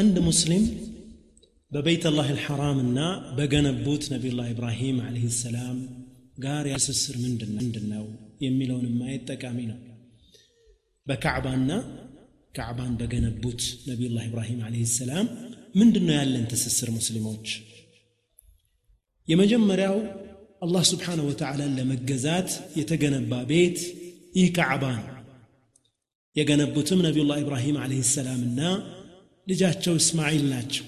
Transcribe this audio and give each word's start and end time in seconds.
عند 0.00 0.16
مسلم 0.28 0.64
ببيت 1.74 2.02
الله 2.10 2.28
الحرام 2.36 2.76
النا 2.86 3.08
بجن 3.38 3.66
بوت 3.86 4.04
نبي 4.14 4.28
الله 4.32 4.46
إبراهيم 4.54 4.96
عليه 5.08 5.26
السلام 5.32 5.76
قار 6.44 6.64
يسسر 6.74 7.14
من 7.24 7.32
دنا 7.38 7.54
من 7.62 7.68
دنا 7.74 7.98
يميلون 8.44 8.86
ما 8.98 9.06
يتكامينا 9.14 9.76
بكعبنا 11.08 11.76
كعبان 12.56 12.92
بجن 13.00 13.26
بوت 13.42 13.62
نبي 13.90 14.04
الله 14.10 14.24
إبراهيم 14.30 14.58
عليه 14.68 14.82
السلام 14.90 15.26
من 15.78 15.88
دنا 15.94 16.12
يالن 16.18 16.44
تسسر 16.52 16.88
مسلموش 16.98 17.48
يمجم 19.30 19.64
رأو 19.80 19.98
الله 20.64 20.82
سبحانه 20.92 21.24
وتعالى 21.30 21.64
لما 21.78 21.94
جزات 22.10 22.50
يتجنب 22.80 23.32
بيت 23.52 23.78
إيه 24.36 24.48
كعبان 24.56 25.02
يجنب 26.38 26.70
بوت 26.76 26.88
نبي 27.08 27.20
الله 27.24 27.38
إبراهيم 27.44 27.76
عليه 27.84 28.00
السلام 28.06 28.40
النا 28.50 28.72
ልጃቸው 29.50 29.94
እስማዒል 30.00 30.44
ናቸው 30.54 30.86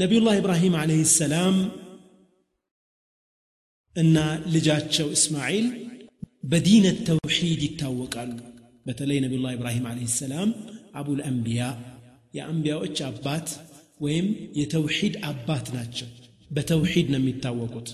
ነቢዩላህ 0.00 0.34
ኢብራሂም 0.42 0.74
ዓለይህ 0.82 1.08
ሰላም 1.20 1.56
እና 4.02 4.18
ልጃቸው 4.54 5.08
እስማዒል 5.16 5.66
በዲነት 6.52 6.98
ተውሒድ 7.08 7.60
ይታወቃሉ 7.66 8.32
በተለይ 8.88 9.18
ነቢዩላህ 9.24 9.52
ኢብራሂም 9.58 9.84
ዓለይህ 9.90 10.10
ሰላም 10.22 10.50
አቡል 11.00 11.20
አንቢያ 11.30 11.62
የአንቢያዎች 12.38 12.98
አባት 13.10 13.48
ወይም 14.04 14.26
የተውሒድ 14.60 15.14
አባት 15.30 15.66
ናቸው 15.78 16.08
በተውሒድ 16.56 17.06
ነው 17.14 17.20
የሚታወቁት 17.22 17.90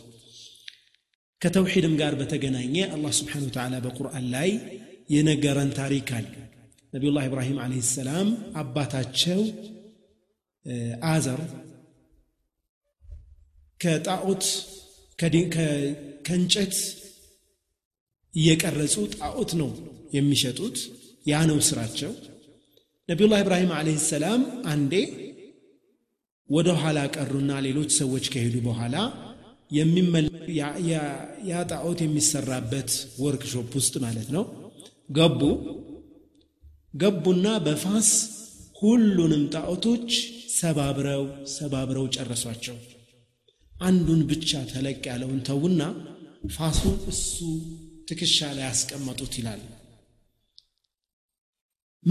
ከተውሒድም 1.42 1.94
ጋር 2.02 2.12
በተገናኘ 2.20 2.76
አላህ 2.94 3.12
ስብሓን 3.18 3.44
ወተዓላ 3.48 3.74
በቁርአን 3.86 4.24
ላይ 4.36 4.50
የነገረን 5.14 5.70
ታሪክ 5.80 6.08
አለ 6.20 6.24
ነቢዩላህ 6.96 7.24
ኢብራሂም 7.30 7.58
ዓለይሂ 7.64 7.80
ሰላም 7.98 8.28
አባታቸው 8.60 9.40
አዘር 11.12 11.40
ከጣዖት 13.82 14.44
ከእንጨት 16.26 16.76
እየቀረጹ 18.40 18.94
ጣዖት 19.20 19.50
ነው 19.60 19.68
የሚሸጡት 20.16 20.78
ያ 21.30 21.34
ነው 21.50 21.58
ስራቸው 21.68 22.12
ነቢዩላህ 23.12 23.40
ኢብራሂም 23.44 23.70
ዓለይሂ 23.78 23.98
ሰላም 24.12 24.40
አንዴ 24.72 24.94
ወደ 26.56 26.68
ኋላ 26.82 26.98
ቀሩና 27.16 27.52
ሌሎች 27.66 27.90
ሰዎች 28.00 28.26
ከሄዱ 28.34 28.54
በኋላ 28.68 28.96
ያ 31.52 31.56
ጣዖት 31.72 32.00
የሚሰራበት 32.06 32.90
ወርክሾፕ 33.24 33.72
ውስጥ 33.80 33.94
ማለት 34.06 34.28
ነው 34.36 34.44
ገቡ 35.16 35.40
ገቡና 37.02 37.46
በፋስ 37.64 38.10
ሁሉንም 38.80 39.42
ጣዖቶች 39.54 40.08
ሰባብረው 40.60 41.24
ሰባብረው 41.58 42.04
ጨረሷቸው 42.16 42.76
አንዱን 43.88 44.20
ብቻ 44.30 44.50
ተለቅ 44.72 44.96
ያለውን 45.10 45.40
ተውና 45.48 45.82
ፋሱን 46.56 46.96
እሱ 47.12 47.34
ትከሻ 48.10 48.38
ላይ 48.58 48.66
ያስቀመጡት 48.70 49.34
ይላል 49.40 49.62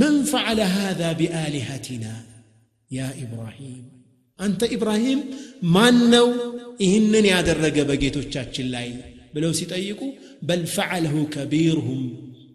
من 0.01 0.13
فعل 0.33 0.59
هذا 0.79 1.09
بآلهتنا 1.19 2.13
يا 2.97 3.09
إبراهيم 3.23 3.81
أنت 4.45 4.61
إبراهيم 4.75 5.19
من 5.75 5.95
نو 6.15 6.27
إهنن 6.85 7.25
يا 7.33 7.39
درجة 7.49 7.81
بجيتو 7.89 8.21
تشاتش 8.33 8.55
الليل 8.65 8.97
بلو 9.33 9.51
سيطيقوا 9.59 10.17
بل 10.47 10.61
فعله 10.77 11.15
كبيرهم 11.35 12.01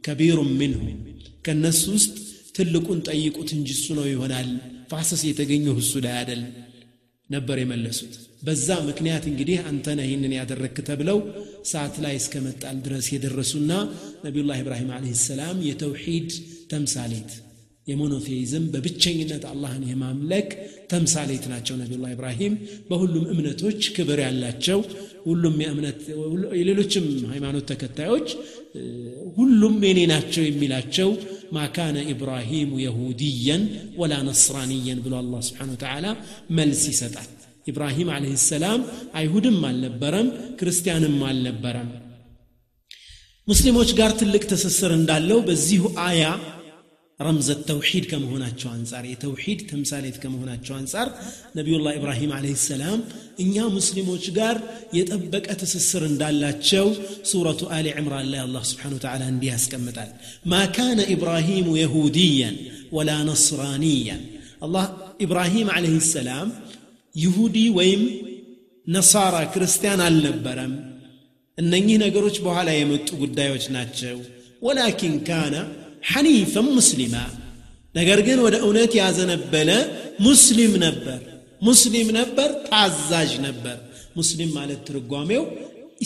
كبير 0.06 0.38
منهم 0.62 0.96
ከእነሱ 1.46 1.80
ውስጥ 1.96 2.12
ትልቁን 2.56 2.98
ጠይቁት 3.08 3.48
እንጂ 3.56 3.68
እሱ 3.76 3.84
ነው 3.98 4.06
ይሆናል 4.12 4.48
ፋሰስ 4.90 5.22
የተገኘው 5.28 5.76
እሱ 5.82 5.92
ላይ 6.04 6.14
አደል 6.22 6.42
ነበር 7.34 7.56
የመለሱት 7.62 8.14
በዛ 8.46 8.68
ምክንያት 8.88 9.24
እንግዲህ 9.30 9.56
አንተነ 9.70 10.00
ይህንን 10.08 10.32
ያደረግክ 10.40 10.78
ተብለው 10.88 11.18
ሰዓት 11.72 11.94
ላይ 12.04 12.14
እስከ 12.20 12.34
መጣል 12.46 12.76
ድረስ 12.86 13.06
የደረሱና 13.14 13.70
ነቢዩላህ 14.26 14.58
ኢብራሂም 14.64 14.90
አለህ 14.96 15.14
ሰላም 15.30 15.56
የተውሒድ 15.70 16.30
ተምሳሌት 16.72 17.30
የሞኖቴይዝም 17.90 18.64
በብቸኝነት 18.72 19.44
አላህን 19.52 19.84
የማምለክ 19.92 20.50
ተምሳሌት 20.90 21.44
ናቸው 21.52 21.74
ነቢዩላህ 21.82 22.10
ኢብራሂም 22.16 22.52
በሁሉም 22.90 23.24
እምነቶች 23.32 23.80
ክብር 23.96 24.18
ያላቸው 24.26 24.80
ሁሉም 25.28 25.56
የእምነት 25.64 25.98
ሌሎችም 26.68 27.06
ሃይማኖት 27.32 27.64
ተከታዮች 27.72 28.28
ሁሉም 29.38 29.74
የኔ 29.88 30.00
ናቸው 30.14 30.42
የሚላቸው 30.46 31.08
ما 31.56 31.64
كان 31.78 31.96
إبراهيم 32.12 32.70
يهوديا 32.86 33.56
ولا 34.00 34.18
نصرانيا 34.30 34.94
بل 35.04 35.14
الله 35.22 35.40
سبحانه 35.48 35.72
وتعالى 35.76 36.10
ملسي 36.58 36.92
سدات 37.02 37.30
إبراهيم 37.70 38.08
عليه 38.16 38.34
السلام 38.40 38.80
أيهود 39.18 39.46
ما 39.62 39.70
لبرم 39.82 40.26
كريستيان 40.58 41.02
ما 41.22 41.30
لبرم 41.44 41.90
مسلموش 43.50 43.90
ጋር 43.98 44.10
ትልቅ 44.20 44.42
تسسر 44.52 44.90
اندالو 45.00 45.36
በዚሁ 45.46 45.82
አያ 46.08 46.20
ረምዘ 47.26 47.48
ተውሒድ 47.68 48.04
ከመሆናቸው 48.10 48.68
አንጻር 48.76 49.04
የተውሒድ 49.12 49.60
ተምሳሌት 49.70 50.16
ከመሆናቸው 50.22 50.74
አንጻር 50.78 51.08
ነቢዩላህ 51.58 51.92
ኢብራሂም 52.00 52.30
አለህ 52.36 52.54
ሰላም 52.70 52.98
እኛ 53.44 53.54
ሙስሊሞች 53.76 54.24
ጋር 54.38 54.56
የጠበቀ 54.98 55.46
ትስስር 55.60 56.02
እንዳላቸው 56.10 56.86
ሱረቱ 57.30 57.62
አሊ 57.76 57.88
ዕምራን 58.02 58.26
ላይ 58.32 58.40
አላህ 58.46 58.64
ስብሓን 58.70 58.94
ተዓላ 59.04 59.22
እንዲህ 59.34 59.48
ያስቀምጣል 59.54 60.10
ማ 60.52 60.62
ካነ 60.78 60.98
ኢብራሂሙ 61.16 61.66
የሁዲያን 61.82 62.56
ወላ 62.98 63.10
ነስራንያን 63.30 64.22
አላህ 64.68 64.86
ኢብራሂም 65.26 65.70
አለህ 65.76 65.94
ሰላም 66.14 66.50
ይሁዲ 67.24 67.56
ወይም 67.78 68.02
ነሳራ 68.94 69.34
ክርስቲያን 69.54 70.00
አልነበረም 70.08 70.72
እነኚህ 71.62 71.96
ነገሮች 72.06 72.36
በኋላ 72.44 72.68
የመጡ 72.80 73.08
ጉዳዮች 73.22 73.64
ናቸው 73.78 74.18
ወላኪን 74.66 75.14
ካነ 75.28 75.54
حنيفا 76.10 76.60
مسلما 76.76 77.24
نقرقن 77.96 78.38
ولا 78.44 78.58
أونات 78.66 78.92
نبلا 79.32 79.78
مسلم 80.26 80.72
نبر 80.86 81.18
مسلم 81.68 82.06
نبر 82.20 82.50
تعزاج 82.70 83.30
نبر 83.46 83.76
مسلم 84.18 84.48
مالت 84.58 84.80
ترقواميو 84.86 85.42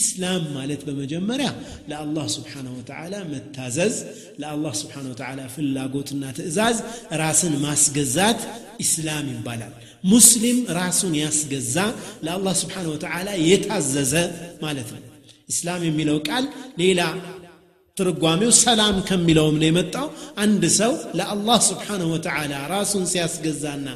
إسلام 0.00 0.42
مالت 0.56 0.80
بمجمرة 0.88 1.50
لا 1.90 1.96
الله 2.04 2.26
سبحانه 2.36 2.72
وتعالى 2.78 3.18
متازز 3.32 3.96
لا 4.40 4.48
الله 4.56 4.72
سبحانه 4.82 5.08
وتعالى 5.12 5.44
في 5.54 5.60
اللاقوت 5.64 6.08
تأزاز 6.38 6.76
راس 7.20 7.40
ماس 7.64 7.82
قزات 7.96 8.40
إسلام 8.84 9.26
بلا 9.46 9.68
مسلم 10.14 10.56
راس 10.78 11.00
ياس 11.22 11.38
قزا 11.52 11.86
لا 12.24 12.32
الله 12.38 12.54
سبحانه 12.62 12.90
وتعالى 12.94 13.32
يتعززه 13.50 14.22
مالت 14.64 14.90
إسلام 15.52 15.80
ميلوك 15.98 16.24
قال 16.30 16.44
ليلا 16.80 17.08
ትርጓሜው 17.98 18.50
ሰላም 18.64 18.96
ከሚለውም 19.08 19.54
ነው 19.60 19.66
የመጣው 19.68 20.06
አንድ 20.44 20.62
ሰው 20.80 20.92
ለአላህ 21.18 21.58
ስብሓንሁ 21.70 22.08
ወተዓላ 22.14 22.52
ራሱን 22.74 23.04
ሲያስገዛና 23.12 23.86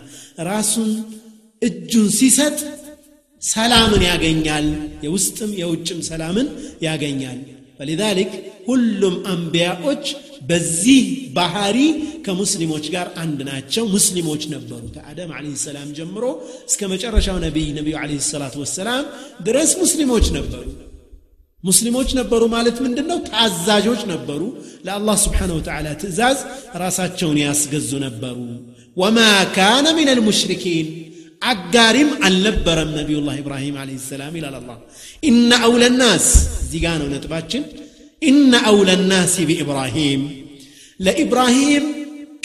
ራሱን 0.51 0.91
እጁን 1.69 2.09
ሲሰጥ 2.19 2.59
ሰላምን 3.55 4.03
ያገኛል 4.11 4.67
የውስጥም 5.07 5.53
የውጭም 5.63 6.01
ሰላምን 6.11 6.49
ያገኛል 6.89 7.41
ولذلك 7.83 8.33
ሁሉም 8.71 9.15
አንቢያዎች 9.33 10.05
በዚህ 10.49 11.05
ባህሪ 11.37 11.77
ከሙስሊሞች 12.27 12.85
ጋር 12.95 13.07
አንድ 13.23 13.39
ናቸው 13.51 13.85
ሙስሊሞች 13.95 14.43
ነበሩ 14.55 14.83
ከአደም 14.97 15.31
አለ 15.39 15.45
ሰላም 15.67 15.89
ጀምሮ 16.01 16.25
እስከ 16.71 16.83
መጨረሻው 16.95 17.39
ነቢይ 17.47 17.69
ነቢዩ 17.79 17.97
አለ 18.03 18.13
ሰላት 18.33 18.57
ወሰላም 18.65 19.05
ድረስ 19.49 19.73
ሙስሊሞች 19.83 20.29
ነበሩ 20.39 20.63
ሙስሊሞች 21.69 22.11
ነበሩ 22.19 22.43
ማለት 22.57 22.77
ምንድን 22.85 23.07
ነው 23.13 23.19
ታዛዦች 23.31 24.03
ነበሩ 24.13 24.43
ለአላህ 24.87 25.17
ስብሓን 25.25 25.51
ወተላ 25.57 25.87
ትእዛዝ 26.03 26.39
ራሳቸውን 26.83 27.39
ያስገዙ 27.47 27.91
ነበሩ 28.07 28.37
ወማ 29.01 29.19
ካነ 29.57 29.85
ምን 29.99 30.09
ልሙሽሪኪን 30.19 30.87
አጋሪም 31.51 32.09
አልነበረም 32.27 32.91
ነቢዩላህ 33.01 33.35
ኢብራሂም 33.43 33.77
አለ 33.83 33.91
ሰላም 34.11 34.33
ይላል 34.39 34.57
አላ 34.61 34.71
ኢነ 35.31 35.51
አውለናስ 35.67 36.27
እዚህ 36.65 36.81
ጋ 36.85 36.89
ነው 37.03 37.09
ነጥባችን 37.15 37.63
ኢነ 38.31 38.53
አውለናሲ 38.71 39.37
ቢኢብራሂም 39.51 40.23
ለኢብራሂም 41.07 41.85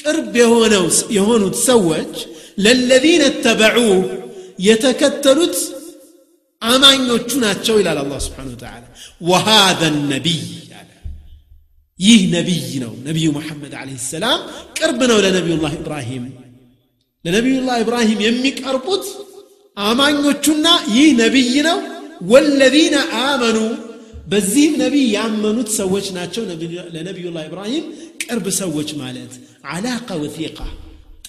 ቅርብ 0.02 0.34
የሆነው 0.44 0.86
የሆኑት 1.20 1.56
ሰዎች 1.70 2.14
ለለዚነ 2.66 3.24
ተበዑ 3.46 3.80
የተከተሉት 4.68 5.58
አማኞቹ 6.74 7.30
ናቸው 7.46 7.76
ይላል 7.80 7.98
አላ 8.04 8.14
ስብሓን 8.26 8.48
ወተላ 8.54 8.74
وهذا 9.22 9.88
النبي 9.88 10.42
يه 12.00 12.22
نبينا 12.40 12.90
نبي 13.06 13.26
محمد 13.30 13.74
عليه 13.74 13.94
السلام 13.94 14.40
كربنا 14.78 15.14
ولا 15.16 15.30
نبي 15.40 15.54
الله 15.54 15.74
إبراهيم 15.74 16.24
لنبي 17.26 17.60
الله 17.60 17.82
إبراهيم 17.82 18.18
يمك 18.28 18.58
أربط 18.64 19.04
آمان 19.78 20.14
يتشنا 20.26 20.74
يه 20.98 21.10
نبينا 21.24 21.74
والذين 22.32 22.94
آمنوا 23.32 23.72
بزيم 24.32 24.72
نبي 24.84 25.12
يعمنوا 25.12 25.64
تسوجنا 25.70 26.22
لنبي 26.96 27.26
الله 27.30 27.44
إبراهيم 27.50 27.84
كرب 28.22 28.46
سوج 28.50 28.90
مالت 29.02 29.32
علاقة 29.74 30.14
وثيقة 30.24 30.68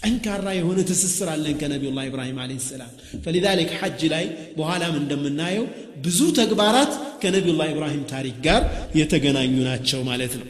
ጠንካራ 0.05 0.49
የሆነ 0.59 0.79
ትስስር 0.89 1.29
አለን 1.35 1.55
ከነቢዩላህ 1.61 2.05
ኢብራሂም 2.11 2.39
አለ 2.43 2.51
ሰላም 2.73 2.91
ፈሊዛሊክ 3.25 3.71
ሐጅ 3.81 4.01
ላይ 4.15 4.25
በኋላም 4.59 4.95
እንደምናየው 5.03 5.65
ብዙ 6.05 6.19
ተግባራት 6.41 6.93
ከነቢዩላህ 7.23 7.69
ኢብራሂም 7.75 8.03
ታሪክ 8.15 8.37
ጋር 8.47 8.63
የተገናኙ 9.01 9.55
ናቸው 9.71 10.01
ማለት 10.11 10.35
ነው 10.41 10.47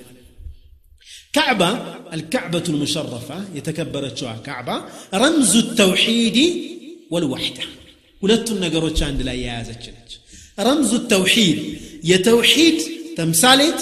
ካዕባ 1.38 1.62
አልካዕበቱ 2.16 2.66
ልሙሸረፋ 2.74 3.30
የተከበረችዋ 3.58 4.30
ካዕባ 4.46 4.68
ረምዙ 5.24 5.52
ተውሒድ 5.80 6.38
ወልዋሕዳ 7.14 7.58
ሁለቱን 8.24 8.58
ነገሮች 8.66 8.98
አንድ 9.08 9.20
ላይ 9.28 9.36
የያዘች 9.44 9.82
ነች 9.96 10.12
ረምዙ 10.68 10.92
ተውሒድ 11.14 11.58
የተውሒድ 12.10 12.78
ተምሳሌት 13.18 13.80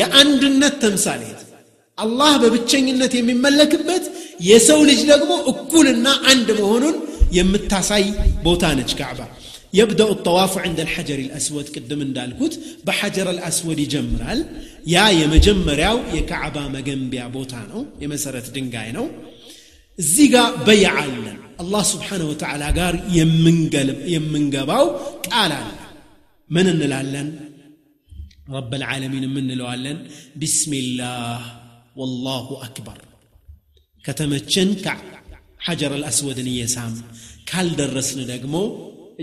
የአንድነት 0.00 0.74
ተምሳሌት 0.84 1.38
አላህ 2.04 2.34
በብቸኝነት 2.42 3.12
የሚመለክበት 3.16 4.04
የሰው 4.48 4.80
ልጅ 4.90 5.00
ደግሞ 5.12 5.32
እኩልና 5.52 6.06
አንድ 6.32 6.48
መሆኑን 6.60 6.96
የምታሳይ 7.38 8.06
ቦታ 8.48 8.64
ነች 8.80 8.92
ካዕባ 9.00 9.20
يبدأ 9.80 10.08
الطواف 10.16 10.52
عند 10.64 10.78
الحجر 10.86 11.18
الأسود 11.26 11.66
قدم 11.74 12.00
እንዳልኩት 12.08 12.52
بحجر 12.86 13.26
الأسود 13.36 13.78
ይጀምራል 13.84 14.38
ያ 14.94 14.96
የመጀመሪያው 15.20 15.96
የካዕባ 16.16 16.56
መገንቢያ 16.76 17.22
ቦታ 17.36 17.54
ነው 17.72 17.80
የመሰረት 18.02 18.46
ድንጋይ 18.56 18.88
ነው 18.98 19.06
እዚህ 20.02 20.26
ጋር 20.34 20.48
በይዓ 20.66 20.92
አለን 21.04 21.38
አላህ 21.62 21.82
ስብሓንሁ 21.92 22.26
ወተዓላ 22.32 22.62
ጋር 22.80 22.94
የምንገባው 24.14 24.84
ቃል 25.28 25.52
አለ 25.62 25.70
ምን 26.54 26.66
እንላለን 26.74 27.30
ረብ 28.56 28.70
العالمين 28.80 29.24
من 29.36 29.46
لوالن 29.60 29.98
بسم 30.42 30.70
الله 30.84 31.40
والله 32.00 32.46
أكبر 32.68 32.98
ከተመቸን 34.06 34.70
ከሐጀር 34.84 35.92
አልአስወድን 35.96 36.48
እየሳም 36.52 36.94
ካልደረስን 37.50 38.20
ደግሞ 38.32 38.54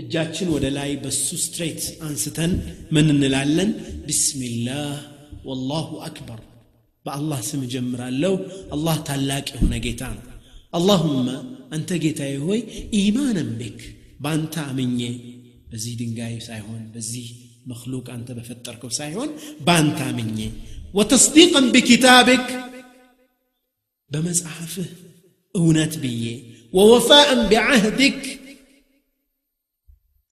እጃችን 0.00 0.48
ወደ 0.54 0.66
ላይ 0.78 0.90
በሱ 1.04 1.24
ስትሬት 1.44 1.80
አንስተን 2.08 2.52
ምን 2.94 3.08
እንላለን 3.14 3.70
ቢስሚላህ 4.06 4.92
ወላሁ 5.48 5.88
አክበር 6.08 6.40
በአላህ 7.06 7.40
ስም 7.50 7.60
እጀምራለሁ 7.66 8.32
አላህ 8.76 8.96
ታላቅ 9.08 9.44
የሆነ 9.54 9.74
ጌታ 9.86 10.02
ነው 10.16 10.24
አላሁመ 10.78 11.28
አንተ 11.76 11.88
ጌታዬ 12.04 12.34
ሆይ 12.46 12.60
ኢማንም 13.02 13.50
ቤክ 13.60 13.80
በአንተ 14.24 14.54
አምኜ 14.70 15.02
በዚህ 15.72 15.92
ድንጋይ 16.00 16.34
ሳይሆን 16.48 16.82
በዚህ 16.96 17.26
መክሉቅ 17.70 18.06
አንተ 18.16 18.28
በፈጠርከው 18.38 18.90
ሳይሆን 19.00 19.30
በአንተ 19.68 19.98
አምኜ 20.10 20.40
ወተስዲቅን 20.98 21.66
ቢኪታብክ 21.74 22.46
بمزعفه 24.10 24.84
اونات 25.56 25.98
بيه 25.98 26.40
ووفاء 26.72 27.48
بعهدك 27.50 28.22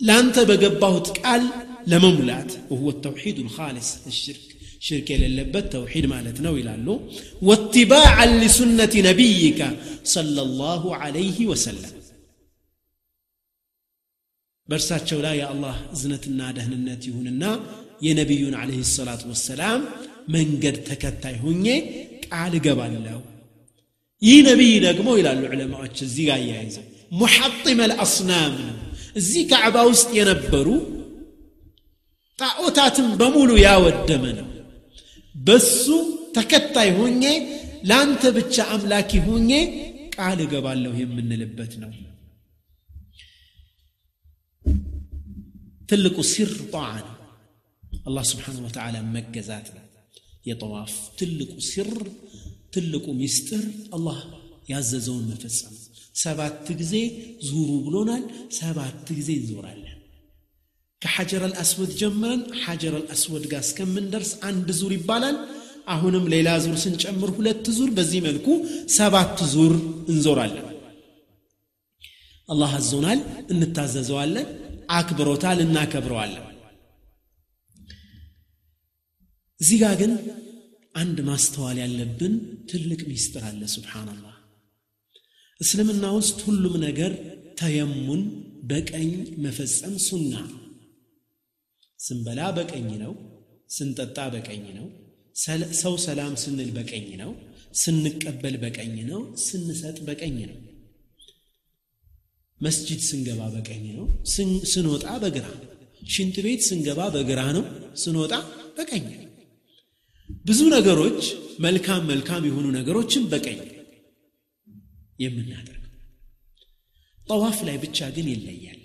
لانت 0.01 0.39
بقباهت 0.49 1.07
قال 1.19 1.43
لمملات 1.87 2.53
وهو 2.71 2.89
التوحيد 2.91 3.39
الخالص 3.39 4.07
الشرك 4.07 4.57
شرك 4.81 5.09
للبت 5.13 5.73
توحيد 5.73 6.05
مالتنا 6.13 6.45
نوي 6.51 6.63
لالو 6.67 6.95
واتباعا 7.43 8.27
لسنة 8.45 8.93
نبيك 9.09 9.61
صلى 10.17 10.43
الله 10.49 10.83
عليه 11.03 11.39
وسلم 11.47 11.93
برسات 14.69 15.03
شولا 15.09 15.33
يا 15.43 15.47
الله 15.55 15.75
زنتنا 16.03 16.47
دهننتي 16.57 17.09
النا 17.11 17.51
يا 18.07 18.13
نبي 18.21 18.39
عليه 18.63 18.81
الصلاة 18.89 19.23
والسلام 19.31 19.81
من 20.35 20.45
قد 20.63 20.77
تكتاي 20.91 21.35
هوني 21.45 21.77
قال 22.33 22.53
قبل 22.67 22.93
الله 22.99 23.21
ይህ 24.27 24.39
ነቢይ 24.49 24.73
ደግሞ 24.89 25.09
ይላሉ 25.21 25.43
ዑለማዎች 25.55 25.99
እዚህ 26.07 26.23
ጋር 26.29 26.37
አያይዘው 26.39 26.85
ሙሐጢመ 27.21 27.81
ልአስናም 27.91 28.55
ነው 28.69 28.77
እዚህ 29.21 29.43
ካዕባ 29.51 29.77
ውስጥ 29.91 30.09
የነበሩ 30.19 30.67
ጣዖታትን 32.41 33.07
በሙሉ 33.21 33.51
ያወደመ 33.67 34.25
ነው 34.41 34.49
በሱ 35.47 35.85
ተከታይ 36.37 36.91
ሆኜ 36.99 37.25
ለአንተ 37.89 38.23
ብቻ 38.39 38.57
አምላኪ 38.75 39.13
ሆኜ 39.29 39.51
ቃል 40.15 40.39
እገባለሁ 40.47 40.93
የምንልበት 41.05 41.73
ነው 41.83 41.93
ትልቁ 45.91 46.17
ሲር 46.33 46.51
ጣዓ 46.75 46.89
ነው 47.07 47.15
አላህ 48.09 48.25
ስብሓን 48.33 48.59
ወተላ 48.67 48.97
መገዛት 49.17 49.69
ነው 49.77 49.85
የጠዋፍ 50.49 50.93
ትልቁ 51.21 51.53
ሲር 51.71 51.89
ትልቁ 52.75 53.05
ሚስጥር 53.21 53.63
አላህ 53.97 54.19
ያዘዘውን 54.73 55.25
መፈጸም 55.33 55.75
ሰባት 56.25 56.67
ጊዜ 56.81 56.95
ዙሩ 57.49 57.69
ብሎናል 57.87 58.23
ሰባት 58.61 59.07
ጊዜ 59.19 59.29
እንዞራለን 59.43 59.95
ከሐጀር 61.05 61.43
አልአስወድ 61.49 61.91
ጀምረን 62.01 62.41
ሐጀር 62.65 62.95
አልአስወድ 63.01 63.45
ጋር 63.53 63.63
እስከምንደርስ 63.67 64.31
አንድ 64.49 64.69
ዙር 64.81 64.93
ይባላል 64.99 65.37
አሁንም 65.95 66.25
ሌላ 66.35 66.49
ዙር 66.65 66.75
ስንጨምር 66.85 67.31
ሁለት 67.37 67.67
ዙር 67.77 67.91
በዚህ 67.99 68.21
መልኩ 68.29 68.47
ሰባት 68.99 69.37
ዙር 69.55 69.75
እንዞራለን 70.15 70.65
አላህ 72.53 72.71
አዞናል 72.81 73.21
እንታዘዘዋለን 73.55 74.47
አክብሮታል 74.99 75.59
እናከብረዋለን 75.67 76.45
እዚህ 79.63 79.79
ጋር 79.85 79.95
ግን 80.01 80.11
አንድ 81.01 81.19
ማስተዋል 81.31 81.77
ያለብን 81.85 82.35
ትልቅ 82.71 83.01
ሚስጥር 83.11 83.43
አለ 83.51 83.61
ስብሓንላህ 83.77 84.35
እስልምና 85.65 86.05
ውስጥ 86.19 86.37
ሁሉም 86.47 86.75
ነገር 86.87 87.13
ተየሙን 87.61 88.21
በቀኝ 88.71 89.11
መፈጸም 89.45 89.95
ሱና 90.07 90.35
ስንበላ 92.05 92.41
በቀኝ 92.59 92.89
ነው 93.05 93.13
ስንጠጣ 93.77 94.19
በቀኝ 94.35 94.65
ነው 94.79 94.87
ሰው 95.83 95.95
ሰላም 96.07 96.33
ስንል 96.45 96.71
በቀኝ 96.79 97.09
ነው 97.23 97.31
ስንቀበል 97.83 98.55
በቀኝ 98.65 98.95
ነው 99.13 99.21
ስንሰጥ 99.47 99.97
በቀኝ 100.09 100.39
ነው 100.51 100.57
መስጂድ 102.67 103.01
ስንገባ 103.11 103.41
በቀኝ 103.57 103.85
ነው 103.99 104.07
ስንወጣ 104.75 105.05
በግራ 105.25 105.47
ሽንት 106.15 106.37
ቤት 106.47 106.63
ስንገባ 106.69 107.01
በግራ 107.17 107.41
ነው 107.57 107.65
ስንወጣ 108.03 108.33
በቀኝ 108.79 109.05
ነው 109.17 109.28
ብዙ 110.49 110.61
ነገሮች 110.77 111.21
መልካም 111.67 112.03
መልካም 112.13 112.43
የሆኑ 112.49 112.67
ነገሮችን 112.79 113.23
በቀኝ 113.33 113.61
የምናደርግ 115.25 115.85
ጠዋፍ 117.31 117.59
ላይ 117.69 117.77
ብቻ 117.85 117.99
ግን 118.17 118.27
ይለያል 118.35 118.77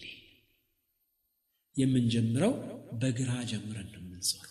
የምንጀምረው 1.82 2.52
በግራ 3.02 3.30
ጀምረን 3.52 3.88
ነው 3.94 4.02
የምንዞር 4.02 4.50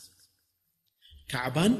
ካዕባን 1.32 1.74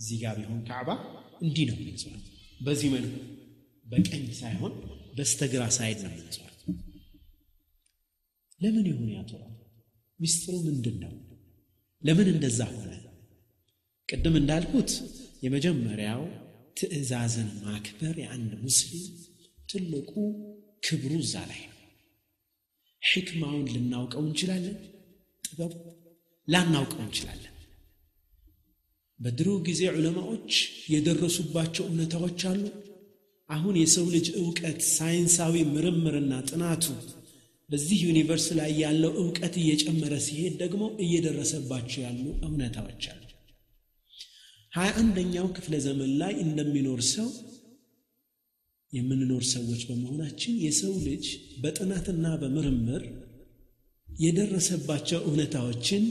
እዚህ 0.00 0.18
ጋር 0.24 0.34
ቢሆን 0.40 0.58
ካዕባ 0.70 0.90
እንዲህ 1.44 1.64
ነው 1.70 1.76
የምንዞር 1.78 2.18
በዚህ 2.66 2.90
መልኩ 2.96 3.14
በቀኝ 3.92 4.24
ሳይሆን 4.40 4.74
በስተግራ 5.18 5.62
ሳይድ 5.78 6.00
ነው 6.06 6.12
የምንዞር 6.18 6.52
ለምን 8.64 8.84
ይሁን 8.92 9.08
ያቶራ 9.16 9.42
ሚስጥሩ 10.22 10.54
ምንድን 10.68 10.96
ነው 11.04 11.12
ለምን 12.06 12.26
እንደዛ 12.34 12.58
ሆነ? 12.74 12.90
ቅድም 14.10 14.34
እንዳልኩት 14.40 14.90
የመጀመሪያው 15.44 16.22
ትዕዛዝን 16.78 17.48
ማክበር 17.64 18.14
የአንድ 18.22 18.52
ሙስሊም 18.64 19.06
ትልቁ 19.70 20.10
ክብሩ 20.86 21.12
እዛ 21.24 21.34
ላይ 21.50 21.62
ነው። 21.72 21.78
ሕክማውን 23.10 23.64
ልናውቀው 23.74 24.22
እንችላለን፣ 24.28 24.78
ጥበቡ 25.48 25.74
ላናውቀው 26.52 27.00
እንችላለን። 27.06 27.54
በድሮ 29.24 29.48
ጊዜ 29.68 29.80
ዑለማዎች 29.96 30.50
የደረሱባቸው 30.94 31.84
እውነታዎች 31.88 32.40
አሉ። 32.50 32.62
አሁን 33.56 33.74
የሰው 33.82 34.06
ልጅ 34.16 34.26
እውቀት 34.40 34.80
ሳይንሳዊ 34.96 35.54
ምርምርና 35.74 36.32
ጥናቱ 36.50 36.84
በዚህ 37.72 37.98
ዩኒቨርስ 38.08 38.44
ላይ 38.58 38.70
ያለው 38.82 39.12
እውቀት 39.22 39.54
እየጨመረ 39.62 40.12
ሲሄድ 40.26 40.54
ደግሞ 40.62 40.82
እየደረሰባቸው 41.04 42.00
ያሉ 42.06 42.24
እውነታዎች 42.48 43.02
አሉ። 43.14 43.22
ሀያ 44.76 44.88
አንደኛው 45.00 45.46
ክፍለ 45.56 45.74
ዘመን 45.86 46.10
ላይ 46.22 46.32
እንደሚኖር 46.46 47.00
ሰው 47.14 47.28
የምንኖር 48.96 49.42
ሰዎች 49.54 49.80
በመሆናችን 49.88 50.54
የሰው 50.66 50.92
ልጅ 51.08 51.24
በጥናትና 51.62 52.26
በምርምር 52.42 53.02
የደረሰባቸው 54.24 55.20
እውነታዎችን 55.28 56.04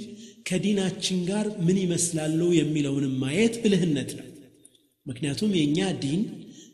ከዲናችን 0.49 1.17
ጋር 1.31 1.45
ምን 1.67 1.77
ይመስላሉ 1.85 2.41
የሚለውንም 2.59 3.15
ማየት 3.23 3.55
ብልህነት 3.63 4.11
ነው። 4.19 4.27
ምክንያቱም 5.09 5.51
የእኛ 5.59 5.79
ዲን 6.03 6.21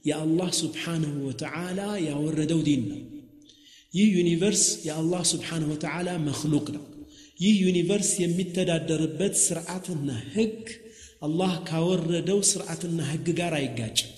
የአላህ 0.09 0.49
ስብሓንሁ 0.61 1.13
ወተዓላ 1.29 1.79
ያወረደው 2.09 2.59
ዲን 2.67 2.83
ነው። 2.91 3.01
ይህ 3.97 4.07
ዩኒቨርስ 4.17 4.63
የአላህ 4.85 5.21
ስብሓንሁ 5.31 5.67
ወተዓላ 5.73 6.07
መክሉቅ 6.27 6.63
ነው 6.77 6.85
ይህ 7.43 7.53
ዩኒቨርስ 7.65 8.09
የሚተዳደርበት 8.23 9.33
ስርዓትና 9.47 10.07
ህግ 10.35 10.63
አላህ 11.27 11.51
ካወረደው 11.69 12.39
ስርዓትና 12.51 12.97
ህግ 13.11 13.27
ጋር 13.39 13.53
አይጋጭም 13.59 14.09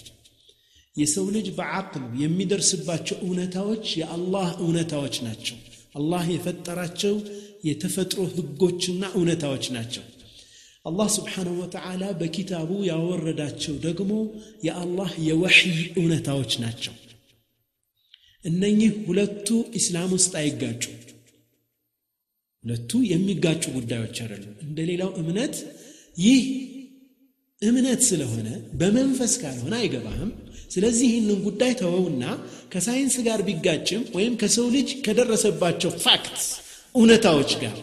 የሰው 1.02 1.26
ልጅ 1.36 1.48
በዓቅሉ 1.58 2.04
የሚደርስባቸው 2.24 3.18
እውነታዎች 3.28 3.88
የአላህ 4.02 4.48
እውነታዎች 4.66 5.16
ናቸው 5.28 5.58
አላህ 6.00 6.24
የፈጠራቸው 6.36 7.16
የተፈጥሮ 7.70 8.20
ህጎችና 8.36 9.04
እውነታዎች 9.18 9.68
ናቸው 9.78 10.06
አላህ 10.90 11.08
ስብሓንሁ 11.18 11.54
ወተዓላ 11.64 12.02
በኪታቡ 12.22 12.72
ያወረዳቸው 12.92 13.76
ደግሞ 13.88 14.12
የአላህ 14.70 15.12
የወሕይ 15.30 15.80
እውነታዎች 16.00 16.54
ናቸው 16.66 16.96
እነኚህ 18.50 18.92
ሁለቱ 19.08 19.48
ኢስላም 19.80 20.10
ውስጥ 20.18 20.32
አይጋጩ 20.42 20.82
ሁለቱ 22.64 22.92
የሚጋጩ 23.14 23.64
ጉዳዮች 23.78 24.18
አይደሉ 24.24 24.46
እንደ 24.66 24.78
ሌላው 24.90 25.10
እምነት 25.22 25.56
ይህ 26.26 26.44
እምነት 27.70 28.02
ስለሆነ 28.10 28.48
በመንፈስ 28.80 29.34
ካልሆነ 29.42 29.74
አይገባህም 29.82 30.32
ስለዚህ 30.74 31.06
ይህንን 31.12 31.40
ጉዳይ 31.48 31.74
ተወውና 31.82 32.24
ከሳይንስ 32.74 33.16
ጋር 33.28 33.40
ቢጋጭም 33.48 34.04
ወይም 34.18 34.34
ከሰው 34.42 34.68
ልጅ 34.78 34.88
ከደረሰባቸው 35.08 35.92
ፋክት 36.06 36.38
እውነታዎች 37.00 37.52
ጋር 37.64 37.76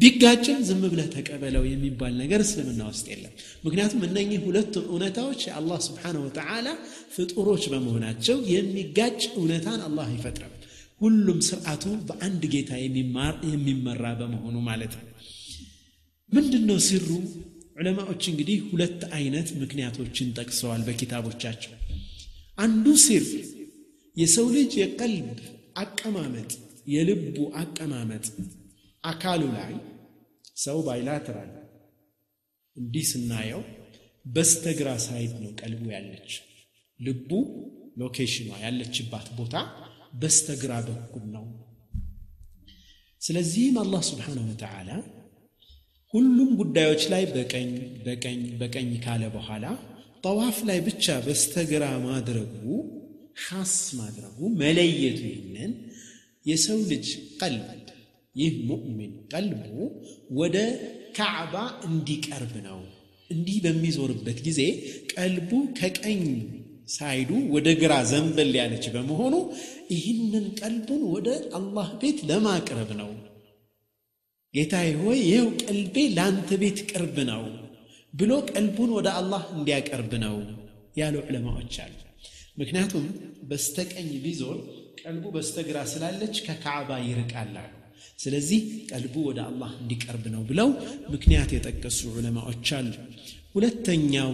ቢጋጭም 0.00 0.58
ዝም 0.68 0.80
ብለህ 0.92 1.06
ተቀበለው 1.14 1.62
የሚባል 1.72 2.12
ነገር 2.22 2.40
እስልምና 2.46 2.80
ውስጥ 2.90 3.04
የለም 3.12 3.32
ምክንያቱም 3.66 4.00
እነኚህ 4.08 4.40
ሁለቱ 4.48 4.74
እውነታዎች 4.92 5.40
የአላህ 5.48 5.78
ስብሓንሁ 5.86 6.20
ወተዓላ 6.24 6.66
ፍጡሮች 7.14 7.64
በመሆናቸው 7.72 8.36
የሚጋጭ 8.54 9.20
እውነታን 9.40 9.80
አላህ 9.88 10.06
አይፈጥርም 10.14 10.52
ሁሉም 11.04 11.38
ስርዓቱ 11.48 11.84
በአንድ 12.10 12.42
ጌታ 12.54 12.70
የሚመራ 13.54 14.04
በመሆኑ 14.20 14.56
ማለት 14.70 14.92
ነው 15.00 15.06
ምንድን 16.36 16.62
ነው 16.70 16.78
ሲሩ 16.88 17.08
ዑለማዎች 17.80 18.22
እንግዲህ 18.32 18.58
ሁለት 18.72 19.00
አይነት 19.20 19.48
ምክንያቶችን 19.62 20.32
ጠቅሰዋል 20.40 20.84
በኪታቦቻቸው 20.90 21.72
አንዱ 22.66 22.86
ሲር 23.06 23.26
የሰው 24.22 24.46
ልጅ 24.58 24.72
የቀልብ 24.82 25.40
አቀማመጥ 25.84 26.52
የልቡ 26.94 27.38
አቀማመጥ 27.62 28.24
አካሉ 29.12 29.42
ላይ 29.58 29.72
ሰው 30.64 30.78
ባይላትራል 30.86 31.50
እንዲህ 32.80 33.04
ስናየው 33.10 33.62
በስተግራ 34.36 34.88
ሳይድ 35.06 35.32
ነው 35.42 35.50
ቀልቡ 35.60 35.84
ያለች 35.96 36.30
ልቡ 37.06 37.30
ሎኬሽኗ 38.02 38.48
ያለችባት 38.64 39.26
ቦታ 39.38 39.56
በስተግራ 40.20 40.72
በኩል 40.88 41.24
ነው 41.36 41.44
ስለዚህም 43.26 43.76
አላህ 43.84 44.02
ስብሓንሁ 44.10 44.44
ወተላ 44.52 44.90
ሁሉም 46.14 46.50
ጉዳዮች 46.60 47.02
ላይ 47.12 47.22
በቀኝ 47.34 47.70
በቀኝ 48.06 48.40
በቀኝ 48.60 48.90
ካለ 49.04 49.24
በኋላ 49.38 49.64
ጠዋፍ 50.26 50.58
ላይ 50.68 50.78
ብቻ 50.88 51.06
በስተግራ 51.26 51.84
ማድረጉ 52.10 52.62
ኻስ 53.46 53.74
ማድረጉ 54.02 54.36
መለየቱ 54.62 55.20
ይህንን 55.32 55.72
የሰው 56.50 56.78
ልጅ 56.92 57.06
ቀልብ 57.40 57.66
ይህ 58.40 58.54
ሙእሚን 58.68 59.12
ቀልቡ 59.32 59.64
ወደ 60.40 60.56
ካዕባ 61.16 61.54
እንዲቀርብ 61.88 62.54
ነው። 62.68 62.80
እንዲህ 63.34 63.56
በሚዞርበት 63.64 64.38
ጊዜ 64.46 64.60
ቀልቡ 65.12 65.50
ከቀኝ 65.78 66.22
ሳይዱ 66.96 67.30
ወደ 67.54 67.68
ግራ 67.80 67.92
ዘንበል 68.10 68.52
ያለች 68.60 68.84
በመሆኑ 68.96 69.34
ይህንን 69.94 70.44
ቀልቡን 70.60 71.02
ወደ 71.14 71.28
አላህ 71.58 71.88
ቤት 72.02 72.18
ለማቅረብ 72.30 72.90
ነው። 73.00 73.10
ጌታዬ 74.56 74.90
ሆይ 75.02 75.18
ይኸው 75.30 75.48
ቀልቤ 75.68 75.96
ለአንተ 76.16 76.50
ቤት 76.62 76.78
ቅርብ 76.90 77.16
ነው 77.32 77.42
ብሎ 78.20 78.30
ቀልቡን 78.52 78.92
ወደ 78.98 79.08
አላህ 79.22 79.42
እንዲያቀርብ 79.56 80.12
ነው 80.26 80.36
ያሉ 81.00 81.16
ዕለማዎች 81.28 81.74
አሉ። 81.86 81.96
ምክንያቱም 82.60 83.06
በስተቀኝ 83.48 84.08
ቢዞር 84.26 84.58
ቀልቡ 85.02 85.24
በስተግራ 85.38 85.78
ስላለች 85.94 86.36
ከካዕባ 86.46 86.92
ይርቃላል። 87.08 87.72
ስለዚህ 88.22 88.60
ቀልቡ 88.90 89.14
ወደ 89.28 89.38
አላህ 89.50 89.70
እንዲቀርብ 89.82 90.24
ነው 90.34 90.42
ብለው 90.50 90.68
ምክንያት 91.14 91.50
የጠቀሱ 91.56 91.98
ዑለማዎች 92.18 92.68
አሉ 92.78 92.88
ሁለተኛው 93.56 94.30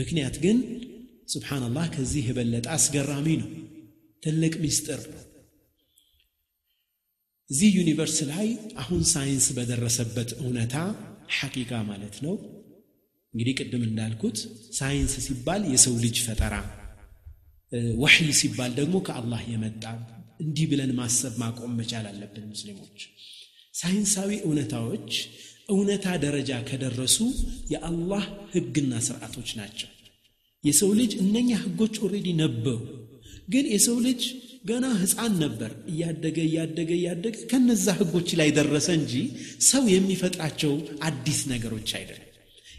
ምክንያት 0.00 0.34
ግን 0.44 0.58
ስብሓንላህ 1.34 1.86
ከዚህ 1.94 2.24
የበለጠ 2.30 2.66
አስገራሚ 2.78 3.28
ነው 3.42 3.48
ትልቅ 4.24 4.52
ሚስጥር 4.64 5.00
እዚህ 7.52 7.68
ዩኒቨርስ 7.80 8.18
ላይ 8.32 8.46
አሁን 8.82 9.02
ሳይንስ 9.14 9.46
በደረሰበት 9.56 10.30
እውነታ 10.42 10.76
ሐቂቃ 11.38 11.70
ማለት 11.90 12.16
ነው 12.26 12.34
እንግዲህ 13.34 13.54
ቅድም 13.60 13.82
እንዳልኩት 13.88 14.38
ሳይንስ 14.80 15.14
ሲባል 15.26 15.62
የሰው 15.74 15.94
ልጅ 16.04 16.18
ፈጠራ 16.26 16.54
ወሕይ 18.02 18.30
ሲባል 18.40 18.70
ደግሞ 18.80 18.96
ከአላህ 19.06 19.40
የመጣ 19.52 19.84
እንዲህ 20.44 20.64
ብለን 20.70 20.90
ማሰብ 21.00 21.34
ማቆም 21.42 21.72
መቻል 21.80 22.06
አለብን 22.10 22.44
ሙስሊሞች። 22.52 23.00
ሳይንሳዊ 23.80 24.30
እውነታዎች 24.48 25.10
እውነታ 25.74 26.06
ደረጃ 26.24 26.50
ከደረሱ 26.68 27.16
የአላህ 27.72 28.24
ህግና 28.54 28.92
ስርዓቶች 29.06 29.48
ናቸው። 29.60 29.90
የሰው 30.68 30.90
ልጅ 31.00 31.12
እነኛ 31.24 31.48
ህጎች 31.64 31.94
ኦሬዲ 32.06 32.28
ነበሩ፣ 32.42 32.80
ግን 33.52 33.64
የሰው 33.74 33.96
ልጅ 34.08 34.22
ገና 34.70 34.86
ህፃን 35.00 35.34
ነበር። 35.42 35.72
እያደገ 35.92 36.38
እያደገ 36.48 36.90
እያደገ 37.00 37.34
ከነዛ 37.50 37.86
ህጎች 38.00 38.28
ላይ 38.40 38.48
ደረሰ 38.58 38.88
እንጂ 39.00 39.12
ሰው 39.70 39.82
የሚፈጥራቸው 39.94 40.72
አዲስ 41.10 41.40
ነገሮች 41.52 41.90
አይደለም። 42.00 42.22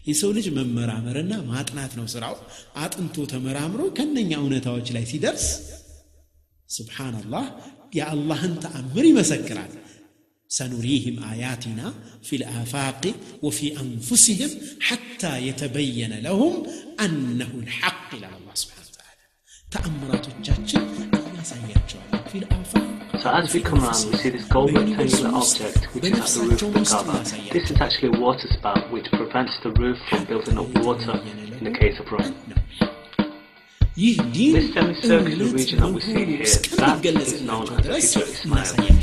የሰው 0.09 0.31
ልጅ 0.37 0.47
መመራመርና 0.57 1.33
ማጥናት 1.51 1.93
ነው 1.99 2.05
ስራው። 2.15 2.35
አጥንቶ 2.83 3.15
ተመራምሮ 3.33 3.79
ከነኛ 3.97 4.31
እውነታዎች 4.43 4.89
ላይ 4.95 5.05
ሲደርስ 5.11 5.47
سبحان 6.75 7.15
الله 7.25 7.45
يا 7.45 7.53
ስብሓንላህ 7.93 7.93
የአላህን 7.97 8.53
ተአምር 8.63 9.05
ይመሰክራል 9.12 9.71
سنريهم 10.59 11.15
آياتنا 11.33 11.86
في 12.27 12.33
الآفاق 12.41 13.03
وفي 13.45 13.67
أنفسهم 13.83 14.50
حتى 14.88 15.33
يتبين 15.47 16.12
لهم 16.27 16.53
أنه 17.05 17.51
الحق 17.63 18.09
إلى 18.17 18.27
الله 18.39 18.53
سبحانه 18.63 18.88
وتعالى 18.91 19.24
تأمرات 19.75 20.25
الجاتشن 20.33 20.83
في 22.31 22.38
الآفاق 22.43 22.88
So 23.24 23.29
as 23.41 23.47
we 23.55 23.62
come 23.69 23.79
around, 23.86 24.03
we 24.12 24.15
see 24.24 24.29
this 24.36 24.45
gold 24.55 24.69
rectangular 24.77 25.31
object 25.43 25.79
which 25.93 26.05
is 26.05 26.19
at 26.24 26.27
the 26.47 26.57
roof 26.63 26.67
of 26.67 26.74
the 26.75 26.83
Kaaba. 26.91 27.17
This 27.57 27.65
is 27.71 27.77
actually 27.86 28.09
a 28.15 28.19
water 28.25 28.47
spout 28.55 28.83
which 28.95 29.07
prevents 29.19 29.53
the 29.63 29.71
roof 29.83 29.97
from 30.09 30.21
building 30.31 30.57
up 30.63 30.69
water 30.88 31.15
in 31.59 31.63
the 31.69 31.75
case 31.81 31.97
of 32.01 32.05
rain. 32.17 32.33
ይህ 34.01 34.17
ዲን 34.33 34.55
እምነት 34.79 35.69
በሙሉ 35.77 36.03
እስከሚገለጽላቸው 36.47 37.77
ድረስ 37.85 38.09
እናሳያቸው። 38.17 38.97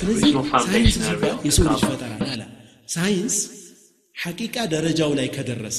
ስለዚህ 0.00 0.30
ሳይንስ 0.44 0.56
ሲባል 1.08 1.36
የሰው 1.46 1.66
ልጅ 1.72 1.82
ፈጠራ 1.90 2.08
ነው 2.22 2.28
አለ። 2.34 2.42
ሳይንስ 2.96 3.36
ሐቂቃ 4.22 4.56
ደረጃው 4.74 5.12
ላይ 5.18 5.28
ከደረሰ 5.36 5.78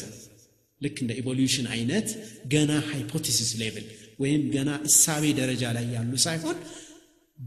ልክ 0.85 0.97
እንደ 1.05 1.11
ኢቮሉሽን 1.21 1.67
አይነት 1.75 2.07
ገና 2.53 2.71
ሃይፖቴሲስ 2.93 3.49
ሌቭል 3.63 3.87
ወይም 4.23 4.41
ገና 4.55 4.69
እሳቤ 4.89 5.23
ደረጃ 5.41 5.63
ላይ 5.77 5.87
ያሉ 5.97 6.11
ሳይሆን 6.27 6.59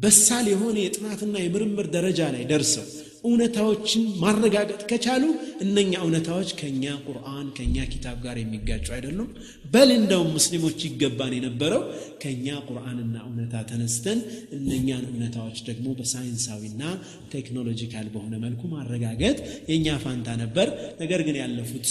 በሳል 0.05 0.47
የሆነ 0.55 0.77
የጥናትና 0.87 1.35
የምርምር 1.47 1.87
ደረጃ 1.99 2.21
ላይ 2.37 2.45
ደርሰው 2.55 2.87
እውነታዎችን 3.29 4.03
ማረጋገጥ 4.23 4.81
ከቻሉ 4.91 5.25
እነኛ 5.65 5.93
እውነታዎች 6.05 6.51
ከኛ 6.61 6.83
ቁርአን 7.07 7.47
ከኛ 7.57 7.77
ኪታብ 7.95 8.17
ጋር 8.27 8.37
የሚጋጩ 8.43 8.87
አይደሉም 8.97 9.31
በል 9.73 9.91
እንደውም 10.01 10.31
ሙስሊሞች 10.37 10.79
ይገባን 10.89 11.33
የነበረው 11.39 11.83
ከኛ 12.25 12.47
ቁርአንና 12.69 13.15
እውነታ 13.29 13.55
ተነስተን 13.73 14.21
እነኛን 14.59 15.05
እውነታዎች 15.11 15.61
ደግሞ 15.71 15.89
በሳይንሳዊና 16.01 16.83
ቴክኖሎጂካል 17.35 18.07
በሆነ 18.17 18.35
መልኩ 18.47 18.63
ማረጋገጥ 18.77 19.37
የእኛ 19.73 19.89
ፋንታ 20.07 20.31
ነበር 20.45 20.71
ነገር 21.03 21.23
ግን 21.29 21.39
ያለፉት 21.43 21.89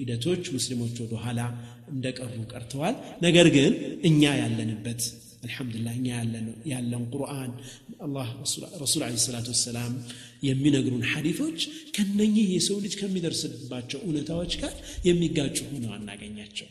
ሂደቶች 0.00 0.44
ሙስሊሞች 0.56 0.96
ወደኋላ 1.04 1.38
ኋላ 1.46 1.76
እንደቀሩ 1.94 2.34
ቀርተዋል 2.52 2.94
ነገር 3.26 3.46
ግን 3.58 3.72
እኛ 4.10 4.22
ያለንበት 4.44 5.00
አልሐምዱላህ 5.44 5.94
እኛ 5.98 6.06
ያለን 6.72 7.02
ቁርአን 7.14 7.50
አላህ 8.06 8.28
ረሱል 8.82 9.02
አለ 9.06 9.14
ሰላት 9.26 9.46
ወሰላም 9.52 9.92
የሚነግሩን 10.48 11.02
ሐዲቶች 11.12 11.60
ከነኚህ 11.96 12.46
የሰው 12.56 12.78
ልጅ 12.84 12.94
ከሚደርስባቸው 13.00 14.00
እውነታዎች 14.06 14.54
ጋር 14.62 14.74
የሚጋጩ 15.08 15.56
ሆነው 15.70 15.92
አናገኛቸው 15.96 16.68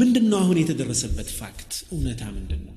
ምንድን 0.00 0.26
ነው 0.32 0.38
አሁን 0.42 0.58
የተደረሰበት 0.62 1.30
ፋክት 1.40 1.72
እውነታ 1.94 2.22
ምንድን 2.38 2.62
ነው 2.68 2.76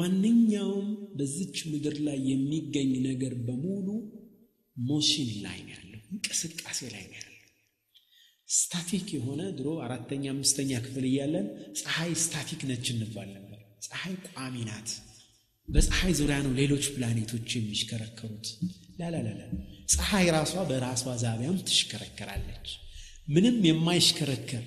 ማንኛውም 0.00 0.88
በዚች 1.18 1.56
ምድር 1.72 1.96
ላይ 2.08 2.18
የሚገኝ 2.32 2.90
ነገር 3.10 3.32
በሙሉ 3.48 3.86
ሞሽን 4.90 5.30
ላይ 5.46 5.58
ያለው 5.74 6.00
እንቅስቃሴ 6.14 6.78
ላይ 6.94 7.04
ያለው 7.16 7.32
ስታቲክ 8.58 9.06
የሆነ 9.16 9.42
ድሮ 9.58 9.68
አራተኛ 9.86 10.24
አምስተኛ 10.34 10.70
ክፍል 10.86 11.04
እያለን 11.10 11.46
ፀሐይ 11.80 12.10
ስታቲክ 12.24 12.60
ነች 12.70 12.86
እንባል 12.94 13.28
ነበር። 13.36 13.60
ፀሐይ 13.86 14.14
ቋሚ 14.30 14.54
ናት። 14.68 14.88
በፀሐይ 15.74 16.14
ዙሪያ 16.20 16.38
ነው 16.46 16.52
ሌሎች 16.60 16.86
ፕላኔቶች 16.94 17.50
የሚሽከረከሩት። 17.58 18.46
ላላላላ 19.00 19.40
ፀሐይ 19.94 20.26
ራሷ 20.36 20.52
በራሷ 20.70 21.02
ዛቢያም 21.22 21.56
ትሽከረከራለች። 21.68 22.68
ምንም 23.34 23.56
የማይሽከረከር 23.70 24.64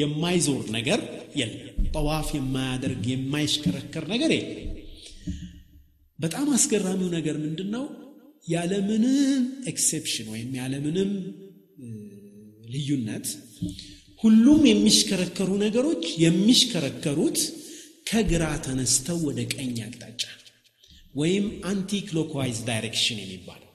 የማይዞር 0.00 0.64
ነገር 0.78 1.00
የለም። 1.40 1.76
ጠዋፍ 1.96 2.28
የማያደርግ 2.38 3.04
የማይሽከረከር 3.12 4.04
ነገር 4.14 4.32
የለም። 4.38 4.66
በጣም 6.24 6.46
አስገራሚው 6.56 7.08
ነገር 7.18 7.34
ምንድን 7.46 7.68
ነው? 7.76 7.84
ያለምንም 8.54 9.44
ኤክሴፕሽን 9.72 10.26
ወይም 10.32 10.50
ያለምንም 10.60 11.10
ልዩነት 12.74 13.26
ሁሉም 14.22 14.62
የሚሽከረከሩ 14.72 15.50
ነገሮች 15.66 16.02
የሚሽከረከሩት 16.24 17.38
ከግራ 18.08 18.44
ተነስተው 18.66 19.18
ወደ 19.28 19.40
ቀኝ 19.54 19.74
አቅጣጫ 19.86 20.22
ወይም 21.20 21.46
አንቲ 21.70 21.92
ክሎክዋይዝ 22.08 22.58
ዳይሬክሽን 22.70 23.18
የሚባለው 23.22 23.66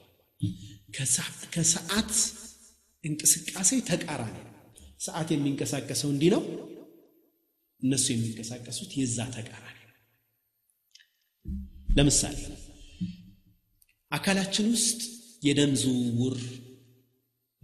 ከሰዓት 1.54 2.14
እንቅስቃሴ 3.08 3.70
ተቃራኒ 3.90 4.36
ሰዓት 5.06 5.28
የሚንቀሳቀሰው 5.34 6.08
እንዲህ 6.14 6.30
ነው 6.34 6.42
እነሱ 7.86 8.04
የሚንቀሳቀሱት 8.12 8.92
የዛ 9.00 9.18
ተቃራኒ 9.38 9.72
ለምሳሌ 11.98 12.38
አካላችን 14.18 14.66
ውስጥ 14.76 14.98
የደም 15.48 15.72
ዝውውር 15.82 16.36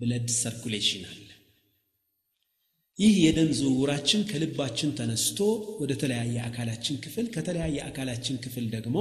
ብለድ 0.00 0.28
ሰርኩሌሽን 0.42 1.02
አለ 1.10 1.18
ይህ 3.00 3.12
የደም 3.25 3.50
ዝውውራችን 3.58 4.22
ከልባችን 4.30 4.90
ተነስቶ 4.96 5.38
ወደ 5.82 5.92
ተለያየ 6.00 6.34
አካላችን 6.49 6.96
ክፍል 7.04 7.26
ከተለያየ 7.34 7.76
አካላችን 7.90 8.37
ክፍል 8.44 8.64
ደግሞ 8.75 8.96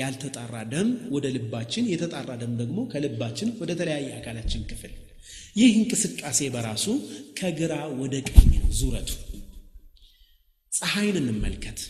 ያልተጣራ 0.00 0.54
ደም 0.72 0.88
ወደ 1.14 1.26
ልባችን፣ 1.36 1.84
የተጣራ 1.92 2.30
ደም 2.42 2.52
ደግሞ 2.60 2.78
ከልባችን 2.92 3.48
ወደ 3.62 3.72
ተለያየ 3.80 4.10
አካላችን 4.20 4.62
ክፍል። 4.70 4.92
ይህ 5.60 5.72
እንቅስቃሴ 5.80 6.38
በራሱ 6.54 6.86
ከግራ 7.40 7.72
ወደ 8.02 8.14
ቀኝ 8.30 8.48
ነው 8.62 8.70
ዙረቱ። 8.80 9.10
ፀሐይን 10.78 11.18
እንመልከት። 11.22 11.80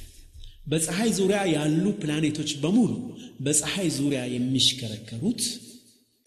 በፀሐይ 0.73 1.11
ዙሪያ 1.21 1.41
ያሉ 1.57 1.85
ፕላኔቶች 2.03 2.51
በሙሉ 2.65 2.93
በፀሐይ 3.47 3.89
ዙሪያ 3.99 4.21
የሚሽከረከሩት 4.37 5.43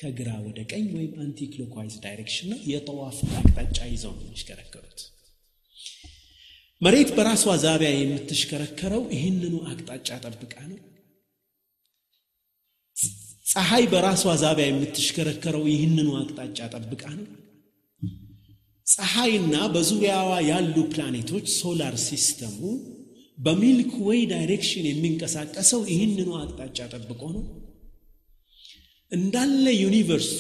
ከግራ 0.02 0.30
ወደ 0.48 0.58
ቀኝ 0.72 0.84
ወይም 0.96 1.14
አንቲክሎኳይዝ 1.24 1.94
ዳይሬክሽን 2.04 2.48
ነው 2.54 2.60
የጠዋፍ 2.72 3.20
አቅጣጫ 3.40 3.78
ይዘው 3.94 4.12
ነው 4.18 4.24
የሚሽከረከሩት 4.28 5.00
መሬት 6.86 7.10
በራሷ 7.18 7.44
ዛቢያ 7.64 7.90
የምትሽከረከረው 7.96 9.04
ይህንኑ 9.16 9.54
አቅጣጫ 9.72 10.10
ጠብቃ 10.28 10.54
ነው 10.72 10.78
ፀሐይ 13.52 13.86
በራሷ 13.94 14.24
ዛቢያ 14.44 14.66
የምትሽከረከረው 14.70 15.64
ይህንኑ 15.74 16.10
አቅጣጫ 16.22 16.60
ጠብቃ 16.76 17.04
ነው 17.20 17.28
ፀሐይና 18.96 19.56
በዙሪያዋ 19.76 20.30
ያሉ 20.54 20.76
ፕላኔቶች 20.94 21.48
ሶላር 21.62 21.96
ሲስተሙ 22.10 22.60
በሚልክ 23.46 23.92
ወይ 24.10 24.20
ዳይሬክሽን 24.36 24.86
የሚንቀሳቀሰው 24.92 25.82
ይህንኑ 25.94 26.30
አቅጣጫ 26.44 26.78
ጠብቆ 26.94 27.22
ነው 27.38 27.44
እንዳለ 29.16 29.66
ዩኒቨርሱ 29.84 30.34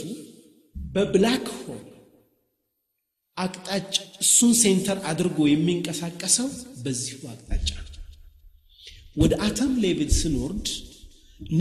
በብላክ 0.93 1.45
ሆል 1.59 1.83
አቅጣጫ 3.43 3.93
እሱን 4.23 4.53
ሴንተር 4.61 4.97
አድርጎ 5.11 5.37
የሚንቀሳቀሰው 5.49 6.47
በዚሁ 6.83 7.17
አቅጣጫ 7.33 7.69
ነው። 7.85 7.95
ወደ 9.21 9.33
አተም 9.47 9.71
ሌቭል 9.85 10.09
ስንወርድ 10.19 10.67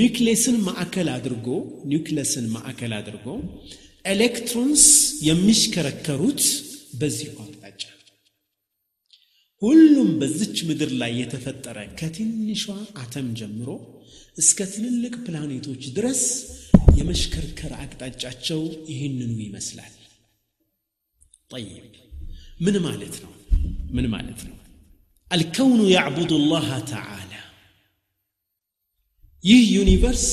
ኒክሌስን 0.01 0.57
ማዕከል 0.69 1.09
አድርጎ 1.17 1.47
ኒክሌስን 1.93 2.47
ማዕከል 2.55 2.93
አድርጎ 3.01 3.27
ኤሌክትሮንስ 4.13 4.85
የሚሽከረከሩት 5.29 6.43
በዚሁ 7.01 7.33
አቅጣጫ 7.47 7.83
ሁሉም 9.65 10.11
በዚች 10.23 10.59
ምድር 10.71 10.91
ላይ 11.03 11.13
የተፈጠረ 11.23 11.79
ከትንሿ 12.01 12.65
አተም 13.03 13.29
ጀምሮ 13.41 13.69
እስከ 14.43 14.59
ትልልቅ 14.73 15.13
ፕላኔቶች 15.27 15.83
ድረስ 15.97 16.23
የመሽከርከር 16.99 17.73
አቅጣጫቸው 17.83 18.61
ይህንኑ 18.93 19.33
ይመስላል 19.49 19.95
ጠይብ 21.53 21.95
ምን 22.67 22.77
ማለት 22.87 23.17
ነው 23.25 23.33
ምን 23.97 24.07
ማለት 24.15 24.41
ነው 24.49 24.57
አልከውኑ 25.37 25.81
ያዕቡዱ 25.97 26.33
ላህ 26.53 26.67
ተዓላ 26.93 27.33
ይህ 29.51 29.63
ዩኒቨርስ 29.79 30.27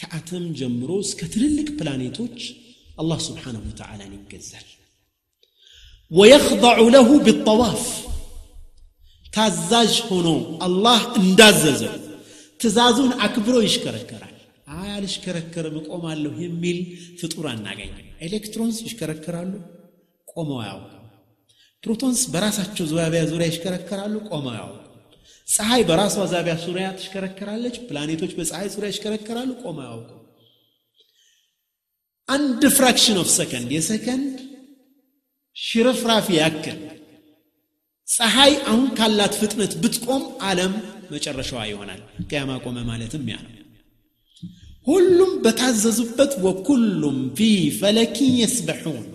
ከአተም 0.00 0.44
ጀምሮ 0.60 0.90
እስከ 1.06 1.20
ትልልቅ 1.34 1.68
ፕላኔቶች 1.80 2.38
አላህ 3.02 3.18
ስብሓንሁ 3.28 3.62
ወተዓላን 3.70 4.12
ይገዛል 4.20 4.68
ወየኽضዑ 6.18 6.80
ለሁ 6.96 7.08
ቢጠዋፍ 7.28 7.84
ታዛዥ 9.36 9.94
ሆኖ 10.08 10.28
አላህ 10.68 11.00
እንዳዘዘው 11.22 11.94
ትእዛዙን 12.60 13.12
አክብሮ 13.26 13.54
ይሽከረከራል 13.66 14.32
አይ 14.78 14.88
አልሽከረከርም 14.96 15.74
እቆማለሁ 15.80 16.32
የሚል 16.44 16.78
ፍጡር 17.20 17.46
አናገኝም 17.52 17.98
ኤሌክትሮንስ 18.26 18.76
ይሽከረከራሉ 18.84 19.52
ቆመው 20.32 20.58
አያውቁ 20.64 20.90
ፕሮቶንስ 21.84 22.20
በራሳቸው 22.34 22.84
ዘባቢያ 22.92 23.22
ዙሪያ 23.32 23.46
ይሽከረከራሉ 23.50 24.14
ቆመው 24.30 24.52
አያውቁ 24.54 24.80
ፀሐይ 25.54 25.82
በራሷ 25.88 26.14
ዛቢያ 26.32 26.54
ዙሪያ 26.66 26.86
ትሽከረከራለች 26.98 27.74
ፕላኔቶች 27.88 28.30
በፀሐይ 28.38 28.68
ዙሪያ 28.74 28.88
ይሽከረከራሉ 28.92 29.50
ቆመው 29.64 29.82
አያውቁ 29.86 30.10
አንድ 32.36 32.62
ፍራክሽን 32.78 33.16
ኦፍ 33.22 33.28
ሰከንድ 33.38 33.70
የሰከንድ 33.78 34.36
ሽርፍራፊ 35.68 36.26
ያክል 36.40 36.80
ፀሐይ 38.16 38.52
አሁን 38.70 38.86
ካላት 38.98 39.34
ፍጥነት 39.42 39.72
ብትቆም 39.82 40.24
ዓለም 40.50 40.72
መጨረሻዋ 41.16 41.60
ይሆናል 41.72 42.00
ቅያማ 42.30 42.50
ቆመ 42.64 42.76
ማለትም 42.90 43.24
ያ 43.32 43.36
ነው 43.44 43.50
ሁሉም 44.90 45.32
በታዘዙበት 45.44 46.32
ወኩሉም 46.46 47.18
ፊ 47.36 47.48
ፈለኪን 47.80 48.32
የስበሑን 48.42 49.06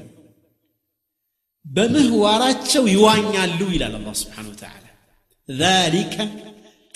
በምህዋራቸው 1.75 2.83
ይዋኛሉ 2.95 3.59
ይላል 3.77 3.95
አላ 4.01 4.07
ስብሓን 4.23 4.47
ወተላ 4.53 4.85
ذلك 5.63 6.15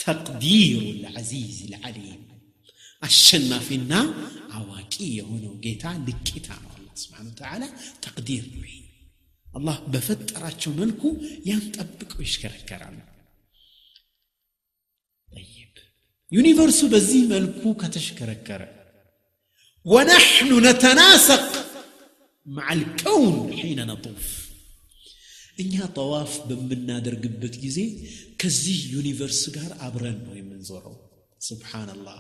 ተቅዲሩ 0.03 0.79
ልዓዚዝ 1.03 1.57
ልዓሊም 1.71 2.19
አሸናፊና 3.07 3.93
አዋቂ 4.57 4.93
የሆነው 5.19 5.53
ጌታ 5.65 5.85
ልቂታ 6.07 6.47
ነው 6.63 6.71
አላ 6.77 6.87
ስብሓን 7.03 7.27
ወተላ 7.31 7.63
ተቅዲር 8.05 8.45
ነው 8.53 8.63
አላህ 9.57 9.75
በፈጠራቸው 9.93 10.71
መልኩ 10.81 11.01
ያን 11.49 11.63
ጠብቀው 11.77 12.21
ይሽከረከራሉ 12.27 12.99
ዩኒቨርሱ 16.35 16.79
በዚህ 16.93 17.21
መልኩ 17.33 17.63
ከተሽከረከረ 17.83 18.63
ወነሕኑ 19.95 20.51
ነተናሰቅ 20.67 21.45
مع 22.55 22.67
الكون 22.79 23.35
حين 23.59 23.79
እኛ 25.63 25.73
ጠዋፍ 25.97 26.31
በምናደርግበት 26.49 27.55
ጊዜ 27.63 27.77
ከዚህ 28.41 28.77
ዩኒቨርስ 28.93 29.41
ጋር 29.57 29.69
አብረን 29.85 30.17
ነው 30.27 30.33
የምንዞረው 30.39 30.95
ስብሓንላህ 31.47 32.19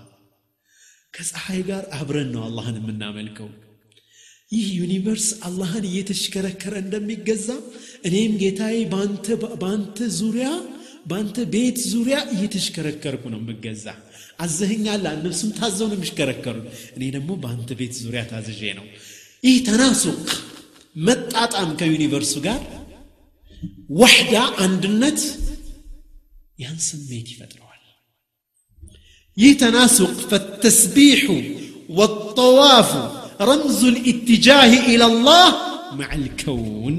ከፀሐይ 1.15 1.61
ጋር 1.69 1.83
አብረን 1.99 2.29
ነው 2.35 2.43
አላህን 2.49 2.77
የምናመልከው 2.79 3.49
ይህ 4.55 4.67
ዩኒቨርስ 4.81 5.27
አላህን 5.49 5.85
እየተሽከረከረ 5.91 6.73
እንደሚገዛ 6.85 7.47
እኔም 8.09 8.35
ጌታዬ 8.43 8.75
በአንተ 9.63 9.97
ዙሪያ 10.19 10.49
በአንተ 11.09 11.37
ቤት 11.53 11.77
ዙሪያ 11.91 12.17
እየተሽከረከርኩ 12.33 13.23
ነው 13.33 13.39
የምገዛ 13.41 13.85
አዘህኛል 14.43 15.03
እነሱም 15.17 15.49
ታዘው 15.59 15.87
ነው 15.91 15.97
የሚሽከረከሩ 15.97 16.57
እኔ 16.97 17.03
ደግሞ 17.15 17.31
በአንተ 17.43 17.69
ቤት 17.81 17.93
ዙሪያ 18.03 18.21
ታዝዤ 18.31 18.61
ነው 18.79 18.85
ይህ 19.47 19.57
ተናሱቅ 19.69 20.21
መጣጣም 21.07 21.69
ከዩኒቨርሱ 21.79 22.33
ጋር 22.47 22.61
ወሕዳ 24.01 24.35
አንድነት 24.65 25.19
ያን 26.63 26.77
ስሜት 26.89 27.27
ይፈጥረዋል 27.33 27.69
ይህ 29.43 29.53
ተናሱቅ 29.63 30.11
ፈተስቢሑ 30.31 31.25
ወጠዋፉ 31.99 32.91
ረምዙ 33.51 33.79
ልኢትጃህ 33.97 34.73
ኢላ 34.93 35.03
ላህ 35.29 35.51
مع 36.01 36.09
الكون 36.21 36.95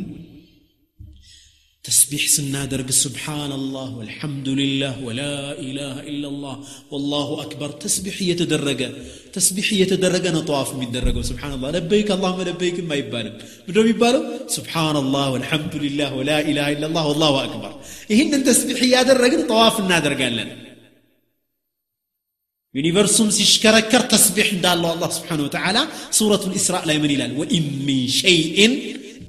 تسبيح 1.91 2.25
درق 2.73 2.91
سبحان 3.07 3.51
الله 3.61 3.87
والحمد 3.99 4.49
لله 4.61 4.95
ولا 5.07 5.35
إله 5.69 5.95
إلا 6.11 6.29
الله 6.33 6.55
والله 6.93 7.29
أكبر 7.45 7.69
تسبيح 7.87 8.17
يتدرج 8.33 8.81
تسبيح 9.37 9.67
يتدرج 9.83 10.25
أنا 10.33 10.41
طواف 10.51 10.69
من 10.81 10.89
درجة 10.99 11.21
سبحان 11.31 11.53
الله 11.57 11.69
لبيك 11.77 12.09
اللهم 12.17 12.41
لبيك 12.51 12.77
ما 12.91 12.95
يبالم 13.01 13.35
من 13.67 13.73
رب 13.79 13.87
يبالم 13.93 14.23
سبحان 14.57 14.97
الله 15.05 15.25
والحمد 15.33 15.75
لله 15.85 16.09
ولا 16.19 16.39
إله 16.51 16.67
إلا 16.77 16.87
الله 16.91 17.03
والله 17.11 17.33
أكبر 17.47 17.71
هنا 18.19 18.37
التسبيح 18.41 18.79
يا 18.95 19.01
درجة 19.11 19.41
طواف 19.53 19.75
النادر 19.83 20.13
قال 20.21 20.35
لنا 20.39 20.55
يونيفرسوم 22.79 23.29
سيشكركر 23.37 24.03
تسبيح 24.15 24.49
دال 24.65 24.83
الله 24.95 25.11
سبحانه 25.19 25.43
وتعالى 25.47 25.83
سورة 26.21 26.43
الإسراء 26.51 26.83
لا 26.89 26.93
يمني 26.97 27.15
يمن 27.17 27.31
وإن 27.41 27.65
من 27.89 27.99
شيء 28.23 28.59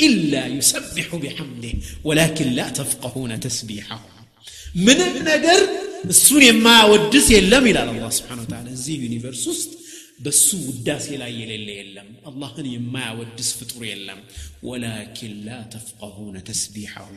إلا 0.01 0.47
يسبح 0.47 1.15
بحمده 1.15 1.73
ولكن 2.03 2.47
لا 2.47 2.69
تفقهون 2.69 3.39
تسبيحه 3.39 4.07
من 4.75 4.93
النجر 5.01 5.69
السون 6.05 6.53
ما 6.53 6.83
ودس 6.85 7.31
يلم 7.31 7.67
إلى 7.67 7.91
الله 7.91 8.09
سبحانه 8.09 8.41
وتعالى 8.41 8.75
زي 8.75 8.95
يونيفرسوس 8.95 9.67
بس 10.21 10.53
وداس 10.53 11.07
يلا 11.09 11.27
يلل 11.27 11.69
يلم 11.69 12.07
الله 12.29 12.59
هني 12.59 12.77
ما 12.77 13.11
ودس 13.11 13.53
فطور 13.53 13.85
يلم 13.85 14.19
ولكن 14.63 15.31
لا 15.45 15.61
تفقهون 15.61 16.43
تسبيحه 16.43 17.11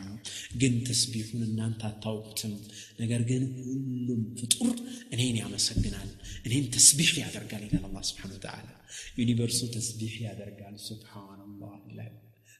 جن 0.57 0.83
تسبيحون 0.83 1.43
ان 1.43 1.59
انت 1.59 1.81
تاوقتم 2.03 2.53
نجر 2.99 3.21
جن 3.29 3.43
كلهم 3.55 4.21
فطور 4.41 4.75
انين 5.13 5.35
يا 5.37 5.47
مسجنال 5.53 6.09
انين 6.47 6.69
تسبيح 6.69 7.09
يا 7.17 7.27
درغال 7.35 7.63
الى 7.73 7.85
الله 7.89 8.01
سبحانه 8.01 8.33
وتعالى 8.35 8.73
يونيفرسو 9.17 9.65
تسبيح 9.67 10.21
يا 10.21 10.31
درغال 10.41 10.75
سبحان 10.91 11.38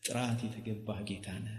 ጥራት 0.07 0.39
የተገባህ 0.45 0.99
ጌታ 1.09 1.27
ነህ። 1.45 1.55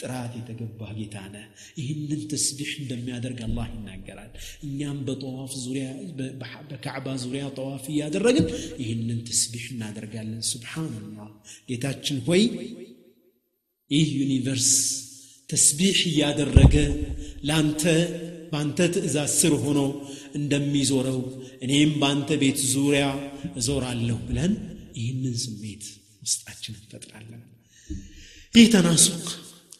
ጥራት 0.00 0.32
የተገባህ 0.38 0.90
ጌታ 0.98 1.16
ነህ። 1.34 1.44
ይህንን 1.80 2.20
ተስቢሕ 2.32 2.70
እንደሚያደርግ 2.82 3.40
አላህ 3.46 3.66
ይናገራል። 3.76 4.30
እኛም 4.66 4.98
በጠዋፍ 5.08 5.52
ዙሪያ 5.64 5.86
በካዕባ 6.70 7.06
ዙሪያ 7.24 7.44
ጠዋፍ 7.58 7.84
እያደረግን 7.94 8.46
ይህንን 8.82 9.20
ተስቢሕ 9.30 9.64
እናደርጋለን። 9.74 10.42
ሱብሓነላህ 10.52 11.30
ጌታችን 11.70 12.18
ሆይ 12.28 12.42
ይህ 13.96 14.06
ዩኒቨርስ 14.22 14.70
ተስቢሕ 15.52 15.98
እያደረገ 16.12 16.74
ለአንተ 17.48 17.82
በአንተ 18.52 18.78
ትእዛዝ 18.94 19.32
ስር 19.40 19.52
ሆኖ 19.64 19.78
እንደሚዞረው 20.38 21.20
እኔም 21.64 21.92
በአንተ 22.00 22.28
ቤት 22.42 22.58
ዙሪያ 22.74 23.04
እዞራለሁ 23.60 24.18
ብለን 24.30 24.52
ይህንን 25.00 25.36
ስሜት 25.46 25.84
ውስጣችን 26.24 26.74
እንፈጥራለን። 26.80 27.42
ይህ 28.58 28.66
ተናሱቅ 28.74 29.24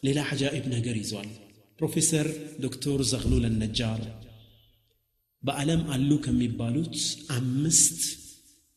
ሌላ 0.07 0.19
ሐጃኢብ 0.31 0.65
ነገር 0.77 0.97
ይዟል 1.03 1.31
ፕሮፌሰር 1.81 2.27
ዶክተር 2.65 2.99
ዘግሉል 3.13 3.45
ነጃር 3.63 4.03
በዓለም 5.47 5.81
አሉ 5.95 6.11
ከሚባሉት 6.27 6.95
አምስት 7.39 8.01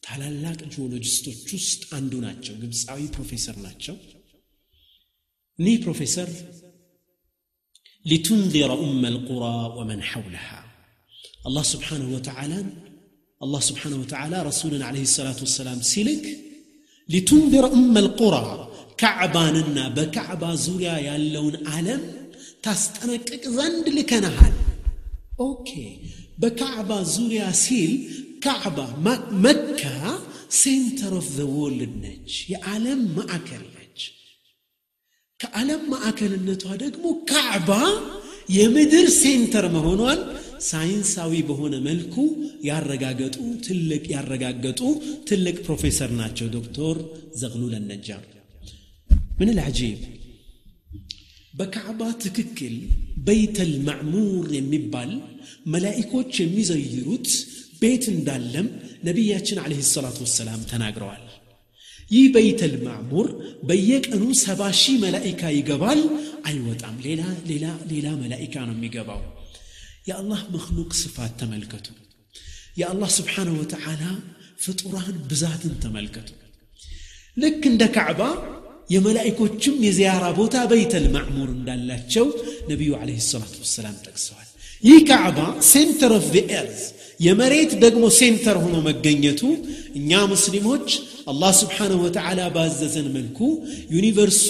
ታላላቅ 0.06 0.60
ጂኦሎጂስቶች 0.74 1.42
ውስጥ 1.58 1.82
አንዱ 1.98 2.13
ናቸው 2.28 2.56
ግብፃዊ 2.63 3.02
ፕሮፌሰር 3.15 3.56
ናቸው 3.65 3.96
እኒህ 5.62 5.78
ፕሮፌሰር 5.86 6.30
ሊቱንዚረ 8.12 8.72
ኡመ 8.86 9.02
ልቁራ 9.15 9.46
ወመን 9.78 10.02
ሐውለሃ 10.12 10.50
አላህ 11.50 11.63
ስብሓንሁ 11.74 12.08
ወተዓላን 12.18 12.68
አላህ 13.46 13.62
ስብሓንሁ 13.70 13.98
ወተዓላ 14.04 14.34
ረሱልን 14.50 14.82
ዓለይሂ 14.89 15.06
ሰላቱ 15.20 15.39
ወሰላም 15.48 15.80
ሲልክ 15.92 16.24
ሊቱንዚረ 17.15 17.65
ኡመ 17.82 17.94
ልቁራ 18.08 18.36
ካዕባንና 19.02 19.78
በካዕባ 19.98 20.44
ዙሪያ 20.66 20.92
ያለውን 21.10 21.56
ዓለም 21.76 22.02
ታስጠነቅቅ 22.66 23.44
ዘንድ 23.58 23.86
ልከናሃል 23.98 24.56
ኦኬ 25.48 25.70
በካዕባ 26.44 26.92
ዙሪያ 27.16 27.44
ሲል 27.66 27.94
ካዕባ 28.46 28.80
መካ 29.46 29.84
ሴንተር 30.62 31.14
ኦፍ 31.20 31.28
ዘ 31.38 31.46
ወርልድ 31.60 31.94
ነች 32.06 32.34
የዓለም 32.54 33.02
ማዕከል 33.18 33.64
ነች 33.78 34.00
ከዓለም 35.44 35.82
ማዕከልነቷ 35.94 36.66
ደግሞ 36.86 37.06
ካዕባ 37.32 37.72
የምድር 38.58 39.08
ሴንተር 39.22 39.66
መሆኗን 39.78 40.22
ሳይንሳዊ 40.72 41.32
በሆነ 41.52 41.74
መልኩ 41.88 42.16
ያረጋገጡ 42.70 43.38
ትልቅ 43.68 44.04
ያረጋገጡ 44.16 44.82
ትልቅ 45.30 45.58
ፕሮፌሰር 45.68 46.12
ናቸው 46.22 46.50
ዶክተር 46.58 46.98
ዘግሉ 47.44 47.62
من 49.39 49.49
العجيب 49.56 49.97
በካዕባ 51.60 52.02
ትክክል 52.23 52.73
በይተል 53.28 53.71
ማዕሙር 53.88 54.43
የሚባል 54.58 55.10
መላኢኮች 55.73 56.32
የሚዘይሩት 56.41 57.30
ቤት 57.82 58.04
እንዳለም 58.13 58.67
ነቢያችን 59.08 59.58
አለህ 59.63 59.80
ሰላቱ 59.95 60.17
ወሰላም 60.25 60.62
ተናግረዋል 60.71 61.23
ይህ 62.15 62.25
በይተል 62.36 62.73
ማዕሙር 62.86 63.28
በየቀኑ 63.69 64.23
ሰባ 64.45 64.62
ሺህ 64.82 64.95
መላኢካ 65.06 65.41
ይገባል 65.58 66.02
አይወጣም 66.49 66.95
ሌላ 67.08 67.23
ሌላ 67.52 67.65
ሌላ 67.91 68.08
መላኢካ 68.23 68.56
ነው 68.69 68.75
የሚገባው 68.78 69.21
የአላህ 70.12 70.41
መክሉቅ 70.56 70.89
ስፋት 71.04 71.34
ተመልከቱ 71.41 71.88
የአላህ 72.82 73.12
ስብሓንሁ 73.19 73.56
ወተዓላ 73.63 74.04
ፍጡራን 74.67 75.17
ብዛትን 75.34 75.75
ተመልከቱ 75.86 76.30
ልክ 77.43 77.62
እንደ 77.73 77.84
ካዕባ 77.97 78.21
የመላይኮችም 78.93 79.75
የዚያራ 79.88 80.23
ቦታ 80.41 80.56
በይተል 80.69 81.04
ማዕሙር 81.15 81.49
እንዳላቸው 81.58 82.25
ነቢዩ 82.71 82.91
አለ 83.02 83.10
ሰላት 83.32 83.54
ወሰላም 83.63 83.97
ጠቅሰዋል 84.06 84.45
ይህ 84.88 84.99
ካዕባ 85.10 85.39
ሴንተር 85.71 86.12
ኦፍ 86.19 86.32
ኤርዝ 86.60 86.82
የመሬት 87.25 87.71
ደግሞ 87.84 88.04
ሴንተር 88.17 88.58
ሆኖ 88.63 88.75
መገኘቱ 88.88 89.41
እኛ 89.99 90.12
ሙስሊሞች 90.34 90.88
አላህ 91.32 91.52
ስብሓንሁ 91.62 91.97
ወተዓላ 92.06 92.39
ባዘዘን 92.56 93.08
መልኩ 93.17 93.39
ዩኒቨርሱ 93.95 94.47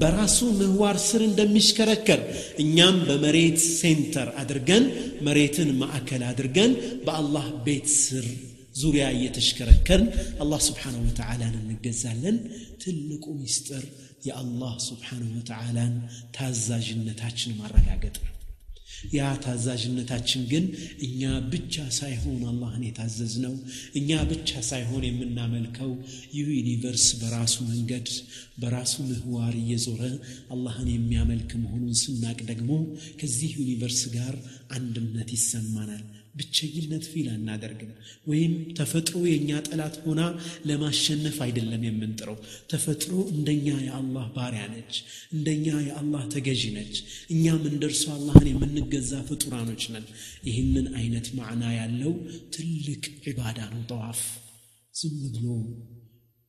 በራሱ 0.00 0.38
ምህዋር 0.60 0.98
ስር 1.08 1.22
እንደሚሽከረከር 1.30 2.20
እኛም 2.64 2.96
በመሬት 3.10 3.58
ሴንተር 3.80 4.30
አድርገን 4.42 4.86
መሬትን 5.28 5.70
ማዕከል 5.82 6.24
አድርገን 6.32 6.74
በአላህ 7.08 7.46
ቤት 7.68 7.88
ስር 8.02 8.26
ዙሪያ 8.82 9.04
እየተሽከረከርን 9.16 10.06
አላህ 10.42 10.60
ስብሓን 10.68 10.94
ወተዓላን 11.06 11.54
እንገዛለን 11.62 12.38
ትልቁ 12.82 13.24
ሚስጥር 13.42 13.84
የአላህ 14.28 14.72
ስብሓን 14.90 15.22
ወተላን 15.36 15.92
ታዛዥነታችን 16.36 17.56
ማረጋገጥ 17.60 18.16
ነው 18.24 18.30
ያ 19.16 19.20
ታዛዥነታችን 19.44 20.42
ግን 20.52 20.64
እኛ 21.06 21.22
ብቻ 21.52 21.74
ሳይሆን 21.98 22.40
አላህን 22.52 22.82
የታዘዝ 22.86 23.34
ነው 23.44 23.54
እኛ 23.98 24.10
ብቻ 24.32 24.50
ሳይሆን 24.70 25.04
የምናመልከው 25.08 25.90
ይህ 26.36 26.46
ዩኒቨርስ 26.58 27.06
በራሱ 27.20 27.56
መንገድ 27.72 28.08
በራሱ 28.62 28.94
ምህዋር 29.10 29.54
እየዞረ 29.62 30.02
አላህን 30.56 30.88
የሚያመልክ 30.96 31.52
መሆኑን 31.64 31.94
ስናቅ 32.02 32.38
ደግሞ 32.52 32.70
ከዚህ 33.22 33.52
ዩኒቨርስ 33.62 34.02
ጋር 34.18 34.36
አንድነት 34.78 35.30
ይሰማናል 35.38 36.04
ብቸኝነት 36.38 37.04
ፊል 37.12 37.26
አናደርግም። 37.34 37.90
ወይም 38.30 38.52
ተፈጥሮ 38.78 39.16
የእኛ 39.30 39.50
ጠላት 39.68 39.94
ሆና 40.04 40.20
ለማሸነፍ 40.68 41.36
አይደለም 41.46 41.82
የምንጥረው። 41.88 42.36
ተፈጥሮ 42.72 43.12
እንደኛ 43.34 43.66
የአላህ 43.88 44.26
ባሪያ 44.36 44.64
ነች፣ 44.74 44.94
እንደኛ 45.36 45.66
የአላህ 45.88 46.22
ተገዢ 46.34 46.62
ነች። 46.78 46.94
እኛም 47.34 47.62
እንደርሱ 47.72 48.02
አላህን 48.18 48.48
የምንገዛ 48.52 49.12
ፍጡራኖች 49.30 49.84
ነን። 49.94 50.06
ይህንን 50.50 50.88
አይነት 51.00 51.28
ማዕና 51.40 51.64
ያለው 51.80 52.14
ትልቅ 52.56 53.02
ዒባዳ 53.28 53.60
ነው 53.74 53.82
ጠዋፍ። 53.92 54.22
ዝም 55.00 55.16
ብሎ 55.36 55.44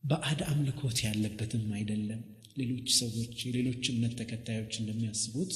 በአድ 0.09 0.39
አምልኮት 0.53 0.97
ያለበትም 1.09 1.63
አይደለም። 1.79 2.19
ሌሎች 2.59 2.87
ሰዎች 3.01 3.31
የሌሎች 3.47 3.85
እምነት 3.93 4.13
ተከታዮች 4.19 4.73
እንደሚያስቡት 4.81 5.53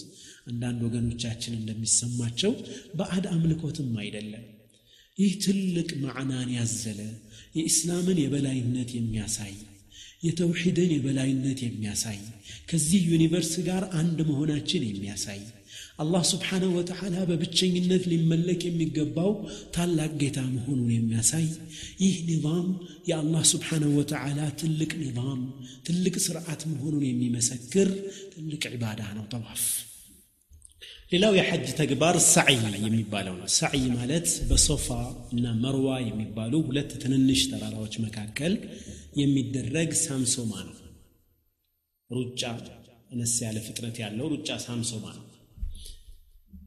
አንዳንድ 0.51 0.79
ወገኖቻችን 0.87 1.53
እንደሚሰማቸው 1.59 2.53
በአድ 2.99 3.25
አምልኮትም 3.35 3.89
አይደለም። 4.03 4.45
ይህ 5.21 5.31
ትልቅ 5.45 5.87
ማዕናን 6.03 6.49
ያዘለ 6.59 6.99
የእስላምን 7.59 8.17
የበላይነት 8.25 8.89
የሚያሳይ 8.97 9.55
የተውሒድን 10.27 10.89
የበላይነት 10.95 11.59
የሚያሳይ 11.65 12.19
ከዚህ 12.69 13.01
ዩኒቨርስ 13.13 13.53
ጋር 13.69 13.83
አንድ 13.99 14.17
መሆናችን 14.29 14.83
የሚያሳይ 14.89 15.39
አላህ 16.03 16.21
ስብሓንሁ 16.31 16.67
ወተዓላ 16.79 17.15
በብቸኝነት 17.29 18.03
ሊመለክ 18.11 18.61
የሚገባው 18.67 19.31
ታላቅ 19.75 20.11
ጌታ 20.21 20.37
መሆኑን 20.55 20.89
የሚያሳይ 20.97 21.45
ይህ 22.03 22.13
ኒዛም 22.29 22.67
የአላህ 23.09 23.43
ስብሓንሁ 23.53 23.89
ወተዓላ 23.99 24.39
ትልቅ 24.61 24.91
ኒዛም 25.01 25.41
ትልቅ 25.89 26.13
ስርዓት 26.27 26.61
መሆኑን 26.71 27.03
የሚመሰክር 27.09 27.89
ትልቅ 28.35 28.61
ዒባዳ 28.75 29.01
ነው 29.17 29.25
ጠዋፍ 29.33 29.63
ሌላው 31.13 31.33
የሐጅ 31.39 31.67
ተግባር 31.81 32.15
ሰዕይ 32.33 32.59
የሚባለው 32.87 33.35
ነው 33.41 33.47
ሰዕይ 33.59 33.85
ማለት 33.99 34.27
በሶፋ 34.49 34.87
እና 35.35 35.45
መርዋ 35.63 35.87
የሚባሉ 36.09 36.53
ሁለት 36.67 36.91
ትንንሽ 37.03 37.41
ተራራዎች 37.53 37.95
መካከል 38.05 38.55
የሚደረግ 39.21 39.91
ሳምሶማ 40.07 40.51
ነው 40.69 40.75
ሩጫ 42.17 42.43
አነስ 43.13 43.33
ያለ 43.47 43.57
ፍጥነት 43.67 43.97
ያለው 44.05 44.25
ሩጫ 44.33 44.49
ሳምሶማ 44.67 45.05
ነው 45.17 45.25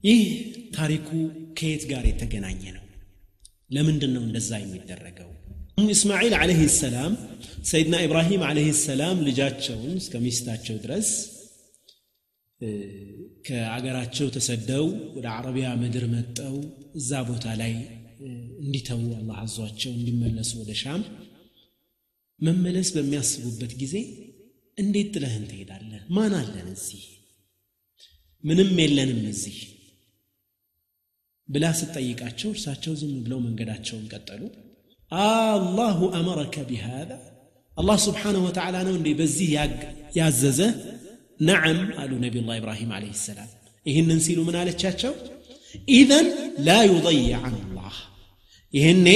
ይህ 0.09 0.21
ታሪኩ 0.77 1.09
ከየት 1.59 1.83
ጋር 1.91 2.05
የተገናኘ 2.11 2.63
ነው 2.77 2.85
ለምንድን 3.75 4.13
ነው 4.17 4.23
እንደዛ 4.29 4.51
የሚደረገው 4.63 5.29
እስማኤል 5.97 6.35
ለ 6.49 6.55
ሰላም 6.83 7.13
ሰይድና 7.71 7.95
ኢብራሂም 8.07 8.43
ለ 8.59 8.63
ሰላም 8.87 9.17
ልጃቸውን 9.29 9.93
እስከ 10.03 10.15
ሚስታቸው 10.25 10.77
ድረስ 10.85 11.09
ከአገራቸው 13.47 14.27
ተሰደው 14.37 14.85
ወደ 15.17 15.27
አረቢያ 15.37 15.69
ምድር 15.83 16.05
መጠው 16.17 16.57
እዛ 17.01 17.11
ቦታ 17.31 17.47
ላይ 17.63 17.73
እንዲተዉ 18.65 19.03
አላ 19.21 19.31
አዟቸው 19.45 19.93
እንዲመለሱ 19.99 20.51
ወደ 20.63 20.73
ሻም 20.83 21.03
መመለስ 22.49 22.89
በሚያስቡበት 22.97 23.73
ጊዜ 23.83 23.97
እንዴት 24.83 25.09
ጥለህን 25.15 25.45
ትሄዳለህ 25.51 26.03
ማን 26.19 26.35
አለን 26.43 26.69
እዚህ 26.77 27.05
ምንም 28.51 28.71
የለንም 28.85 29.23
እዚህ 29.35 29.57
ብላ 31.55 31.65
ስትጠይቃቸው 31.79 32.49
እርሳቸው 32.55 32.93
ዝም 33.01 33.13
ብለው 33.25 33.39
መንገዳቸውን 33.47 34.05
ቀጠሉ 34.13 34.43
አላሁ 35.27 35.99
አመረከ 36.19 36.55
ቢሃዛ 36.71 37.11
አላህ 37.81 37.97
ስብሓንሁ 38.07 38.41
ወተዓላ 38.49 38.77
ነው 38.89 38.95
እንዴ 38.99 39.09
በዚህ 39.21 39.51
ያዘዘ 40.19 40.61
ነዓም 41.49 41.81
አሉ 42.03 42.11
ነቢዩላህ 42.25 42.57
ኢብራሂም 42.63 42.91
አለህ 42.97 43.15
ሰላም 43.29 43.51
ይህንን 43.91 44.19
ሲሉ 44.27 44.39
ምን 44.49 44.57
አለቻቸው 44.63 45.15
ኢዘን 45.99 46.27
ላ 46.67 46.71
ዩضይዕ 46.93 47.31
አን 47.47 47.55
ላህ 47.79 47.97
ይህኔ 48.79 49.07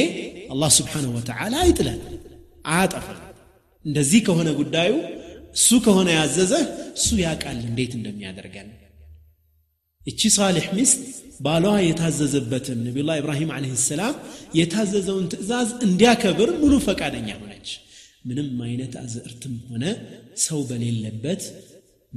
አላህ 0.54 0.70
ስብሓንሁ 0.78 1.10
ወተዓላ 1.18 1.54
አይጥለን 1.64 2.00
አያጠፋም 2.74 3.20
እንደዚህ 3.88 4.20
ከሆነ 4.28 4.48
ጉዳዩ 4.62 4.92
እሱ 5.58 5.68
ከሆነ 5.86 6.08
ያዘዘህ 6.20 6.64
እሱ 6.98 7.08
ያውቃል 7.26 7.58
እንዴት 7.70 7.92
እንደሚያደርገን 7.98 8.70
እቺ 10.10 10.20
ሳሌሕ 10.38 10.66
ሚስት 10.78 10.98
ባሏ 11.44 11.64
የታዘዘበትን 11.88 12.78
ነቢዩላ 12.88 13.10
ኢብራሂም 13.22 13.50
አለህ 13.56 13.72
ሰላም 13.90 14.14
የታዘዘውን 14.58 15.24
ትእዛዝ 15.32 15.68
እንዲያከብር 15.86 16.50
ሙሉ 16.60 16.72
ፈቃደኛ 16.88 17.28
ሆነች 17.40 17.68
ምንም 18.28 18.48
አይነት 18.66 18.92
አዝዕርትም 19.02 19.54
ሆነ 19.72 19.84
ሰው 20.46 20.60
በሌለበት 20.70 21.42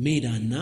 ሜዳና 0.06 0.54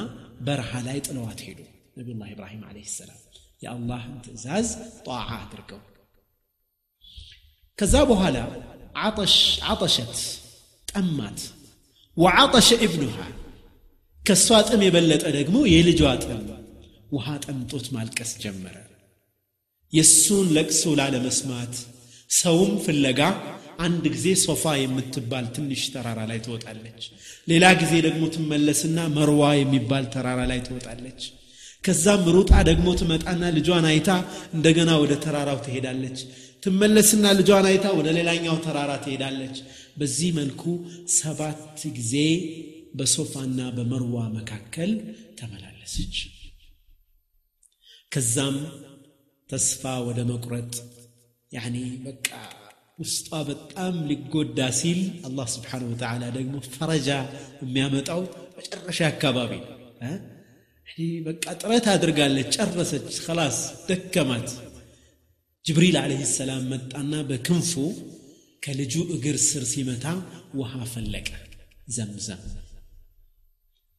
በረሃ 0.47 0.71
ላይ 0.87 0.97
ጥለዋት 1.07 1.39
ሄዱ 1.49 1.59
ነቢዩላ 1.99 2.23
ኢብራሂም 2.33 2.63
አለህ 2.69 2.87
ሰላም 2.99 3.21
የአላህን 3.65 4.15
ትእዛዝ 4.25 4.67
ጣዓ 5.05 5.27
አድርገው 5.43 5.81
ከዛ 7.81 7.95
በኋላ 8.13 8.37
አጠሸት 9.73 10.15
ጠማት 10.93 11.39
وعطش 12.23 12.67
ابنها 12.85 13.25
ከሷ 14.27 14.47
ጥም 14.67 14.81
የበለጠ 14.85 15.23
ደግሞ 15.39 15.57
የልጇ 15.71 15.99
ጥም 16.21 16.31
ውሃ 17.15 17.27
ጠምጦት 17.45 17.85
ማልቀስ 17.95 18.31
ጀመረ። 18.43 18.77
የእሱን 19.97 20.47
ለቅሶ 20.55 20.81
ላለመስማት 20.99 21.75
ሰውም 22.41 22.71
ፍለጋ 22.85 23.19
አንድ 23.85 24.03
ጊዜ 24.15 24.27
ሶፋ 24.45 24.63
የምትባል 24.81 25.45
ትንሽ 25.55 25.81
ተራራ 25.93 26.19
ላይ 26.31 26.39
ትወጣለች። 26.45 27.05
ሌላ 27.51 27.65
ጊዜ 27.81 27.93
ደግሞ 28.07 28.23
ትመለስና 28.35 28.99
መርዋ 29.17 29.41
የሚባል 29.59 30.05
ተራራ 30.15 30.39
ላይ 30.51 30.59
ትወጣለች። 30.67 31.21
ከዛም 31.85 32.23
ሩጣ 32.35 32.51
ደግሞ 32.69 32.87
ትመጣና 33.01 33.41
ልጇን 33.57 33.85
አይታ 33.91 34.09
እንደገና 34.55 34.89
ወደ 35.03 35.13
ተራራው 35.25 35.59
ትሄዳለች። 35.67 36.21
ትመለስና 36.65 37.25
ልጇን 37.39 37.67
አይታ 37.71 37.87
ወደ 37.99 38.07
ሌላኛው 38.17 38.57
ተራራ 38.65 38.91
ትሄዳለች። 39.05 39.57
በዚህ 40.01 40.31
መልኩ 40.39 40.63
ሰባት 41.21 41.83
ጊዜ 41.99 42.13
በሶፋና 42.99 43.59
በመርዋ 43.77 44.19
መካከል 44.39 44.91
ተመላለሰች። 45.41 46.15
ከዛም 48.13 48.57
ተስፋ 49.51 49.81
ወደ 50.07 50.19
መቁረጥ 50.31 50.71
ያኒ 51.55 51.75
በቃ 52.05 52.29
ውስጧ 53.01 53.29
በጣም 53.49 53.93
ሊጎዳ 54.09 54.59
ሲል 54.79 54.99
አላህ 55.27 55.47
ስብሓን 55.55 55.83
ወተዓላ 55.91 56.23
ደግሞ 56.37 56.55
ፈረጃ 56.75 57.09
የሚያመጣው 57.65 58.21
መጨረሻ 58.59 58.99
አካባቢ 59.13 59.51
በቃ 61.27 61.43
ጥረት 61.61 61.87
አድርጋለች 61.95 62.49
ጨረሰች 62.57 63.15
ከላስ 63.25 63.57
ደከማት 63.89 64.49
ጅብሪል 65.69 65.97
አለህ 66.03 66.21
ሰላም 66.37 66.63
መጣና 66.73 67.13
በክንፉ 67.31 67.71
ከልጁ 68.65 68.93
እግር 69.15 69.37
ስር 69.49 69.63
ሲመታ 69.73 70.05
ውሃ 70.61 70.73
ፈለቀ 70.93 71.29
ዘምዘም 71.97 72.43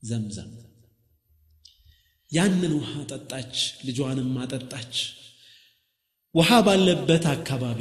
ዘምዘም 0.08 0.50
ያንን 2.36 2.72
ውሃ 2.80 2.92
ጠጣች፣ 3.12 3.54
ልጇንም 3.86 4.32
አጠጣች። 4.44 4.94
ውሃ 6.38 6.50
ባለበት 6.66 7.24
አካባቢ 7.36 7.80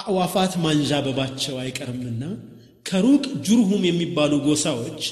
አዕዋፋት 0.00 0.52
ማንዣበባቸው 0.64 1.56
አይቀርምና 1.62 2.22
ከሩቅ 2.88 3.24
ጁርሁም 3.46 3.82
የሚባሉ 3.88 4.32
ጎሳዎች 4.46 5.02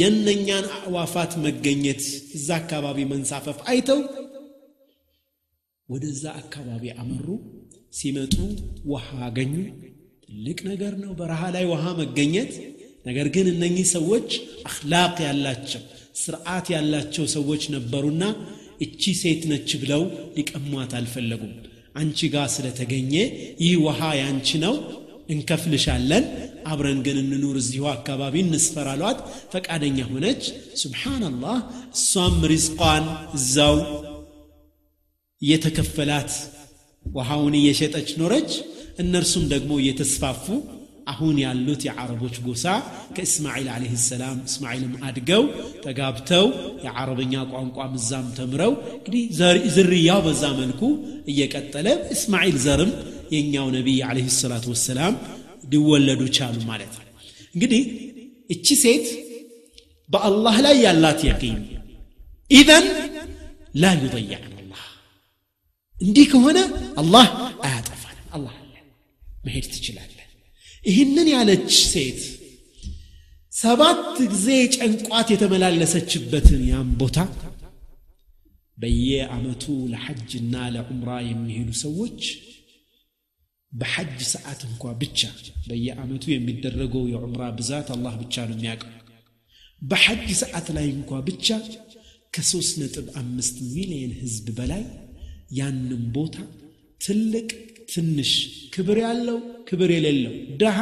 የነኛን 0.00 0.66
አዕዋፋት 0.78 1.32
መገኘት 1.46 2.02
እዛ 2.38 2.48
አካባቢ 2.62 2.98
መንሳፈፍ 3.12 3.58
አይተው 3.72 4.00
ወደዛ 5.94 6.24
አካባቢ 6.42 6.82
አመሩ። 7.02 7.26
ሲመጡ 7.98 8.34
ውሃ 8.92 9.06
አገኙ። 9.28 9.54
ትልቅ 10.24 10.58
ነገር 10.70 10.92
ነው 11.04 11.12
በረሃ 11.20 11.40
ላይ 11.56 11.64
ውሃ 11.72 11.84
መገኘት። 12.02 12.52
ነገር 13.08 13.26
ግን 13.36 13.46
እነኚህ 13.54 13.86
ሰዎች 13.96 14.30
አክላቅ 14.70 15.14
ያላቸው 15.28 15.82
ስርዓት 16.24 16.66
ያላቸው 16.74 17.24
ሰዎች 17.36 17.62
ነበሩና 17.74 18.24
እቺ 18.84 19.00
ሴት 19.22 19.42
ነች 19.50 19.70
ብለው 19.82 20.02
ሊቀሟት 20.36 20.92
አልፈለጉም 20.98 21.52
አንቺ 22.00 22.18
ጋር 22.34 22.46
ስለተገኘ 22.56 23.12
ይህ 23.64 23.72
ውሃ 23.86 24.00
ያንቺ 24.22 24.48
ነው 24.64 24.74
እንከፍልሻለን 25.32 26.24
አብረን 26.70 27.00
ግን 27.06 27.16
እንኑር 27.22 27.56
እዚሁ 27.62 27.84
አካባቢ 27.96 28.36
እንስፈራሏት 28.46 29.18
ፈቃደኛ 29.52 29.98
ሆነች 30.10 30.42
ስብሓናላህ 30.82 31.58
እሷም 31.98 32.36
ሪዝቋን 32.52 33.06
እዛው 33.38 33.76
እየተከፈላት 35.44 36.32
ውሃውን 37.18 37.54
እየሸጠች 37.60 38.08
ኖረች 38.22 38.50
እነርሱም 39.04 39.44
ደግሞ 39.54 39.70
እየተስፋፉ 39.82 40.46
አሁን 41.10 41.36
ያሉት 41.44 41.80
የዓረቦች 41.88 42.34
ጎሳ 42.46 42.64
ከእስማኤል 43.16 43.68
አለህ 43.74 43.92
ሰላም 44.10 44.36
እስማኤልም 44.48 44.92
አድገው 45.08 45.42
ተጋብተው 45.84 46.44
የዓረበኛ 46.86 47.34
ቋንቋም 47.52 47.92
እዛም 48.00 48.26
ተምረው 48.38 48.72
እንግዲህ 48.98 49.24
ዝርያው 49.76 50.20
በዛ 50.26 50.42
መልኩ 50.60 50.82
እየቀጠለ 51.32 51.88
እስማኤል 52.16 52.56
ዘርም 52.66 52.92
የእኛው 53.34 53.66
ነቢይ 53.78 53.98
አለህ 54.10 54.28
ሰላት 54.42 54.64
ወሰላም 54.72 55.16
ሊወለዱ 55.72 56.22
ቻሉ 56.38 56.56
ማለት 56.72 56.92
ነው 57.02 57.06
እንግዲህ 57.54 57.82
እቺ 58.54 58.66
ሴት 58.84 59.08
በአላህ 60.14 60.54
ላይ 60.66 60.76
ያላት 60.86 61.20
የቂን 61.30 61.58
ኢዘን 62.60 62.86
ላ 63.82 63.92
ዩضይዐን 64.04 64.46
አላህ 64.62 64.84
እንዲህ 66.06 66.24
ከሆነ 66.32 66.58
አላህ 67.02 67.28
አያጠፋንም 67.68 68.26
አላህ 68.38 68.54
አለ 68.62 68.74
መሄድ 69.46 69.66
ትችላለ 69.74 70.10
ይህንን 70.88 71.28
ያለች 71.36 71.64
ሴት 71.92 72.20
ሰባት 73.62 74.04
ጊዜ 74.32 74.46
ጨንቋት 74.76 75.28
የተመላለሰችበትን 75.32 76.60
ያን 76.72 76.90
ቦታ 77.00 77.18
በየአመቱ 78.82 79.64
ለሐጅና 79.92 80.54
ለዑምራ 80.74 81.10
የሚሄዱ 81.30 81.70
ሰዎች 81.84 82.20
በሐጅ 83.80 84.16
ሰዓት 84.34 84.60
እንኳ 84.68 84.84
ብቻ 85.02 85.20
በየአመቱ 85.68 86.22
የሚደረገው 86.32 87.04
የዑምራ 87.12 87.42
ብዛት 87.58 87.90
አላህ 87.96 88.14
ብቻ 88.22 88.36
ነው 88.50 88.56
የሚያውቀው 88.56 88.96
በሐጅ 89.90 90.26
ሰዓት 90.42 90.66
ላይ 90.76 90.86
እንኳ 90.96 91.12
ብቻ 91.28 91.48
ከ3 92.36 92.72
ነጥብ 92.82 93.06
አምስት 93.20 93.56
ሚሊዮን 93.74 94.12
ህዝብ 94.22 94.48
በላይ 94.58 94.82
ያንን 95.60 96.02
ቦታ 96.16 96.34
ትልቅ 97.04 97.46
ትንሽ፣ 97.94 98.30
ክብር 98.74 98.98
ያለው 99.06 99.38
ክብር 99.68 99.90
የሌለው፣ 99.96 100.34
ድሃ 100.62 100.78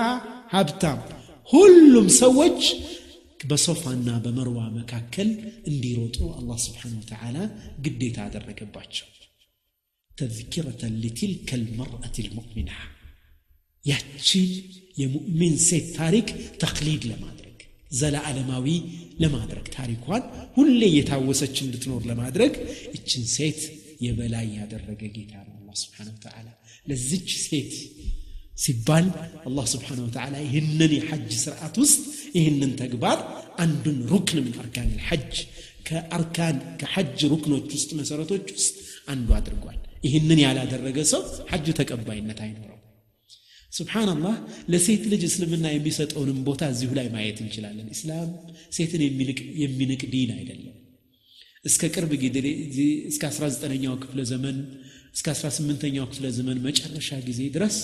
ሀብታም፣ 0.55 1.01
ሁሉም 1.55 2.07
ሰዎች 2.23 2.61
በሶፋና 3.51 4.09
በመርዋ 4.25 4.61
መካከል 4.81 5.29
እንዲሮጡ 5.71 6.17
አላህ 6.39 6.57
ስብሓን 6.67 6.95
ወተዓላ 7.01 7.37
ግዴታ 7.87 8.19
አደረገባቸው 8.29 9.09
ተذكرة 10.23 10.83
لتلك 11.03 11.49
المرأة 11.61 12.17
المؤمنة 12.25 12.79
ያቺን 13.91 14.49
የሙእሚን 15.01 15.55
ሴት 15.69 15.87
ታሪክ 16.01 16.29
ተክሊድ 16.63 17.03
ለማድረግ 17.11 17.59
ዘላለማዊ 17.99 18.67
ለማድረግ 19.23 19.67
ታሪኳን 19.79 20.23
ሁሌ 20.57 20.81
እየታወሰች 20.93 21.57
እንድትኖር 21.67 22.03
ለማድረግ 22.13 22.53
እችን 22.99 23.25
ሴት 23.37 23.61
የበላይ 24.07 24.47
ያደረገ 24.61 25.01
ጌታ 25.17 25.35
ነው 25.49 25.55
አላ 25.61 25.71
ስብሓን 25.83 26.09
ወተዓላ 26.15 26.49
ለዚች 26.91 27.29
ሴት 27.47 27.73
ሲባል 28.65 29.07
አላህ 29.49 29.65
ስብሓን 29.73 29.99
ወተዓላ 30.05 30.35
ይህንን 30.47 30.93
የሐጅ 30.99 31.29
ስርዓት 31.45 31.75
ውስጥ 31.83 31.99
ይህንን 32.39 32.71
ተግባር 32.83 33.19
አንዱን 33.65 33.99
ሩክን 34.13 34.39
ምን 34.47 34.55
አርካን 34.63 34.89
ልሐጅ 34.99 35.35
ከአርካን 35.89 36.57
ከሐጅ 36.81 37.19
ሩክኖች 37.33 37.69
ውስጥ 37.77 37.91
መሰረቶች 38.01 38.47
ውስጥ 38.57 38.75
አንዱ 39.13 39.29
አድርጓል 39.39 39.79
ይህንን 40.07 40.39
ያላደረገ 40.47 40.99
ሰው 41.13 41.23
ሐጁ 41.53 41.67
ተቀባይነት 41.81 42.41
አይኖረው 42.47 42.75
ስብሓንላህ 43.79 44.35
ለሴት 44.73 45.03
ልጅ 45.13 45.23
እስልምና 45.31 45.67
የሚሰጠውንም 45.77 46.39
ቦታ 46.49 46.61
እዚሁ 46.75 46.91
ላይ 46.99 47.07
ማየት 47.15 47.39
እንችላለን 47.45 47.89
ኢስላም 47.97 48.29
ሴትን 48.77 49.03
የሚንቅ 49.65 50.03
ዲን 50.15 50.31
አይደለም 50.39 50.77
እስከ 51.69 51.83
ቅርብ 51.95 52.13
ጊዜ 52.23 52.39
እስከ 53.13 53.23
19ኛው 53.39 53.95
ክፍለ 54.03 54.21
ዘመን 54.33 54.59
እስከ 55.17 55.27
18ኛው 55.41 56.05
ክፍለ 56.13 56.25
ዘመን 56.39 56.59
መጨረሻ 56.69 57.09
ጊዜ 57.29 57.41
ድረስ 57.57 57.77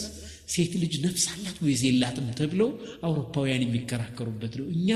ሴት 0.55 0.73
ልጅ 0.83 0.95
ነፍስ 1.05 1.25
አላት 1.33 1.59
ወይስ 1.65 1.83
የላትም 1.89 2.27
ተብለው 2.39 2.69
አውሮፓውያን 3.09 3.63
የሚከራከሩበት 3.65 4.55
ነው። 4.61 4.67
እኛ 4.77 4.91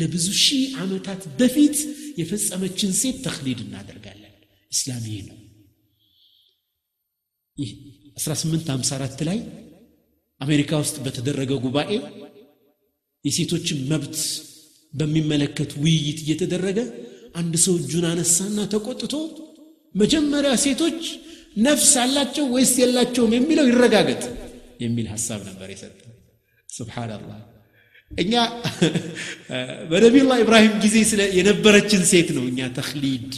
ለብዙ 0.00 0.26
ሺህ 0.44 0.64
ዓመታት 0.84 1.22
በፊት 1.40 1.76
የፈጸመችን 2.20 2.92
ሴት 3.00 3.16
ተክሊድ 3.26 3.60
እናደርጋለን። 3.66 4.34
እስላም 4.74 5.02
ይሄ 5.10 5.16
ነው። 5.30 5.38
1854 7.62 9.18
ላይ 9.30 9.40
አሜሪካ 10.44 10.70
ውስጥ 10.82 10.96
በተደረገ 11.06 11.50
ጉባኤ 11.66 11.92
የሴቶችን 13.26 13.78
መብት 13.90 14.16
በሚመለከት 15.00 15.70
ውይይት 15.82 16.18
እየተደረገ 16.24 16.78
አንድ 17.40 17.54
ሰው 17.64 17.74
እጁን 17.82 18.04
አነሳና 18.12 18.56
ተቆጥቶ 18.72 19.14
መጀመሪያ 20.00 20.50
ሴቶች 20.64 20.98
ነፍስ 21.66 21.92
አላቸው 22.02 22.44
ወይስ 22.54 22.72
የላቸውም 22.82 23.32
የሚለው 23.36 23.66
ይረጋገጥ 23.70 24.22
የሚል 24.84 25.06
ሀሳብ 25.14 25.40
ነበር 25.48 25.68
የሰጠው 25.74 26.08
ስብሓንላህ 26.78 27.40
እኛ 28.22 28.32
በነቢዩላ 29.90 30.32
ኢብራሂም 30.44 30.72
ጊዜ 30.84 30.96
የነበረችን 31.38 32.02
ሴት 32.12 32.30
ነው 32.38 32.44
እኛ 32.50 32.60
ተክሊድ 32.78 33.32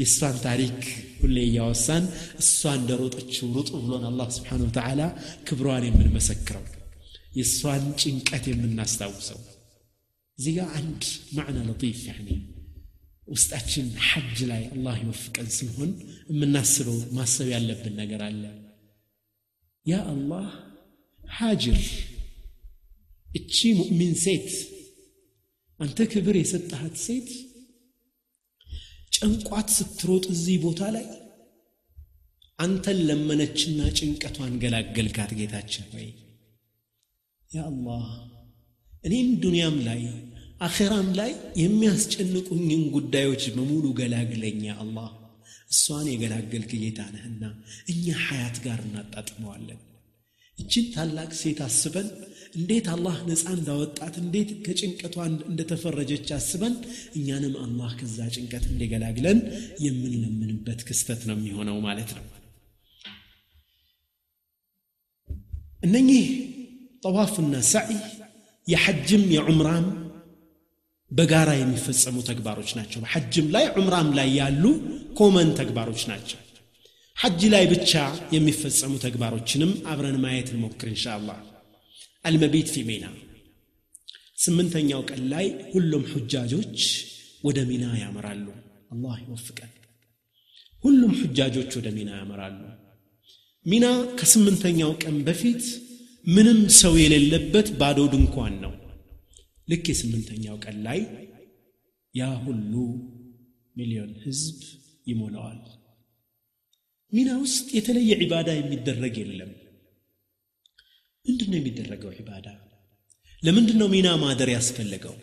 የእሷን 0.00 0.36
ታሪክ 0.46 0.80
ሁሌ 1.22 1.36
እያወሳን 1.48 2.04
እሷ 2.42 2.60
እንደሮጠችው 2.80 3.46
ሮጠችው 3.54 3.54
ሩጡ 3.56 3.68
ብሎን 3.84 4.04
አላህ 4.10 4.28
ስብሓን 4.38 4.64
ወተዓላ 4.68 5.00
ክብሯን 5.48 5.86
የምንመሰክረው 5.88 6.64
የእሷን 7.38 7.84
ጭንቀት 8.02 8.44
የምናስታውሰው 8.52 9.40
እዚህ 10.38 10.56
አንድ 10.80 11.02
ማዕና 11.38 11.58
ለጢፍ 11.70 12.00
ውስጣችን 13.32 13.86
ሐጅ 14.08 14.38
ላይ 14.50 14.62
አላህ 14.74 14.94
ይወፍቀን 15.02 15.46
ስንሆን 15.58 15.90
የምናስበው 16.30 16.98
ማሰብ 17.16 17.48
ያለብን 17.54 17.94
ነገር 18.02 18.22
አለ 18.28 18.42
ያ 19.90 19.94
አላህ 20.14 20.48
ሀጅር 21.38 21.80
እቺ 23.38 23.56
ሙእሚን 23.78 24.12
ሴት 24.24 24.48
አንተ 25.84 25.98
ክብር 26.12 26.36
የሰጠሃት 26.40 26.96
ሴት 27.06 27.30
ጨንቋት 29.16 29.68
ስትሮጥ 29.78 30.24
እዚህ 30.36 30.56
ቦታ 30.66 30.80
ላይ 30.96 31.06
አንተን 32.64 32.98
ለመነችና 33.08 33.80
ጭንቀቷን 33.98 34.52
ገላገልካት 34.62 35.32
ጌታችን 35.40 35.86
ወይ 35.96 36.06
ያ 37.56 37.64
አላህ 37.72 38.06
እኔም 39.08 39.30
ዱንያም 39.44 39.76
ላይ 39.88 40.02
አኼራም 40.64 41.08
ላይ 41.20 41.30
የሚያስጨንቁኝን 41.62 42.82
ጉዳዮች 42.96 43.42
በሙሉ 43.56 43.84
ገላግለኛ 44.00 44.64
አላህ 44.82 45.08
እሷን 45.72 46.06
የገላገልክ 46.12 46.70
ጌታ 46.82 47.00
ነህና 47.14 47.42
እኛ 47.92 48.04
ሐያት 48.26 48.56
ጋር 48.66 48.78
እናጣጥመዋለን 48.86 49.80
እችን 50.62 50.84
ታላቅ 50.96 51.30
ሴት 51.40 51.60
አስበን 51.68 52.08
እንዴት 52.58 52.86
አላህ 52.94 53.16
ነፃ 53.30 53.44
እንዳወጣት 53.58 54.14
እንዴት 54.24 54.50
ከጭንቀቷ 54.66 55.16
እንደተፈረጀች 55.50 56.28
አስበን 56.38 56.74
እኛንም 57.18 57.54
አላህ 57.64 57.90
ከዛ 58.00 58.18
ጭንቀት 58.34 58.64
እንደገላግለን 58.72 59.40
የምንለምንበት 59.86 60.82
ክስተት 60.90 61.22
ነው 61.30 61.36
የሚሆነው 61.38 61.78
ማለት 61.88 62.12
ነው 62.18 62.24
እነኚህ 65.88 66.26
ጠዋፍና 67.06 67.54
ሳዒ 67.72 67.90
የሐጅም 68.72 69.24
የዑምራም 69.36 69.86
በጋራ 71.18 71.50
የሚፈጸሙ 71.58 72.16
ተግባሮች 72.28 72.70
ናቸው 72.78 72.98
በሐጅም 73.02 73.46
ላይ 73.54 73.64
ዑምራም 73.80 74.08
ላይ 74.18 74.28
ያሉ 74.40 74.64
ኮመን 75.18 75.50
ተግባሮች 75.60 76.02
ናቸው 76.12 76.40
ሐጅ 77.22 77.40
ላይ 77.54 77.64
ብቻ 77.72 77.92
የሚፈጸሙ 78.36 78.92
ተግባሮችንም 79.04 79.72
አብረን 79.90 80.16
ማየት 80.24 80.48
እንሞክር 80.54 80.88
እንሻላ 80.92 81.28
አልመቢት 82.28 82.68
ፊ 82.74 82.80
ሚና 82.88 83.04
ስምንተኛው 84.44 85.00
ቀን 85.10 85.20
ላይ 85.34 85.46
ሁሉም 85.74 86.04
ሁጃጆች 86.14 86.76
ወደ 87.46 87.58
ሚና 87.70 87.84
ያመራሉ 88.02 88.46
አላህ 88.94 89.16
ይወፍቀን 89.24 89.70
ሁሉም 90.86 91.12
ሁጃጆች 91.22 91.70
ወደ 91.80 91.88
ሚና 91.98 92.10
ያመራሉ 92.22 92.60
ሚና 93.72 93.86
ከስምንተኛው 94.20 94.90
ቀን 95.04 95.14
በፊት 95.28 95.64
ምንም 96.36 96.58
ሰው 96.82 96.94
የሌለበት 97.04 97.68
ባዶ 97.80 98.00
ድንኳን 98.14 98.54
ነው 98.64 98.72
ልክ 99.72 99.84
የስምንተኛው 99.92 100.56
ቀን 100.64 100.76
ላይ 100.86 101.00
ያ 102.20 102.24
ሁሉ 102.46 102.72
ሚሊዮን 103.78 104.10
ህዝብ 104.24 104.58
ይሞላዋል 105.10 105.60
ሚና 107.16 107.30
ውስጥ 107.44 107.64
የተለየ 107.78 108.10
ዒባዳ 108.24 108.48
የሚደረግ 108.56 109.14
የለም 109.22 109.52
ምንድን 111.28 111.48
ነው 111.52 111.58
የሚደረገው 111.60 112.10
ዒባዳ 112.20 112.46
ለምንድን 113.46 113.78
ነው 113.82 113.88
ሚና 113.94 114.08
ማደር 114.22 114.50
ያስፈለገው 114.58 115.14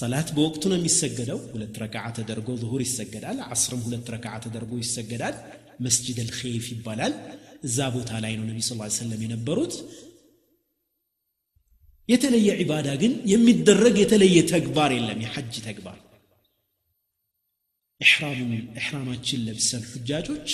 ሰላት 0.00 0.28
በወቅቱ 0.36 0.62
ነው 0.72 0.78
የሚሰገደው 0.78 1.38
ሁለት 1.52 1.76
ረክዓ 1.82 2.02
ተደርጎ 2.16 2.48
ዙሁር 2.62 2.80
ይሰገዳል 2.86 3.38
አስርም 3.54 3.80
ሁለት 3.86 4.08
ረክዓ 4.14 4.34
ተደርጎ 4.44 4.72
ይሰገዳል 4.84 5.36
መስጅድ 5.84 6.18
አልኼፍ 6.24 6.66
ይባላል 6.74 7.14
እዛ 7.66 7.78
ቦታ 7.96 8.10
ላይ 8.24 8.32
ነው 8.38 8.44
ነቢ 8.50 8.60
ስ 8.68 8.72
ሰለም 8.98 9.22
የነበሩት 9.26 9.72
የተለየ 12.12 12.48
ዒባዳ 12.62 12.86
ግን 13.02 13.12
የሚደረግ 13.32 13.96
የተለየ 14.02 14.36
ተግባር 14.54 14.90
የለም 14.96 15.18
የሐጅ 15.24 15.54
ተግባር 15.68 15.98
ኢሕራማችን 18.80 19.40
ለብሰን 19.48 19.82
ሁጃጆች 19.92 20.48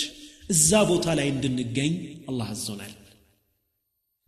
እዛ 0.53 0.71
ቦታ 0.91 1.05
ላይ 1.19 1.27
እንድንገኝ 1.35 1.93
አላህ 2.31 2.49
አዞናል 2.55 2.93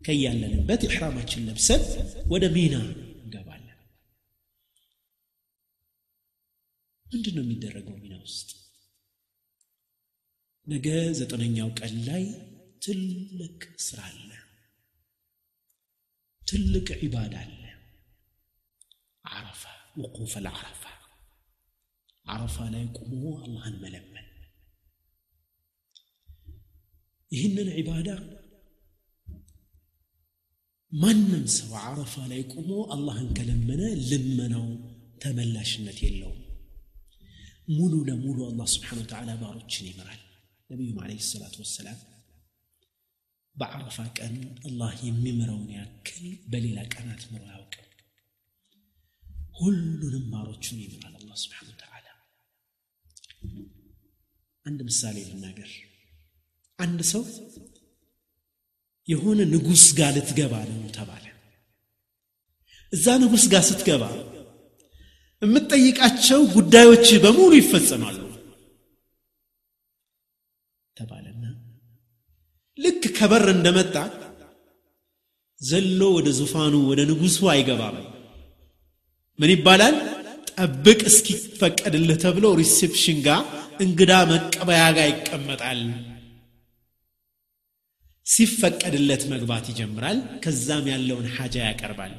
ከያለንበት 0.06 0.82
ኢሕራማችን 0.92 1.46
ለብሰን 1.50 1.84
ወደ 2.34 2.46
ሚና 2.56 2.76
እንገባለን 3.18 3.66
ምንድን 7.14 7.36
ነው 7.40 7.44
የሚደረገው 7.46 7.96
ሚና 8.04 8.14
ውስጥ 8.26 8.50
ነገ 10.74 10.88
ዘጠነኛው 11.22 11.70
ቀን 11.82 11.94
ላይ 12.10 12.24
ትልቅ 12.86 13.60
ስራ 13.90 14.00
አለ 14.12 14.30
تلك 16.48 17.04
عبادة 17.04 17.46
عرفة 19.26 19.70
وقوف 19.98 20.38
العرفة 20.38 20.90
عرفة 22.26 22.70
لا 22.70 22.82
يقوموا 22.82 23.46
الله 23.46 23.68
أن 23.68 23.82
ملمن 23.82 24.26
إهن 27.34 27.60
العبادة 27.60 28.40
من 30.92 31.16
ننسى 31.32 31.76
عرفة 31.76 32.28
لا 32.28 32.36
يقوموا 32.36 32.94
الله 32.94 33.22
أن 33.22 33.34
كلمنا 33.40 33.90
لمنوا 34.12 34.70
تملاشنة 35.24 36.00
اللوم 36.10 36.40
ملو 37.80 38.00
لمولو 38.10 38.44
الله 38.52 38.66
سبحانه 38.76 39.02
وتعالى 39.04 39.34
باروتشني 39.42 39.92
مرال 40.00 40.22
نبيهم 40.72 40.98
عليه 41.04 41.16
الصلاة 41.26 41.56
والسلام 41.62 41.98
በአረፋ 43.60 43.98
ቀን 44.18 44.34
አላህ 44.70 44.92
የሚምረውን 45.08 45.70
ያክል 45.80 46.26
በሌላ 46.52 46.80
ቀናት 46.94 47.22
ምሮ 47.32 47.42
አያውቅም 47.52 47.84
ሁሉንም 49.60 50.26
ማሮቹን 50.34 50.78
ይምራል 50.84 51.14
አላህ 51.22 51.38
ስብሓን 51.44 51.70
ተዓላ 51.82 52.08
አንድ 54.70 54.80
ምሳሌ 54.90 55.18
ልናገር 55.30 55.72
አንድ 56.86 57.00
ሰው 57.14 57.24
የሆነ 59.14 59.40
ንጉሥ 59.56 59.86
ጋር 60.02 60.14
ልትገባ 60.18 60.54
ነው 60.70 60.78
ተባለ 61.00 61.26
እዛ 62.96 63.06
ንጉሥ 63.26 63.44
ጋር 63.54 63.64
ስትገባ 63.70 64.04
የምትጠይቃቸው 65.46 66.42
ጉዳዮች 66.56 67.08
በሙሉ 67.24 67.52
ይፈጸማሉ 67.62 68.18
ልክ 72.84 73.04
ከበር 73.18 73.44
እንደመጣ 73.56 73.96
ዘሎ 75.70 76.00
ወደ 76.18 76.28
ዙፋኑ 76.40 76.74
ወደ 76.90 77.00
ንጉሱ 77.12 77.38
አይገባም 77.54 77.96
ምን 79.42 79.52
ይባላል 79.56 79.96
ጠብቅ 80.62 81.00
እስኪፈቀድልህ 81.12 82.18
ተብሎ 82.24 82.46
ሪሴፕሽን 82.60 83.18
ጋር 83.28 83.42
እንግዳ 83.86 84.12
መቀበያ 84.34 84.84
ጋር 84.98 85.08
ይቀመጣል 85.14 85.82
ሲፈቀድለት 88.34 89.22
መግባት 89.34 89.66
ይጀምራል 89.72 90.18
ከዛም 90.44 90.86
ያለውን 90.94 91.28
ሐጃ 91.36 91.56
ያቀርባል 91.70 92.14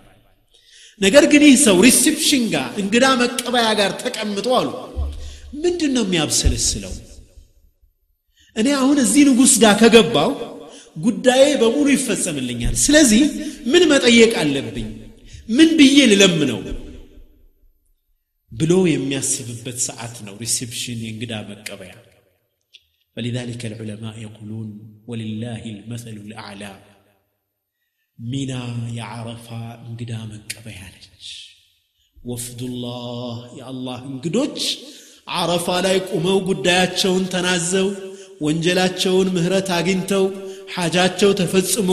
ነገር 1.05 1.25
ግን 1.33 1.43
ይህ 1.49 1.57
ሰው 1.67 1.77
ሪሴፕሽን 1.89 2.45
ጋር 2.55 2.71
እንግዳ 2.83 3.05
መቀበያ 3.23 3.67
ጋር 3.81 3.93
ተቀምጦ 4.05 4.47
አሉ 4.61 4.71
ምንድን 5.65 5.93
ነው 5.97 6.05
የሚያብሰለስለው 6.07 6.95
እኔ 8.61 8.69
አሁን 8.83 8.99
እዚህ 9.05 9.23
ንጉሥ 9.29 9.53
ጋር 9.63 9.75
ከገባው 9.81 10.31
ጉዳዬ 11.07 11.43
በሙሉ 11.63 11.87
ይፈጸምልኛል 11.97 12.75
ስለዚህ 12.85 13.23
ምን 13.73 13.83
መጠየቅ 13.93 14.33
አለብኝ 14.43 14.89
ምን 15.57 15.69
ብዬ 15.79 15.99
ልለምነው 16.13 16.61
ብሎ 18.61 18.73
የሚያስብበት 18.95 19.79
ሰዓት 19.89 20.15
ነው 20.29 20.37
ሪሴፕሽን 20.45 21.01
የእንግዳ 21.07 21.33
መቀበያ 21.55 21.95
فلذلك 23.21 23.63
العلماء 23.71 24.15
يقولون 24.27 24.69
ولله 25.11 25.63
المثل 25.77 26.17
الأعلى 26.27 26.73
منا 28.33 28.63
يا 28.99 29.07
انقدا 29.89 30.21
من 30.31 30.41
قبيالج 30.55 31.25
وفد 32.31 32.61
الله 32.71 33.37
يا 33.61 33.67
الله 33.73 33.99
انقدوج 34.13 34.59
عرفا 35.37 35.77
لا 35.85 35.91
يقوموا 35.99 36.93
شون 37.01 37.25
تنازوا 37.35 37.93
ወንጀላቸውን 38.47 39.28
ምህረት 39.36 39.68
አግኝተው 39.78 40.24
ሐጃቸው 40.76 41.30
ተፈጽሞ 41.41 41.91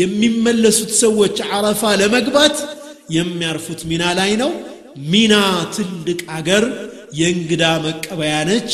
የሚመለሱት 0.00 0.90
ሰዎች 1.04 1.36
አረፋ 1.56 1.82
ለመግባት 2.00 2.56
የሚያርፉት 3.16 3.80
ሚና 3.90 4.04
ላይ 4.18 4.30
ነው 4.42 4.50
ሚና 5.12 5.34
ትልቅ 5.76 6.20
አገር 6.36 6.64
የእንግዳ 7.20 7.64
መቀበያ 7.86 8.34
ነች 8.50 8.72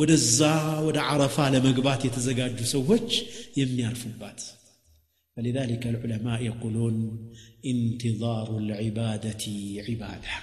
ወደዛ 0.00 0.38
ወደ 0.86 0.98
አረፋ 1.12 1.36
ለመግባት 1.56 2.00
የተዘጋጁ 2.08 2.58
ሰዎች 2.76 3.08
የሚያርፉባት 3.62 4.40
فلذلك 5.40 5.82
العلماء 5.94 6.38
يقولون 6.50 6.96
انتظار 7.72 8.46
العبادة 8.64 9.44
عبادة 9.86 10.34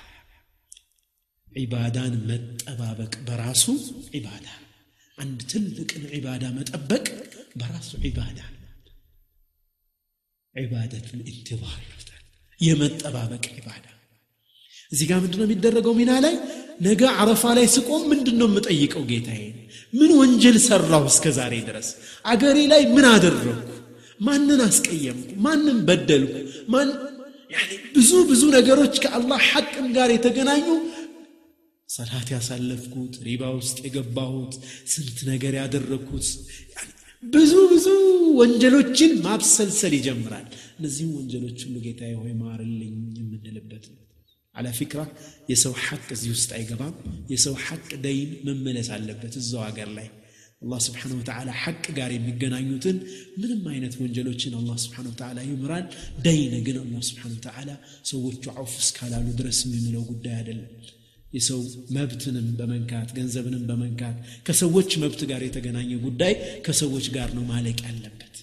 عبادان 1.60 2.14
متبابك 2.30 3.14
براسو 3.28 3.74
عباده 4.16 4.54
عند 5.24 5.40
تلك 5.54 5.92
العبادة 6.02 6.48
متأبك 6.58 7.06
براس 7.60 7.90
عبادة 8.06 8.46
عبادة 10.60 11.06
الانتظار 11.18 11.80
يمت 12.68 13.00
أبابك 13.10 13.46
عبادة 13.56 13.92
زي 14.98 15.06
قام 15.10 15.24
الدنيا 15.26 15.52
يتدرقوا 15.54 15.94
من 16.00 16.10
علي 16.18 16.34
نقع 16.86 17.10
عرف 17.20 17.42
علي 17.52 17.68
سكوم 17.76 18.02
من 18.10 18.20
دنهم 18.26 18.56
متأيك 18.56 18.94
أو 18.98 19.06
جيتين 19.12 19.54
من 20.00 20.10
وانجل 20.20 20.56
سرّوا 20.70 21.08
سكزاري 21.16 21.62
درس 21.68 21.88
عقاري 22.32 22.68
لي 22.72 22.82
من 22.96 23.06
أدرّك 23.16 23.66
ما 24.26 24.38
ننس 24.38 24.78
كيّم 24.86 25.18
ما 25.44 25.56
ننبدلك 25.56 26.34
ما 26.72 26.80
يعني 27.54 27.74
بزو 27.96 28.18
بزو 28.30 28.48
نقروتك 28.56 29.04
الله 29.18 29.38
حق 29.50 29.72
مقاري 29.86 30.18
تقنعيه 30.26 30.74
ሰላት 31.96 32.28
ያሳለፍኩት፣ 32.36 33.14
ሪባ 33.28 33.42
ውስጥ 33.58 33.78
የገባሁት፣ 33.88 34.54
ስንት 34.94 35.18
ነገር 35.32 35.54
ያደረግኩት፣ 35.62 36.26
ብዙ 37.34 37.52
ብዙ 37.74 37.86
ወንጀሎችን 38.40 39.12
ማብሰልሰል 39.26 39.94
ይጀምራል። 39.98 40.48
እነዚህም 40.80 41.12
ወንጀሎች 41.20 41.60
ሁሉ 41.68 41.76
ጌታ 41.86 42.02
ሆይ 42.24 42.34
ማርልኝ 42.44 42.98
የምንልበት 43.20 43.86
ነው። 43.94 44.02
ፊክራ 44.80 45.02
የሰው 45.52 45.74
ሐቅ 45.86 46.04
እዚህ 46.16 46.30
ውስጥ 46.36 46.50
አይገባም። 46.58 46.94
የሰው 47.34 47.56
ሐቅ 47.66 47.88
ደይን 48.06 48.30
መመለስ 48.48 48.90
አለበት 48.98 49.34
እዛው 49.44 49.64
ሀገር 49.70 49.90
ላይ 49.98 50.08
አላ 50.66 50.74
ስብን 50.86 51.14
ወተላ 51.20 51.50
ሐቅ 51.64 51.84
ጋር 51.98 52.12
የሚገናኙትን 52.18 52.98
ምንም 53.42 53.64
አይነት 53.74 53.96
ወንጀሎችን 54.04 54.54
አላ 54.60 54.70
ስብን 54.86 55.08
ወተዓላ 55.14 55.38
ይምራል። 55.52 55.88
ደይን 56.28 56.54
ግን 56.68 56.78
አላ 56.84 56.94
ስብን 57.10 57.34
ወተዓላ 57.40 57.70
ሰዎቹ 58.12 58.44
አውፍ 58.62 58.76
እስካላሉ 58.86 59.26
ድረስ 59.42 59.60
የሚምለው 59.68 60.06
ጉዳይ 60.14 60.36
አይደለም። 60.42 60.70
የሰው 61.38 61.62
መብትንም 61.96 62.46
በመንካት 62.60 63.10
ገንዘብንም 63.18 63.64
በመንካት 63.70 64.18
ከሰዎች 64.48 64.92
መብት 65.04 65.22
ጋር 65.32 65.42
የተገናኘ 65.48 65.90
ጉዳይ 66.08 66.34
ከሰዎች 66.66 67.06
ጋር 67.16 67.30
ነው 67.38 67.44
ማለቅ 67.54 67.78
ያለበት 67.88 68.36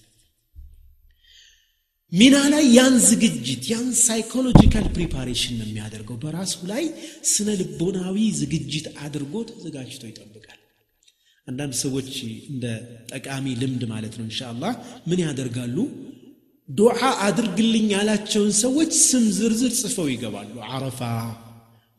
ሚና 2.21 2.37
ላይ 2.55 2.65
ያን 2.77 2.97
ዝግጅት 3.11 3.63
ያን 3.73 3.87
ሳይኮሎጂካል 4.07 4.87
ፕሪፓሬሽን 4.97 5.55
ነው 5.61 5.67
የሚያደርገው 5.71 6.17
በራሱ 6.25 6.55
ላይ 6.73 6.85
ስነ 7.33 7.49
ልቦናዊ 7.61 8.17
ዝግጅት 8.41 8.89
አድርጎ 9.07 9.35
ተዘጋጅቶ 9.51 10.03
ይጠብቃል 10.11 10.59
አንዳንድ 11.51 11.75
ሰዎች 11.85 12.11
እንደ 12.55 12.65
ጠቃሚ 13.13 13.47
ልምድ 13.63 13.85
ማለት 13.95 14.13
ነው 14.19 14.25
እንሻላ 14.31 14.63
ምን 15.11 15.23
ያደርጋሉ 15.27 15.79
ዱዓ 16.81 16.99
አድርግልኝ 17.29 17.87
ያላቸውን 17.97 18.53
ሰዎች 18.65 18.93
ስም 19.09 19.25
ዝርዝር 19.39 19.73
ጽፈው 19.81 20.07
ይገባሉ 20.17 20.53
አረፋ 20.75 21.01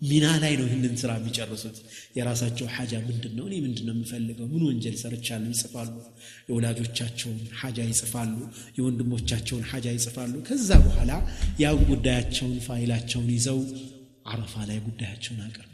ሚና 0.09 0.25
ላይ 0.43 0.53
ነው 0.59 0.65
ይህንን 0.69 0.93
ስራ 1.01 1.11
የሚጨርሱት 1.19 1.77
የራሳቸው 2.17 2.67
ሀጃ 2.75 2.93
ምንድን 3.09 3.33
ነው 3.37 3.43
እኔ 3.49 3.55
ምንድን 3.65 3.85
ነው 3.89 3.93
የምፈልገው 3.97 4.47
ምን 4.53 4.63
ወንጀል 4.69 4.95
ሰርቻል 5.01 5.43
ይጽፋሉ 5.51 5.91
የወላጆቻቸውን 6.49 7.37
ሀጃ 7.61 7.77
ይጽፋሉ 7.91 8.33
የወንድሞቻቸውን 8.77 9.63
ሀጃ 9.71 9.85
ይጽፋሉ 9.97 10.33
ከዛ 10.47 10.69
በኋላ 10.87 11.11
ያ 11.63 11.67
ጉዳያቸውን 11.91 12.57
ፋይላቸውን 12.67 13.29
ይዘው 13.35 13.59
አረፋ 14.31 14.53
ላይ 14.71 14.79
ጉዳያቸውን 14.87 15.39
አቅርብ 15.47 15.69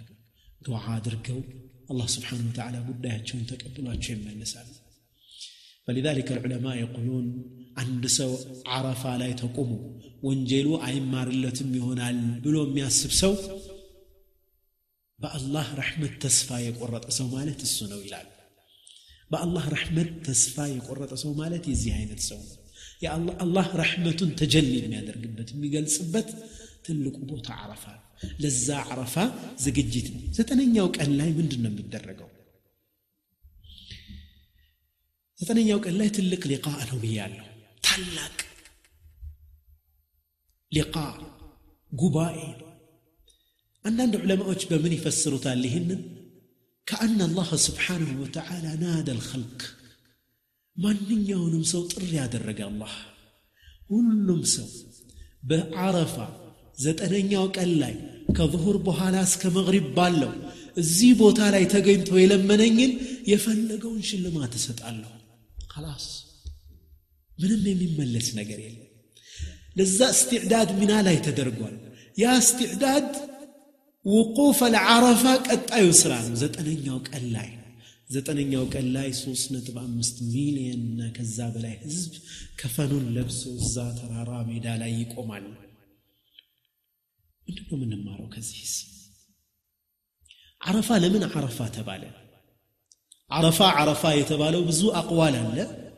ዱዓ 0.67 0.81
አድርገው 0.97 1.39
አላህ 1.93 2.07
ስብሓን 2.15 2.43
ወተላ 2.49 2.75
ጉዳያቸውን 2.89 3.43
ተቀብሏቸው 3.51 4.11
ይመለሳሉ። 4.17 4.67
ፈሊዛሊከ 5.87 6.29
ልዑለማ 6.39 6.67
የቁሉን 6.81 7.27
አንድ 7.81 8.03
ሰው 8.19 8.31
አረፋ 8.77 9.03
ላይ 9.21 9.31
ተቆሙ 9.41 9.71
ወንጀሉ 10.27 10.67
አይማርለትም 10.87 11.71
ይሆናል 11.79 12.17
ብሎ 12.45 12.55
የሚያስብ 12.67 13.11
ሰው 13.23 13.33
በአላህ 15.21 15.67
ረሕመት 15.79 16.13
ተስፋ 16.23 16.49
የቆረጠ 16.67 17.05
ሰው 17.19 17.27
ማለት 17.35 17.59
እሱ 17.67 17.77
ነው 17.93 17.99
ይላል 18.05 18.27
በአላህ 19.33 19.63
ረሕመት 19.75 20.09
ተስፋ 20.27 20.55
የቆረጠ 20.75 21.11
ሰው 21.23 21.31
ማለት 21.41 21.63
የዚህ 21.71 21.91
አይነት 21.99 22.21
ሰው 22.29 22.39
ነው 22.47 22.55
አላህ 23.45 23.67
ረሕመቱን 23.81 24.29
ተጀሊ 24.41 24.71
የሚያደርግበት 24.83 25.49
የሚገልጽበት 25.55 26.29
ትልቁ 26.87 27.15
ቦታ 27.31 27.47
አረፋ 27.63 27.85
ለዛ 28.43 28.67
አረፋ 28.93 29.15
ዝግጅት 29.65 30.07
ነው 30.15 30.23
ዘጠነኛው 30.37 30.87
ቀን 30.97 31.11
ላይ 31.19 31.29
ምንድን 31.39 31.61
ነው 31.65 31.71
የሚደረገው 31.73 32.29
ዘጠነኛው 35.41 35.79
ቀን 35.85 35.95
ላይ 36.01 36.09
ትልቅ 36.17 36.41
ሊቃ 36.51 36.65
ነው 36.91 36.97
ብያለሁ 37.03 37.45
ታላቅ 37.89 38.37
ሊቃ 40.77 40.95
ጉባኤ 42.01 42.37
ነው 42.61 42.65
አንዳንድ 43.87 44.13
ዑለማዎች 44.23 44.61
በምን 44.69 44.93
ይፈስሩታል 44.97 45.61
ይህንን 45.67 46.01
ከአን 46.89 47.19
አላህ 47.27 47.49
ስብሓንሁ 47.67 48.11
ወተዓላ 48.23 48.65
ናደ 48.83 49.07
ልኸልቅ 49.19 49.61
ማንኛውንም 50.83 51.63
ሰው 51.73 51.81
ጥሪ 51.91 52.03
ያደረገ 52.21 52.59
አላህ 52.71 52.93
ሁሉም 53.93 54.41
ሰው 54.55 54.67
በአረፋ 55.49 56.15
ዘጠነኛው 56.85 57.45
ቀን 57.57 57.71
ላይ 57.83 57.95
ከዙሁር 58.37 58.77
በኋላ 58.87 59.15
እስከ 59.29 59.43
መግሪብ 59.57 59.85
ባለው 59.97 60.31
እዚህ 60.81 61.11
ቦታ 61.21 61.39
ላይ 61.55 61.63
ተገኝቶ 61.73 62.09
የለመነኝን 62.23 62.91
የፈለገውን 63.31 64.03
ሽልማት 64.09 64.53
እሰጣለሁ 64.59 65.11
خلاص 65.73 66.05
ምንም 67.41 67.63
የሚመለስ 67.71 68.27
ነገር 68.39 68.59
የለም 68.65 68.85
ለዛ 69.79 69.99
እስትዕዳድ 70.15 70.69
ሚና 70.79 70.91
ላይ 71.07 71.17
ተደርጓል 71.27 71.75
ያ 72.21 72.25
እስትዕዳድ 72.43 73.09
وقوف 74.03 74.63
العرفة 74.63 75.35
قد 75.35 75.71
أيسران 75.71 76.35
زتنا 76.35 76.69
نيوك 76.73 77.15
اللاي 77.15 77.59
زتنا 78.09 78.41
نيوك 78.41 78.77
اللاي 78.77 79.13
سوس 79.13 79.51
نتبع 79.51 79.81
مستميلين 79.81 81.11
كذاب 81.15 81.57
لاي 81.57 81.79
حزب 81.79 82.11
كفانو 82.57 82.97
اللبس 82.97 83.47
وزات 83.47 83.99
رارامي 84.11 84.59
دالايك 84.59 85.17
ومال 85.17 85.43
ونحن 85.45 85.63
من 87.75 87.93
المارو 87.93 88.29
كزيس 88.29 88.87
عرفة 90.61 90.99
لمن 90.99 91.23
عرفة 91.23 91.67
تبالي 91.67 92.11
عرفة 93.31 93.65
عرفة 93.65 94.13
يتبالي 94.13 94.61
بزو 94.61 94.91
أقوالا 94.91 95.55
لا 95.55 95.89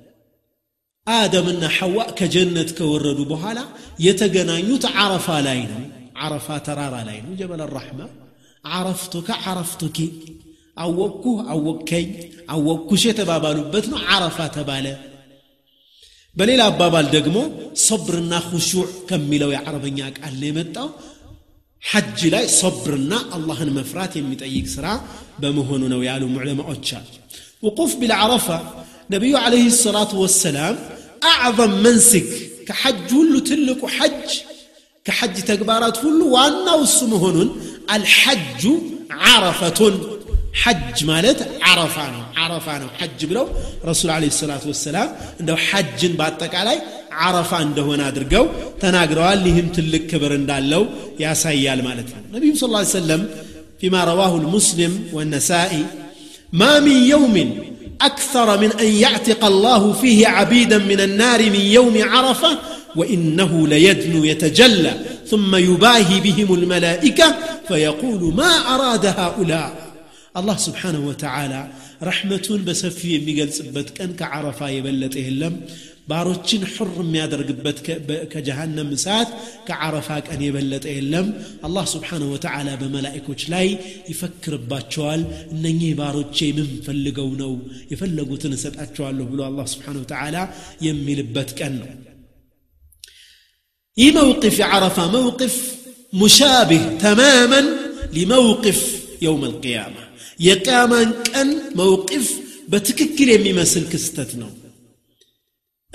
آدم 1.07 1.47
إن 1.49 1.67
حواء 1.67 2.15
كجنة 2.15 2.71
كوردوا 2.77 3.25
بحالة 3.25 3.69
يتجنى 3.99 4.73
يتعرف 4.75 5.29
علينا 5.29 6.00
عرفة 6.21 6.55
ترارا 6.67 7.01
لاين 7.07 7.25
جبل 7.39 7.59
الرحمة 7.67 8.05
عرفتك 8.75 9.27
عرفتك 9.47 9.99
አወቅኩህ 10.83 11.33
አወቅከኝ 11.53 12.11
አወቅኩሽ 12.53 13.01
የተባባሉበት 13.07 13.85
ነው 13.93 13.99
አረፋ 14.13 14.37
ተባለ 14.55 14.85
በሌላ 16.39 16.61
አባባል 16.71 17.07
ደግሞ 17.15 17.35
ሶብርና 17.85 18.33
ሁሹዕ 18.51 18.83
ከሚለው 19.09 19.49
የአረበኛ 19.55 19.99
ቃል 20.17 20.33
ነው 20.41 20.47
የመጣው 20.49 20.87
ሐጅ 21.91 22.21
ላይ 22.35 22.45
ሶብርና 22.59 23.13
አላህን 23.37 23.71
መፍራት 23.77 24.15
የሚጠይቅ 24.19 24.65
ስራ 24.75 24.85
በመሆኑ 25.43 25.81
ነው 25.93 26.01
ያሉ 26.09 26.23
ዑለማዎች 26.43 26.87
አሉ 26.99 27.09
ውቁፍ 27.67 27.93
ቢልዓረፋ 28.03 28.47
ነቢዩ 29.15 29.35
አለህ 29.43 29.65
ሰላቱ 29.85 30.13
ወሰላም 30.23 30.77
አዕظም 31.33 31.75
መንስክ 31.87 32.29
ከሐጅ 32.69 33.03
ሁሉ 33.19 33.31
ትልቁ 33.51 33.81
ሐጅ 33.97 34.29
كحج 35.05 35.35
تكبارات 35.51 35.97
فلو 36.03 36.25
وانا 36.35 36.73
وسمهن 36.79 37.37
الحج 37.95 38.63
عرفة 39.25 39.81
حج 40.63 40.95
مالت 41.11 41.39
عرفان 41.67 42.13
عرفان 42.41 42.81
حج 42.99 43.19
بلو 43.29 43.45
رسول 43.89 44.09
عليه 44.17 44.27
الصلاة 44.35 44.61
والسلام 44.69 45.09
عنده 45.39 45.55
حج 45.67 45.99
باتك 46.21 46.53
علي 46.61 46.77
عرفة 47.21 47.55
عنده 47.63 47.81
هنا 47.87 48.09
درقو 48.15 48.45
تناقروا 48.81 49.35
لهم 49.43 49.67
تلك 49.75 50.01
كبر 50.11 50.31
اندالو 50.39 50.83
يا 51.23 51.31
سيال 51.43 51.79
مالت 51.87 52.09
النبي 52.29 52.49
صلى 52.59 52.67
الله 52.69 52.83
عليه 52.83 52.97
وسلم 52.99 53.21
فيما 53.79 54.01
رواه 54.11 54.33
المسلم 54.43 54.93
والنسائي 55.15 55.83
ما 56.61 56.73
من 56.85 56.97
يوم 57.13 57.35
أكثر 58.09 58.47
من 58.61 58.71
أن 58.83 58.89
يعتق 59.03 59.41
الله 59.53 59.81
فيه 60.01 60.19
عبيدا 60.37 60.77
من 60.91 60.99
النار 61.07 61.39
من 61.55 61.63
يوم 61.77 61.95
عرفه 62.13 62.53
وانه 62.95 63.67
ليدنو 63.67 64.19
يتجلى 64.31 64.93
ثم 65.31 65.51
يباهي 65.69 66.15
بهم 66.25 66.53
الملائكه 66.53 67.27
فيقول 67.67 68.33
ما 68.39 68.51
اراد 68.75 69.05
هؤلاء 69.21 69.67
الله 70.39 70.57
سبحانه 70.67 71.01
وتعالى 71.09 71.61
رحمة 72.09 72.47
بسفي 72.67 73.11
ميقل 73.25 73.49
سبتك 73.59 73.93
كان 73.97 74.11
كعرفة 74.21 74.65
يبلت 74.77 75.13
إهلم 75.23 75.53
باروتشن 76.09 76.61
حر 76.75 76.97
ميادر 77.13 77.41
قبت 77.51 77.79
كجهنم 78.33 78.87
مسات 78.93 79.27
كعرفاك 79.67 80.25
أن 80.33 80.41
يبلت 80.47 80.85
إهلم 80.93 81.25
الله 81.67 81.85
سبحانه 81.95 82.27
وتعالى 82.33 82.71
بملائك 82.81 83.25
لاي 83.51 83.67
يفكر 84.11 84.53
بباتشوال 84.61 85.21
نني 85.63 85.91
باروتشي 86.01 86.49
من 86.57 86.67
فلقونو 86.85 87.51
يفلقو 87.91 88.35
تنسب 88.43 88.73
أتشوال 88.83 89.17
بلو 89.31 89.43
الله 89.49 89.65
سبحانه 89.75 89.99
وتعالى 90.03 90.43
يمي 90.87 91.13
لبتك 91.19 91.55
كأنه 91.59 91.87
اي 93.99 94.11
موقف 94.11 94.61
عرفة 94.61 95.11
موقف 95.11 95.75
مشابه 96.13 96.97
تماما 96.97 97.61
لموقف 98.13 99.03
يوم 99.21 99.45
القيامة 99.45 100.09
يقاما 100.39 101.03
كان 101.11 101.61
موقف 101.75 102.33
بتككل 102.69 103.29
يميمسل 103.29 103.89
كستتنا 103.89 104.49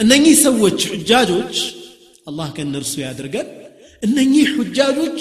أنني 0.00 0.34
سوت 0.34 0.84
حجاجوج 0.86 1.62
الله 2.28 2.50
كان 2.52 2.72
نرسو 2.72 3.00
يادرقن 3.06 3.46
أنني 4.04 4.40
حجاجوج 4.54 5.18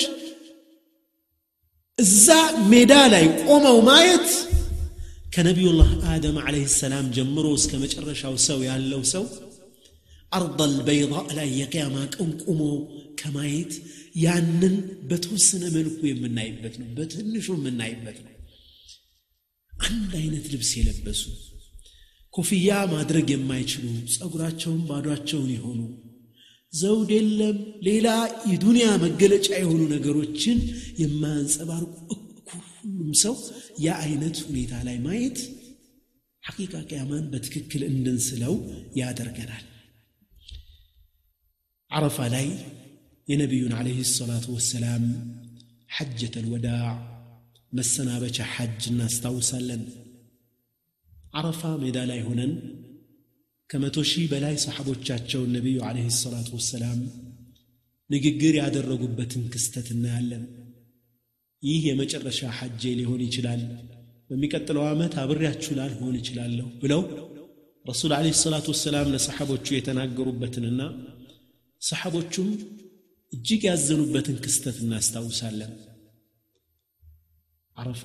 እዛ 2.03 2.25
ሜዳ 2.71 2.93
ላይ 3.11 3.25
ቆመው 3.43 3.77
ማየት 3.89 4.25
ከነቢዩላህ 5.33 5.91
አደም 6.13 6.35
አለህ 6.47 6.65
ሰላም 6.81 7.05
ጀምሮ 7.15 7.45
እስከ 7.59 7.71
መጨረሻው 7.83 8.33
ሰው 8.47 8.57
ያለው 8.69 9.01
ሰው 9.11 9.23
አርል 10.35 10.75
በይዳ 10.87 11.11
ላይ 11.37 11.49
የቅያማ 11.61 11.97
ቀን 12.17 12.29
ቁሞ 12.47 12.61
ከማየት 13.19 13.73
ያንን 14.25 14.75
በተወሰነ 15.09 15.63
መልኩ 15.75 15.99
የምናይበት 16.11 16.75
ነው 16.81 16.87
በትንሹ 16.97 17.45
የምናይበት 17.59 18.17
ነው 18.25 18.31
አንድ 19.87 20.11
አይነት 20.21 20.45
ልብስ 20.53 20.71
የለበሱ 20.79 21.23
ኮፍያ 22.37 22.69
ማድረግ 22.93 23.27
የማይችሉ 23.33 23.85
ጸጉራቸውን 24.15 24.81
ባዷቸውን 24.89 25.49
የሆኑ 25.55 25.81
ዘውድ 26.81 27.09
የለም 27.17 27.57
ሌላ 27.87 28.07
የዱንያ 28.51 28.87
መገለጫ 29.03 29.47
የሆኑ 29.61 29.81
ነገሮችን 29.95 30.57
የማያንጸባርቁ 31.03 31.95
ሁሉም 32.55 33.11
ሰው 33.25 33.35
ያ 33.85 33.99
ሁኔታ 34.49 34.73
ላይ 34.87 34.97
ማየት 35.05 35.37
ሐቂቃ 36.49 36.73
ቅያማን 36.89 37.23
በትክክል 37.33 37.81
እንድንስለው 37.93 38.53
ያደርገናል 39.01 39.63
عرفة 41.93 42.25
لي 42.35 42.47
ينبي 43.31 43.63
عليه 43.79 43.99
الصلاة 44.07 44.45
والسلام 44.55 45.03
حجة 45.95 46.31
الوداع 46.43 46.89
مسنا 47.77 48.13
بچ 48.23 48.37
حج 48.53 48.81
الناس 48.91 49.15
توسلن 49.25 49.81
عرفة 51.37 51.69
ميدالا 51.83 52.17
هنا 52.27 52.49
كما 53.69 53.87
تشيب 53.95 54.29
بلاي 54.31 54.55
صحابو 54.65 54.93
تشاتشو 54.95 55.41
النبي 55.49 55.75
عليه 55.89 56.07
الصلاة 56.13 56.49
والسلام 56.55 56.99
نققري 58.13 58.59
عاد 58.63 58.75
الرقبة 58.83 59.31
انكستتنا 59.41 60.11
اللن 60.21 60.45
ይህ 61.69 61.83
የመጨረሻ 61.89 62.39
ሐጄ 62.57 62.81
ሊሆን 62.97 63.21
ይችላል 63.25 63.61
በሚቀጥለው 64.29 64.81
ዓመት 64.93 65.13
አብሬያችሁላ 65.21 65.79
ሊሆን 65.91 66.15
رسول 67.91 68.11
عليه 68.19 68.33
الصلاة 68.37 68.65
والسلام 68.71 69.05
ሰላት 69.07 69.07
ወሰላም 69.07 69.07
ለሰሓቦቹ 69.13 69.65
የተናገሩበትንና 69.79 70.79
ሰሓቦቹም 71.87 72.47
እጅግ 73.35 73.63
ያዘኑበትን 73.69 74.35
ክስተት 74.43 74.77
እናስታውሳለን 74.83 75.73
አረፋ 77.81 78.03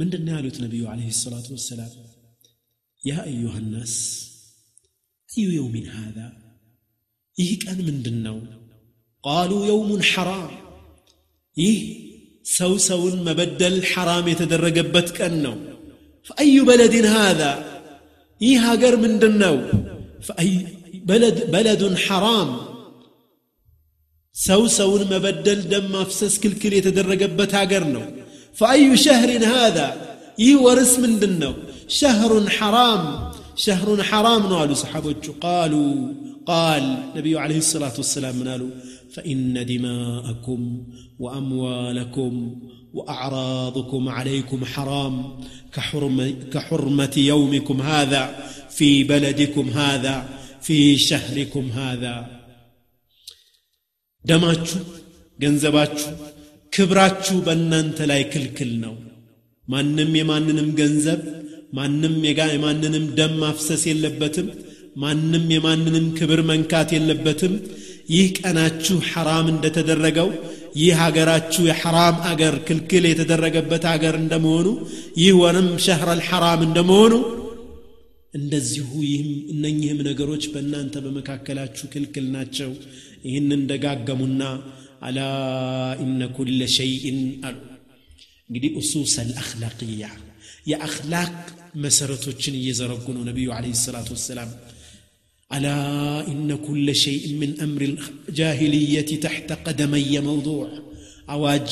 ምንድን 0.00 0.22
ነው 0.26 0.32
ያሉት 0.36 0.56
ነቢዩ 0.64 0.82
አለህ 0.92 1.08
ሰላቱ 1.24 1.46
ወሰላም 1.56 1.92
ያ 3.10 3.14
አዩሃ 3.30 3.54
ናስ 3.74 3.94
አዩ 5.40 5.46
የውሚን 5.58 5.86
ሃዛ 5.96 6.18
ይህ 7.40 7.50
ቀን 7.64 7.78
ምንድን 7.88 8.18
ነው 8.26 8.36
ቃሉ 9.28 9.50
የውሙን 9.70 10.02
ሐራም 10.10 10.52
ይህ 11.62 11.78
ሰው 12.58 12.72
ሰውን 12.88 13.16
መበደል 13.28 13.76
ሐራም 13.92 14.26
የተደረገበት 14.34 15.08
ቀን 15.18 15.36
ነው 15.46 15.56
فأي 16.28 16.56
بلد 16.70 16.94
هذا 17.16 17.50
ይህ 18.44 18.54
ሀገር 18.66 18.94
ምንድን 19.04 19.34
ነው 19.42 19.54
بلد 21.10 21.50
بلد 21.50 21.82
حرام 21.96 22.50
سو 24.32 24.62
ما 25.10 25.18
بدل 25.26 25.60
دم 25.72 25.84
مفسس 26.00 26.38
كل 26.40 26.52
كل 26.60 26.72
يتدرج 26.72 27.22
هاجرنا 27.54 28.04
فأي 28.58 28.96
شهر 28.96 29.30
هذا 29.54 29.86
إيه 30.40 30.56
ورث 30.64 30.92
من 30.98 31.12
دنو 31.20 31.54
شهر 31.88 32.30
حرام 32.58 33.02
شهر 33.56 34.02
حرام 34.10 34.42
نالو 34.52 34.74
صحابة 34.74 35.20
قالوا 35.40 35.94
قال 36.46 36.84
نبي 37.16 37.38
عليه 37.44 37.58
الصلاة 37.64 37.94
والسلام 38.00 38.36
نالو 38.42 38.66
فإن 39.14 39.66
دماءكم 39.72 40.60
وأموالكم 41.18 42.32
وأعراضكم 42.94 44.02
عليكم 44.08 44.58
حرام 44.64 45.14
كحرمة, 45.74 46.34
كحرمة 46.52 47.14
يومكم 47.32 47.80
هذا 47.82 48.22
في 48.76 49.04
بلدكم 49.12 49.66
هذا 49.68 50.16
ፊ 50.64 50.68
ሸህሪኩም 51.08 51.66
ሃዛ 51.78 52.02
ደማችሁ 54.28 54.80
ገንዘባችሁ 55.42 56.10
ክብራችሁ 56.74 57.36
በእናንተ 57.46 57.98
ላይ 58.10 58.22
ክልክል 58.32 58.72
ነው 58.84 58.94
ማንም 59.72 60.10
የማንንም 60.20 60.68
ገንዘብ 60.80 61.20
ማንም 61.78 62.14
የማንንም 62.28 63.04
ደም 63.18 63.34
ማፍሰስ 63.42 63.82
የለበትም 63.90 64.46
ማንም 65.04 65.44
የማንንም 65.56 66.06
ክብር 66.18 66.40
መንካት 66.52 66.88
የለበትም 66.96 67.54
ይህ 68.14 68.26
ቀናችሁ 68.38 68.96
ሐራም 69.10 69.46
እንደተደረገው 69.54 70.28
ይህ 70.82 70.94
ሀገራችሁ 71.04 71.62
የሐራም 71.70 72.16
አገር 72.30 72.54
ክልክል 72.68 73.04
የተደረገበት 73.10 73.84
አገር 73.94 74.14
እንደመሆኑ 74.22 74.68
ይህ 75.22 75.30
ወንም 75.42 75.68
ሸህረል 75.86 76.12
አልሐራም 76.20 76.60
እንደመሆኑ 76.68 77.12
እንደዚሁ 78.38 78.88
ይህም 79.10 79.30
እነኚህም 79.52 80.00
ነገሮች 80.08 80.44
በእናንተ 80.54 80.94
በመካከላችሁ 81.06 81.86
ክልክል 81.94 82.26
ናቸው 82.36 82.70
ይህን 83.28 83.48
እንደጋገሙና 83.60 84.42
አላ 85.08 85.20
እነ 86.04 86.20
ኩለ 86.36 86.60
ሸይን 86.78 87.18
አሉ 87.48 87.58
እንግዲህ 88.48 88.70
እሱስ 88.82 89.14
አልአክላቅያ 89.22 90.08
የአክላቅ 90.70 91.32
መሰረቶችን 91.86 92.54
እየዘረጉ 92.60 93.04
ነው 93.16 93.24
ነቢዩ 93.30 93.48
ለ 93.64 93.72
ሰላት 93.86 94.08
ወሰላም 94.14 94.50
አላ 95.56 95.68
ኢነ 96.32 96.50
ኩለ 96.66 96.86
ሸይን 97.04 97.32
ምን 97.40 97.52
አምር 97.66 97.82
ጃሂልየት 98.40 99.10
ተሕተ 99.24 99.50
ቀደመየ 99.66 100.12
መውضዕ 100.28 100.58
አዋጅ 101.36 101.70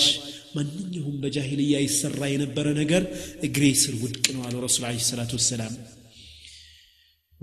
ማንኛውም 0.57 1.17
በጃሂልያ 1.23 1.77
ይሰራ 1.87 2.23
የነበረ 2.35 2.67
ነገር 2.83 3.03
እግሬ 3.49 3.65
ስር 3.85 3.95
ውድቅ 4.05 4.27
ነው 4.39 4.43
አሉ 4.49 4.55
ረሱል 4.67 4.85
አለ 4.91 4.99
ሰላት 5.13 5.33
ወሰላም 5.39 5.75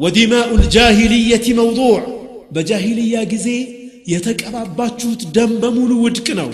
ودماء 0.02 0.56
الجاهلية 0.60 1.46
موضوع 1.62 2.00
بجاهلية 2.54 3.20
قزي 3.32 3.60
يتكبر 4.14 4.64
باتشوت 4.78 5.22
دم 5.36 5.52
بمولو 5.62 6.04
ودكنو 6.06 6.50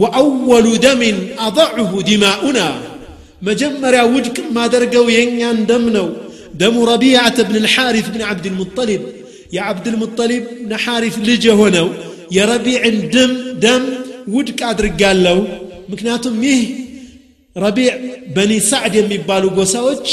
وأول 0.00 0.66
دم 0.86 1.02
أضعه 1.46 1.90
دماؤنا 2.10 2.66
مجمر 3.48 3.94
وجك 4.14 4.36
ما 4.56 4.64
درقو 4.72 5.04
ينيان 5.16 5.58
دمناو 5.70 6.08
دم 6.60 6.74
ربيعة 6.92 7.36
بن 7.48 7.56
الحارث 7.62 8.06
بن 8.14 8.20
عبد 8.30 8.46
المطلب 8.52 9.02
يا 9.54 9.60
عبد 9.68 9.86
المطلب 9.92 10.44
نحارث 10.70 11.14
لجهونو 11.26 11.88
يا 12.36 12.44
ربيع 12.54 12.82
دم 13.14 13.32
دم 13.64 13.82
ودك 14.34 14.60
أدرقال 14.70 15.16
لو 15.24 15.38
مكناتم 15.90 16.34
ميه 16.40 16.60
ربيع 17.64 17.92
بني 18.36 18.58
سعد 18.70 18.94
يمي 19.00 19.18
بالو 19.28 19.48
قوساوج 19.56 20.04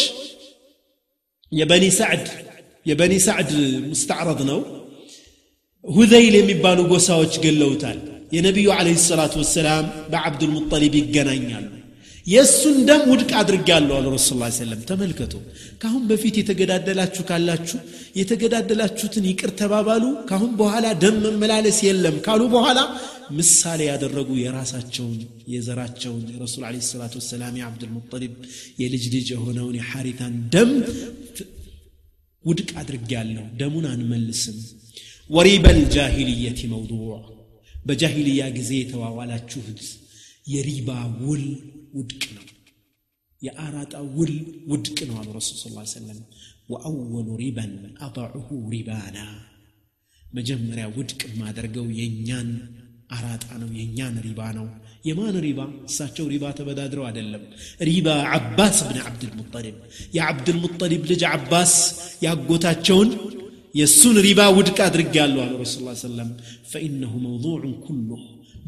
يا 1.57 1.65
بني 1.65 1.89
سعد 1.99 2.23
የበኒ 2.89 3.13
ሳዕድ 3.27 3.49
ሙስተዕረድ 3.89 4.41
ነው 4.51 4.59
ሁዘይል 5.97 6.33
የሚባሉ 6.39 6.79
ጎሳዎች 6.93 7.33
ገለውታል 7.47 7.99
የነቢዩ 8.35 8.67
አለ 8.79 8.87
ሰላቱ 9.09 9.33
ወሰላም 9.43 9.85
በአብዱልሙጠሊብ 10.13 10.93
ይገናኛሉ 11.01 11.67
የእሱን 12.31 12.75
ደም 12.87 13.01
ውድቅ 13.11 13.29
አድርጋለሁ 13.41 13.93
አሉ 13.99 14.07
ረሱ 14.15 14.27
ላ 14.41 14.49
ሰለም 14.57 14.81
ተመልከቱ 14.89 15.33
ካሁን 15.81 16.03
በፊት 16.09 16.35
የተገዳደላችሁ 16.39 17.23
ካላችሁ 17.29 17.79
የተገዳደላችሁትን 18.19 19.25
ይቅር 19.29 19.51
ተባባሉ 19.61 20.03
ካሁን 20.31 20.51
በኋላ 20.59 20.85
ደም 21.03 21.17
መመላለስ 21.25 21.79
የለም 21.87 22.17
ካሉ 22.25 22.41
በኋላ 22.55 22.79
ምሳሌ 23.39 23.81
ያደረጉ 23.91 24.29
የራሳቸውን 24.45 25.17
የዘራቸውን 25.53 26.23
የረሱል 26.33 26.63
ለ 26.75 26.83
ሰላት 26.91 27.15
ወሰላም 27.21 27.55
የአብዱልሙጠሊብ 27.61 28.35
የልጅ 28.83 29.05
ልጅ 29.15 29.27
የሆነውን 29.35 29.75
የሐሪታን 29.81 30.35
ደም 30.55 30.73
ውድቅ 32.47 32.69
አድርጌያለሁ 32.81 33.45
ደሙን 33.59 33.85
አንመልስም 33.93 34.57
ወሪበል 35.35 35.79
ጃሂልየት 35.95 36.59
መውዱዕ 36.73 37.07
በጃሂልያ 37.89 38.43
ጊዜ 38.57 38.71
የተዋዋላችሁት 38.81 39.81
የሪባ 40.53 40.89
ውል 41.27 41.43
ውድቅ 41.97 42.21
ነው 42.37 42.45
የአራጣ 43.45 43.93
ውል 44.19 44.33
ውድቅ 44.71 44.97
ነው 45.09 45.15
አሉ 45.19 45.27
ረሱል 45.39 45.57
ስ 45.61 45.65
ሰለም 45.97 46.19
ወአወሉ 46.71 47.27
ሪበን 47.43 47.73
አጣዑሁ 48.05 48.47
ሪባና 48.73 49.17
መጀመሪያ 50.37 50.85
ውድቅ 50.97 51.21
የማደርገው 51.29 51.85
የእኛን 51.99 52.49
አራጣ 53.17 53.45
ነው 53.61 53.69
የእኛን 53.79 54.17
ሪባ 54.27 54.41
ነው 54.57 54.67
يمان 55.07 55.35
ربا 55.47 55.65
ساتو 55.97 56.25
ربا 56.33 56.49
تبدادرو 56.57 57.03
على 57.09 57.19
اللم 57.23 57.43
ريبا 57.87 58.15
عباس 58.33 58.77
بن 58.89 58.97
عبد 59.05 59.23
المطلب 59.29 59.75
يا 60.17 60.21
عبد 60.29 60.47
المطلب 60.53 61.01
لج 61.09 61.23
عباس 61.33 61.71
يا 62.25 62.31
قوتاتشون 62.47 63.07
يسون 63.79 64.15
ريبا 64.27 64.45
ودك 64.57 64.79
أدرك 64.87 65.09
قال 65.17 65.31
له 65.51 65.63
صلى 65.71 65.79
الله 65.81 65.95
عليه 65.95 66.07
وسلم 66.07 66.29
فإنه 66.71 67.11
موضوع 67.27 67.59
كله 67.85 68.19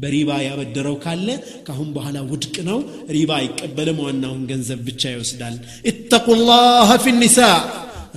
بريبا 0.02 0.36
يا 0.48 0.52
بدرو 0.60 0.94
كالة 1.04 1.34
كهم 1.66 1.88
بحالا 1.96 2.20
ودكناو 2.32 2.78
ريبا 3.14 3.36
يكبل 3.46 3.88
موانا 3.98 4.28
هم 4.34 4.42
جنزب 4.50 4.78
بتشايوس 4.86 5.30
دال 5.40 5.54
اتقوا 5.90 6.34
الله 6.38 6.88
في 7.02 7.10
النساء 7.14 7.58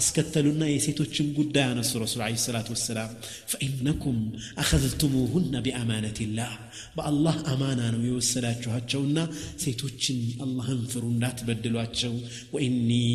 اسكتلنا 0.01 0.67
يسيتو 0.75 1.03
تشنقدان 1.11 1.77
الرسول 1.97 2.21
عليه 2.27 2.37
الصلاة 2.41 2.67
والسلام 2.73 3.09
فإنكم 3.51 4.15
أخذتموهن 4.63 5.53
بأمانة 5.65 6.17
الله 6.27 6.51
بالله 6.95 7.35
أمانة 7.53 7.85
نويو 7.95 8.17
السلاة 8.25 8.57
جهاتشونا 8.63 9.23
سيتو 9.63 9.87
الله 10.45 10.67
انفرون 10.77 11.15
لا 11.23 11.29
تبدلوا 11.37 11.83
أتشو 11.85 12.13
وإني 12.53 13.07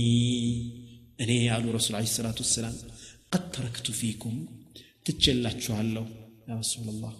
أني 1.22 1.38
يا 1.50 1.54
رسول 1.78 1.92
عليه 1.98 2.10
الصلاة 2.12 2.38
والسلام 2.42 2.76
قد 3.32 3.44
تركت 3.54 3.86
فيكم 4.00 4.34
تتشلا 5.06 5.52
تشوالو 5.60 6.04
يا 6.48 6.54
رسول 6.62 6.86
الله 6.94 7.12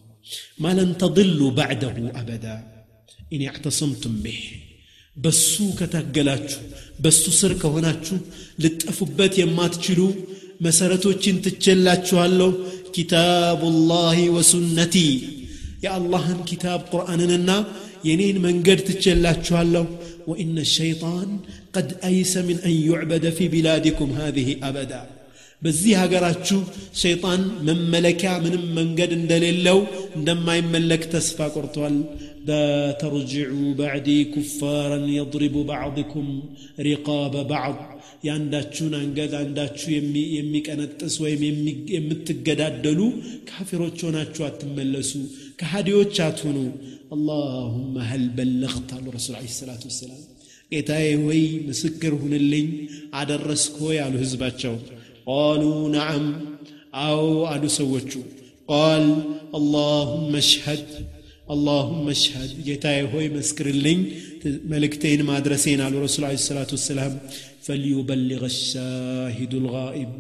ما 0.63 0.71
لن 0.79 0.91
تضلوا 1.03 1.51
بعده 1.63 1.95
أبدا 2.23 2.57
إني 3.35 3.47
اعتصمتم 3.53 4.15
به 4.25 4.41
بسوك 5.25 5.81
تقلاتشو 5.97 6.61
በሱ 7.05 7.23
ስር 7.41 7.53
ከሆናችሁ 7.63 8.17
ልጠፉበት 8.65 9.35
የማትችሉ 9.43 10.01
መሰረቶችን 10.65 11.37
ትቼላችኋለሁ 11.45 12.51
ኪታቡላሂ 12.97 14.17
ወሱነቲ 14.37 14.97
የአላህን 15.85 16.41
ኪታብ 16.51 16.81
ቁርአንንና 16.93 17.51
የኔን 18.09 18.37
መንገድ 18.47 18.81
ትቼላችኋለሁ 18.89 19.85
ወኢነ 20.33 20.57
ሸይጣን 20.77 21.31
ቀድ 21.77 21.89
አይሰ 22.09 22.33
ምን 22.49 22.59
አን 22.69 22.75
ዩዕበደ 22.89 23.25
ፊ 23.39 23.49
ቢላዲኩም 23.55 24.13
ሃዚህ 24.19 24.51
አበዳ 24.69 24.93
በዚህ 25.65 25.95
ሀገራችሁ 26.03 26.59
ሸይጣን 27.05 27.41
መመለኪያ 27.69 28.31
ምንም 28.45 28.63
መንገድ 28.79 29.11
እንደሌለው 29.21 29.79
እንደማይመለክ 30.19 31.03
ተስፋ 31.15 31.39
ቆርቷል 31.55 31.97
لا 32.51 32.69
ترجعوا 33.05 33.69
بعدي 33.83 34.19
كفارا 34.35 34.99
يضرب 35.19 35.55
بعضكم 35.73 36.27
رقاب 36.89 37.35
بعض 37.55 37.77
የአንዳችሁን 38.27 38.93
አንገት 38.99 39.33
አንዳችሁ 39.43 39.87
የሚቀነጥስ 40.39 41.15
ወይም 41.25 41.43
የምትገዳደሉ 41.95 43.01
ካፊሮች 43.51 43.99
ሆናችሁ 44.07 44.43
አትመለሱ 44.47 45.13
ከሃዲዎች 45.61 46.17
አትሁኑ 46.25 46.57
አላሁመ 47.17 47.95
ሀል 48.09 48.25
በለኽት 48.39 48.91
አሉ 48.97 49.07
ረሱል 49.17 49.37
ለ 49.45 49.53
ሰላት 49.61 49.85
ወሰላም 49.89 50.21
ጌታዬ 50.75 51.07
ወይ 51.29 51.41
ምስክር 51.69 52.13
ሁንልኝ 52.25 52.69
አደረስክ 53.21 53.79
ያሉ 54.01 54.13
ህዝባቸው 54.25 54.77
ቃሉ 55.37 55.63
ነዓም 55.97 56.27
አዎ 57.07 57.23
አሉ 57.55 57.65
ሰዎቹ 57.81 58.13
ቃል 58.73 59.07
አላሁመ 59.61 60.33
ሽሀድ 60.51 60.87
اللهم 61.55 62.05
اشهد 62.17 62.51
جتاي 62.69 62.99
هوي 63.13 63.27
مسكرلين 63.37 64.01
ملكتين 64.73 65.21
مدرسين 65.31 65.81
على 65.87 65.97
الرسول 65.99 66.23
عليه 66.29 66.41
الصلاة 66.45 66.71
والسلام 66.77 67.13
فليبلغ 67.67 68.43
الشاهد 68.55 69.53
الغائب 69.63 70.13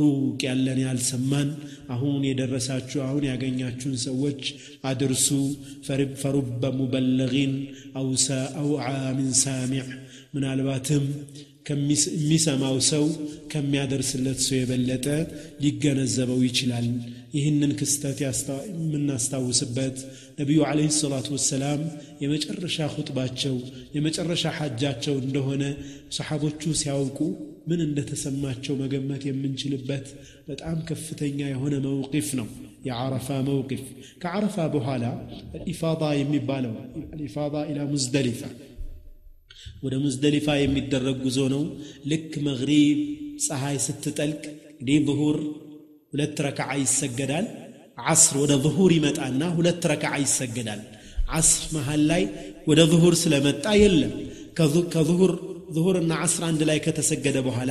روك 0.00 0.40
يالن 0.48 0.78
يا 0.84 0.90
السمان 0.98 1.48
أهون 1.94 2.22
يدرس 2.30 2.66
أهوني 2.76 3.02
أهون 3.08 3.24
يعني 3.30 3.62
أتشون 3.68 3.96
سويش 4.06 4.44
أدرسو 4.90 5.40
فرب 5.86 6.12
فرب 6.22 6.62
مبلغين 6.80 7.52
أو 7.98 8.06
سا 8.26 8.38
أو 8.62 8.68
عام 8.86 9.18
سامع 9.44 9.84
من 10.34 10.44
الباتم 10.52 11.04
كم 11.66 11.80
مس 11.88 12.02
مس 12.30 12.90
كم 13.52 13.66
يدرس 13.80 14.10
اللي 14.18 14.32
تسوي 14.38 14.62
بلته 14.70 15.18
ليجنا 15.62 16.02
الزبوي 16.06 16.48
ይህንን 17.38 17.70
ክስተት 17.78 18.18
የምናስታውስበት 18.24 19.96
ነቢዩ 20.40 20.58
ዓለይሂ 20.70 20.88
ሰላቱ 21.04 21.26
ወሰላም 21.36 21.80
የመጨረሻ 22.24 22.76
ሁጥባቸው 22.96 23.56
የመጨረሻ 23.96 24.44
ሐጃቸው 24.58 25.14
እንደሆነ 25.24 25.62
ሰሓቦቹ 26.18 26.60
ሲያውቁ 26.82 27.18
ምን 27.70 27.80
እንደተሰማቸው 27.86 28.74
መገመት 28.82 29.22
የምንችልበት 29.30 30.06
በጣም 30.50 30.76
ከፍተኛ 30.90 31.40
የሆነ 31.52 31.74
መውቂፍ 31.88 32.28
ነው 32.40 32.46
የዓረፋ 32.88 33.28
መውቂፍ 33.50 33.82
ከዓረፋ 34.22 34.56
በኋላ 34.76 35.04
ኢፋዳ 35.74 36.02
የሚባለው 36.22 36.72
ኢፋዳ 37.28 37.54
ኢላ 37.72 37.80
ሙዝደሊፋ 37.92 38.42
ወደ 39.84 39.94
ሙዝደሊፋ 40.04 40.48
የሚደረግ 40.62 41.18
ጉዞ 41.26 41.38
ነው 41.56 41.62
ልክ 42.10 42.32
መግሪብ 42.48 42.98
ፀሐይ 43.46 43.76
ስትጠልቅ 43.88 44.42
እንግዲህ 44.74 44.98
ብሁር 45.08 45.36
ሁለት 46.14 46.38
ረከዓ 46.46 46.70
ይሰገዳል 46.82 47.46
አስር 48.10 48.34
ወደ 48.42 48.52
ظሁር 48.64 48.90
ይመጣና 48.96 49.40
ሁለት 49.56 49.82
ረከዓ 49.92 50.12
ይሰገዳል 50.24 50.82
አስር 51.38 51.62
መሀል 51.76 52.02
ላይ 52.10 52.22
ወደ 52.70 52.80
ظሁር 52.92 53.14
ስለመጣ 53.22 53.64
የለም 53.82 54.12
ከظሁር 54.94 55.32
ظሁርና 55.76 56.12
አስር 56.26 56.42
አንድ 56.50 56.60
ላይ 56.70 56.78
ከተሰገደ 56.86 57.38
በኋላ 57.46 57.70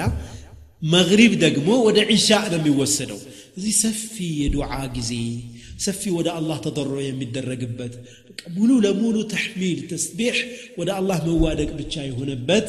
መግሪብ 0.96 1.34
ደግሞ 1.46 1.68
ወደ 1.88 2.00
ዒሻእ 2.12 2.46
ነው 2.54 2.58
የሚወሰደው 2.62 3.20
እዚህ 3.58 3.74
ሰፊ 3.84 4.14
የዱዓ 4.42 4.70
ጊዜ 4.98 5.12
ሰፊ 5.86 6.02
ወደ 6.18 6.28
አላህ 6.40 6.58
ተضሮ 6.66 6.94
የሚደረግበት 7.06 7.94
ሙሉ 8.58 8.70
ለሙሉ 8.88 9.16
ተሕሚል 9.36 9.80
ተስቢሕ 9.94 10.38
ወደ 10.82 10.90
አላህ 11.00 11.20
መዋደቅ 11.30 11.70
ብቻ 11.80 11.94
የሆነበት 12.10 12.68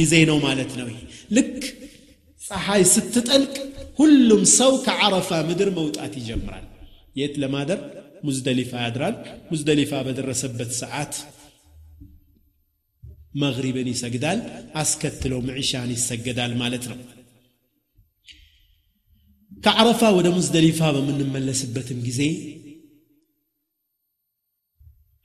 ጊዜ 0.00 0.14
ነው 0.32 0.38
ማለት 0.48 0.72
ነው 0.80 0.88
ልክ 1.38 1.62
ፀሐይ 2.48 2.82
ስትጠልቅ 2.94 3.54
هلم 4.00 4.44
سوك 4.44 4.88
عرفة 4.88 5.48
مدر 5.48 5.70
موت 5.70 5.98
أتي 5.98 6.20
جمران 6.20 6.64
يتلى 7.16 7.46
مادر 7.48 7.80
مزدلفة 8.26 8.78
أدران 8.86 9.14
مزدلفة 9.52 10.02
بدر 10.02 10.32
سبت 10.42 10.70
ساعات 10.80 11.14
مغربا 13.42 13.82
يسجدال 13.94 14.38
أسكت 14.82 15.26
لو 15.26 15.40
معيشان 15.48 15.90
يسجدال 15.90 16.52
مالتنا 16.62 16.96
كعرفة 19.62 20.12
ودا 20.16 20.30
مزدلفة 20.30 20.86
من 21.06 21.18
من 21.32 21.40
لسبت 21.46 21.88
مجزي 21.98 22.32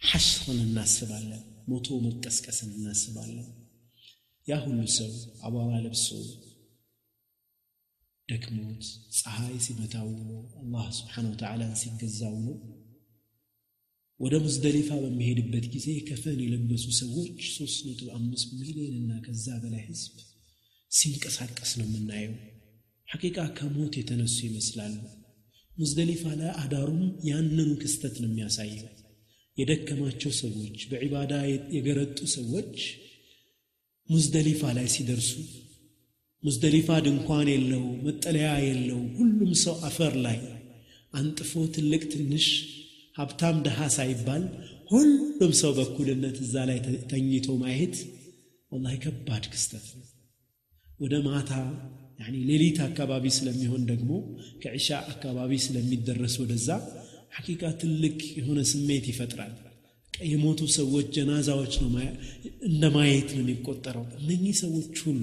حشر 0.10 0.42
الناس 0.52 0.96
بالله 1.10 1.40
موتو 1.68 2.00
متكسكس 2.06 2.60
الناس 2.64 3.02
بالله 3.16 3.46
يا 4.50 4.56
هلو 4.64 4.86
سو 4.98 5.10
عبارة 5.44 5.78
لبسو 5.84 6.18
ደክሞት 8.30 8.84
ፀሐይ 9.20 9.56
ሲመታው 9.66 10.08
ውሎ 10.16 10.30
አላህ 10.62 10.86
ስብሓን 10.98 11.26
ወተዓላን 11.32 11.74
ሲገዛ 11.82 12.20
ውሎ 12.36 12.48
ወደ 14.24 14.36
ሙዝደሊፋ 14.46 14.90
በሚሄድበት 15.04 15.66
ጊዜ 15.74 15.88
ከፈን 16.08 16.40
የለበሱ 16.46 16.86
ሰዎች 17.04 17.38
3.5 17.52 18.52
ሚሊዮን 18.60 18.96
እና 19.02 19.12
ከዛ 19.26 19.46
በላይ 19.64 19.84
ህዝብ 19.92 20.16
ሲንቀሳቀስ 20.98 21.72
ነው 21.80 21.86
የምናየው 21.90 22.36
ሐቂቃ 23.14 23.38
ከሞት 23.60 23.94
የተነሱ 24.00 24.38
ይመስላሉ 24.50 24.98
ሙዝደሊፋ 25.82 26.24
ላይ 26.42 26.52
አዳሩም 26.64 27.02
ያንኑ 27.30 27.70
ክስተት 27.84 28.16
ነው 28.24 28.30
የሚያሳየው 28.32 28.86
የደከማቸው 29.62 30.32
ሰዎች 30.44 30.78
በዒባዳ 30.92 31.34
የገረጡ 31.78 32.18
ሰዎች 32.38 32.78
ሙዝደሊፋ 34.14 34.62
ላይ 34.78 34.88
ሲደርሱ 34.98 35.32
ሙዝደሊፋ 36.46 36.90
ድንኳን 37.06 37.48
የለው፣ 37.54 37.82
መጠለያ 38.06 38.50
የለው። 38.68 39.00
ሁሉም 39.18 39.52
ሰው 39.64 39.76
አፈር 39.88 40.14
ላይ 40.26 40.38
አንጥፎ 41.20 41.52
ትልቅ 41.76 42.02
ትንሽ፣ 42.14 42.46
ሀብታም 43.18 43.58
ደሃ 43.66 43.80
ሳይባል 43.98 44.44
ሁሉም 44.94 45.52
ሰው 45.62 45.72
በኩልነት 45.80 46.38
እዛ 46.46 46.54
ላይ 46.70 46.78
ተኝቶ 47.12 47.48
ማየት 47.64 47.96
ወላሂ 48.74 48.96
ከባድ 49.06 49.44
ክስተት 49.54 49.88
ነው። 50.00 50.08
ወደ 51.04 51.14
ማታ 51.28 51.52
ሌሊት 52.50 52.78
አካባቢ 52.90 53.26
ስለሚሆን 53.40 53.84
ደግሞ 53.92 54.10
ከዕሻ 54.64 54.88
አካባቢ 55.14 55.52
ስለሚደረስ 55.66 56.36
ወደዛ 56.44 56.70
ሐቂቃ 57.38 57.62
ትልቅ 57.82 58.16
የሆነ 58.40 58.60
ስሜት 58.72 59.06
ይፈጥራል። 59.12 59.54
የሞቱ 60.32 60.62
ሰዎች 60.78 61.06
ጀናዛዎች 61.16 61.74
ነው 61.82 61.90
እንደ 62.70 62.86
ማየት 62.96 63.30
ነው 63.36 63.42
የሚቆጠረው 63.44 64.04
እነኚህ 64.20 64.54
ሰዎች 64.64 64.96
ሁሉ 65.08 65.22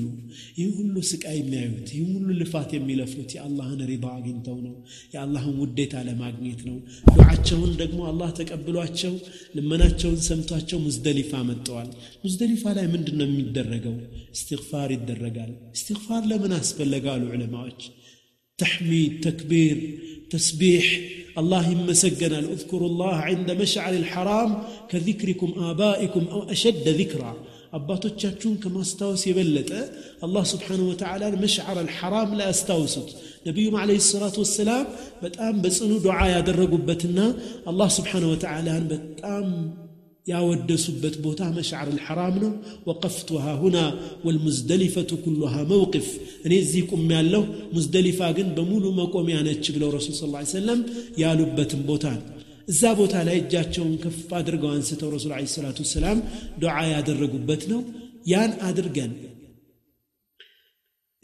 ይህ 0.59 0.69
ሁሉ 0.79 0.95
ስቃይ 1.11 1.37
የሚያዩት 1.41 1.89
ይህ 1.97 2.05
ሁሉ 2.15 2.27
ልፋት 2.41 2.71
የሚለፉት 2.77 3.31
የአላህን 3.37 3.81
ሪባ 3.93 4.05
አግኝተው 4.19 4.59
ነው 4.69 4.77
የአላህን 5.15 5.57
ውዴታ 5.63 5.95
ለማግኘት 6.09 6.61
ነው 6.71 6.79
ዱዓቸውን 7.19 7.73
ደግሞ 7.83 8.01
አላህ 8.13 8.31
ተቀብሏቸው 8.41 9.15
ልመናቸውን 9.59 10.19
ሰምቷቸው 10.29 10.81
ሙዝደሊፋ 10.87 11.33
መጠዋል 11.51 11.91
ሙዝደሊፋ 12.25 12.65
ላይ 12.81 12.89
ምንድን 12.97 13.19
ነው 13.23 13.29
የሚደረገው 13.31 13.97
እስትፋር 14.39 14.89
ይደረጋል 14.99 15.53
እስትፋር 15.79 16.23
ለምን 16.33 16.55
አስፈለጋሉ 16.61 17.25
ዑለማዎች 17.37 17.83
ተሕሚድ 18.63 19.15
ተክቢር 19.25 19.75
تسبيح 20.33 20.87
اللهم 21.43 21.87
سجنا 22.03 22.39
اذكر 22.55 22.81
الله 22.91 23.15
عند 23.31 23.49
مشعر 23.63 23.93
الحرام 24.03 24.51
كذكركم 24.91 25.51
آبائكم 25.71 26.23
أو 26.35 26.39
أشد 26.55 26.87
ذكرا 27.01 27.33
أباتو 27.77 28.09
تشاتشون 28.19 28.55
كما 28.63 28.81
استوس 28.87 29.21
يبلت 29.31 29.71
الله 30.27 30.43
سبحانه 30.55 30.85
وتعالى 30.91 31.27
مشعر 31.45 31.77
الحرام 31.87 32.29
لا 32.41 32.47
استوسط 32.55 33.09
نبيهم 33.49 33.75
عليه 33.83 33.99
الصلاة 34.05 34.37
والسلام 34.43 34.85
بتأم 35.23 35.55
بس 35.63 35.77
أنه 35.85 35.97
دعاء 36.09 36.31
يدرقوا 36.39 36.79
الله 37.71 37.89
سبحانه 37.99 38.29
وتعالى 38.33 38.73
بتأم 38.91 39.49
يا 40.33 40.39
ود 40.49 40.71
سبت 40.87 41.17
بوتا 41.25 41.49
مشعر 41.59 41.89
الحرام 41.97 42.35
نو 42.43 42.51
وقفتها 42.89 43.53
هنا 43.63 43.85
والمزدلفة 44.25 45.11
كلها 45.25 45.61
موقف 45.75 46.07
أني 46.47 46.59
زيكم 46.71 47.03
يالله 47.13 47.43
مزدلفة 47.77 48.27
قن 48.37 48.49
بمولو 48.57 48.91
مقوم 49.01 49.27
يعني 49.35 49.53
تشبل 49.59 49.83
رسول 49.99 50.15
صلى 50.19 50.27
الله 50.29 50.41
عليه 50.43 50.57
وسلم 50.59 50.79
يا 51.23 51.31
لبة 51.39 51.73
بوتا 51.89 52.15
الزابوت 52.73 53.13
على 53.21 53.33
إجاتهم 53.41 53.91
كف 54.05 54.19
أدرقوا 54.41 54.71
عن 54.75 54.81
ستة 54.91 55.05
رسول 55.17 55.31
عليه 55.37 55.49
الصلاة 55.53 55.79
والسلام 55.83 56.19
دعاء 56.63 56.89
أدرقوا 57.01 57.45
بتنا 57.49 57.79
يان 58.33 58.51
أدرقن 58.69 59.11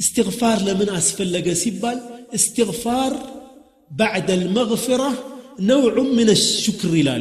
استغفار 0.02 0.58
لمن 0.68 0.88
أسفل 0.98 1.28
لقى 1.34 1.54
سبال 1.64 1.98
استغفار 2.38 3.12
بعد 4.02 4.28
المغفرة 4.38 5.10
نوع 5.72 5.92
من 6.18 6.28
الشكر 6.36 6.88
لله 6.98 7.18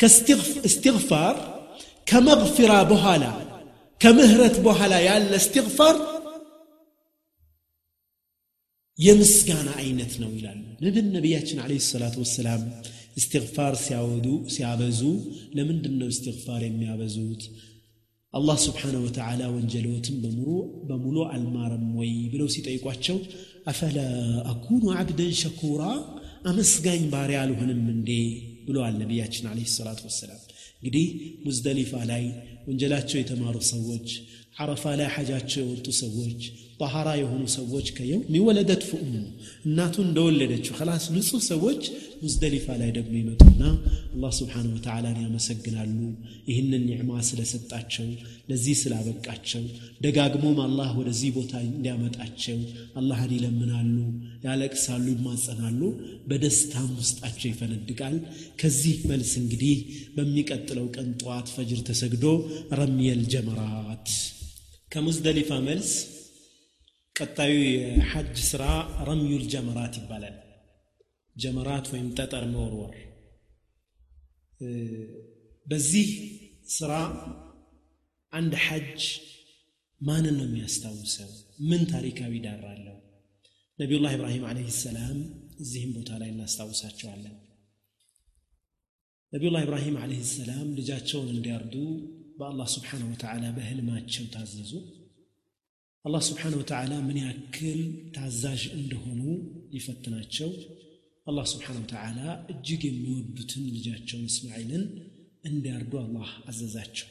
كاستغفار 0.00 1.34
كمغفرة 2.10 2.78
بهالا 2.90 3.32
كمهرة 4.02 4.54
بهالا 4.66 4.98
يا 5.08 5.14
الاستغفار 5.20 5.94
يمسكنا 9.06 9.70
عينتنا 9.78 10.26
ولا 10.34 10.52
نبي 10.84 11.00
النبي 11.06 11.32
عليه 11.64 11.76
الصلاة 11.84 12.14
والسلام 12.22 12.62
استغفار 13.18 13.72
سيعودو 13.84 14.34
سيعبزو 14.54 15.14
لمن 15.56 15.78
دنا 15.82 16.06
استغفار 16.14 16.60
يم 16.68 16.78
عبزوت 16.92 17.42
الله 18.38 18.56
سبحانه 18.68 19.00
وتعالى 19.06 19.46
وانجلوت 19.54 20.06
بمرو 20.22 20.56
بملو 20.88 21.20
المار 21.36 21.72
موي 21.92 22.16
بلو 22.32 22.46
سيت 22.54 22.66
ايقواتشو 22.72 23.16
افلا 23.72 24.08
اكون 24.52 24.82
عبدا 24.98 25.26
شكورا 25.42 25.92
امسقاين 26.50 27.04
باريالو 27.14 27.54
هنم 27.60 27.80
من 27.88 27.98
دي 28.08 28.24
ብለዋል 28.70 28.94
ነቢያችን 29.02 29.44
አለ 29.50 29.58
ሰላቱ 29.78 30.00
ወሰላም 30.08 30.40
እንግዲህ 30.80 31.04
ሙዝደሊፋ 31.46 31.90
ላይ 32.10 32.22
ወንጀላቸው 32.68 33.18
የተማሩ 33.22 33.56
ሰዎች 33.74 34.06
አረፋ 34.62 34.82
ላይ 35.00 35.08
ሐጃቸው 35.16 35.60
የወጡ 35.64 35.86
ሰዎች 36.02 36.40
ጣሃራ 36.84 37.08
የሆኑ 37.20 37.42
ሰዎች 37.58 37.86
ከየው 37.96 38.20
ሚወለደት 38.34 38.82
ፍኡሙ 38.90 39.12
እናቱ 39.68 39.96
እንደወለደችው 40.08 40.74
ከላስ 40.78 41.04
ንጹህ 41.16 41.42
ሰዎች 41.52 41.82
ሙዝደሊፋ 42.22 42.66
ላይ 42.80 42.90
ደግሞ 42.96 43.12
ይመጡና 43.20 43.60
አላህ 44.14 44.32
ስብሓን 44.38 44.66
ወተዓላን 44.76 45.18
ያመሰግናሉ 45.24 45.98
ይህንን 46.48 46.82
ኒዕማ 46.88 47.12
ስለሰጣቸው 47.28 48.08
ለዚህ 48.50 48.74
ስላበቃቸው 48.82 49.62
ደጋግሞም 50.06 50.58
አላህ 50.66 50.88
ወደዚህ 51.00 51.30
ቦታ 51.38 51.54
እንዲያመጣቸው 51.68 52.58
አላህን 53.02 53.30
ይለምናሉ 53.36 53.96
ያለቅሳሉ 54.46 55.06
ይማጸናሉ 55.16 55.80
በደስታም 56.32 56.90
ውስጣቸው 57.00 57.48
ይፈነድቃል 57.52 58.16
ከዚህ 58.62 58.98
መልስ 59.12 59.32
እንግዲህ 59.42 59.74
በሚቀጥለው 60.18 60.88
ቀን 60.96 61.08
ጠዋት 61.22 61.48
ፈጅር 61.56 61.80
ተሰግዶ 61.90 62.26
ረምየል 62.82 63.22
ጀመራት 63.36 64.10
ከሙዝደሊፋ 64.94 65.50
መልስ 65.70 65.90
ቀጣዩ 67.20 67.54
የሐጅ 67.74 68.36
ስራ 68.52 68.62
ረምዩል 69.10 69.44
ጀመራት 69.54 69.94
ይባላል 70.02 70.36
جمرات 71.42 71.86
ويم 71.92 72.08
تتر 72.18 72.44
مورور 72.54 72.92
بزي 75.70 76.04
سرا 76.76 77.02
عند 78.38 78.52
حج 78.66 78.98
ما 80.06 80.16
ننم 80.24 80.52
يستوسو 80.62 81.28
من 81.70 81.80
تاريخ 81.92 82.16
ابي 82.28 82.38
دار 82.46 82.64
الله 82.76 82.96
نبي 83.82 83.94
الله 83.98 84.12
ابراهيم 84.18 84.44
عليه 84.50 84.68
السلام 84.76 85.18
زهم 85.70 85.90
بوتا 85.96 86.16
لا 86.20 86.30
نستوسو 86.38 86.88
نبي 89.34 89.46
الله 89.50 89.62
ابراهيم 89.66 89.94
عليه 90.04 90.20
السلام 90.28 90.66
لجاتشون 90.78 91.26
انديردو 91.34 91.84
بالله 92.38 92.66
سبحانه 92.76 93.06
وتعالى 93.12 93.48
بهل 93.58 93.78
ما 93.88 93.96
تشو 94.06 94.24
تعززو 94.34 94.80
الله 96.06 96.22
سبحانه 96.30 96.56
وتعالى 96.62 96.96
من 97.08 97.16
ياكل 97.26 97.80
تعزاج 98.16 98.60
عندهم 98.76 99.18
يفتناتشو 99.76 100.48
አላህ 101.28 101.46
ስብሓን 101.52 101.82
ተዓላ 101.92 102.18
እጅግ 102.52 102.82
የሚወዱትን 102.88 103.64
ልጃቸውን 103.76 104.22
እስማኤልን 104.30 104.84
እንዲያርዱ 105.48 105.92
አላህ 106.04 106.28
አዘዛቸው 106.50 107.08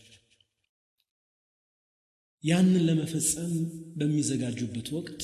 ያንን 2.50 2.84
ለመፈጸም 2.88 3.54
በሚዘጋጁበት 4.00 4.88
ወቅት 4.98 5.22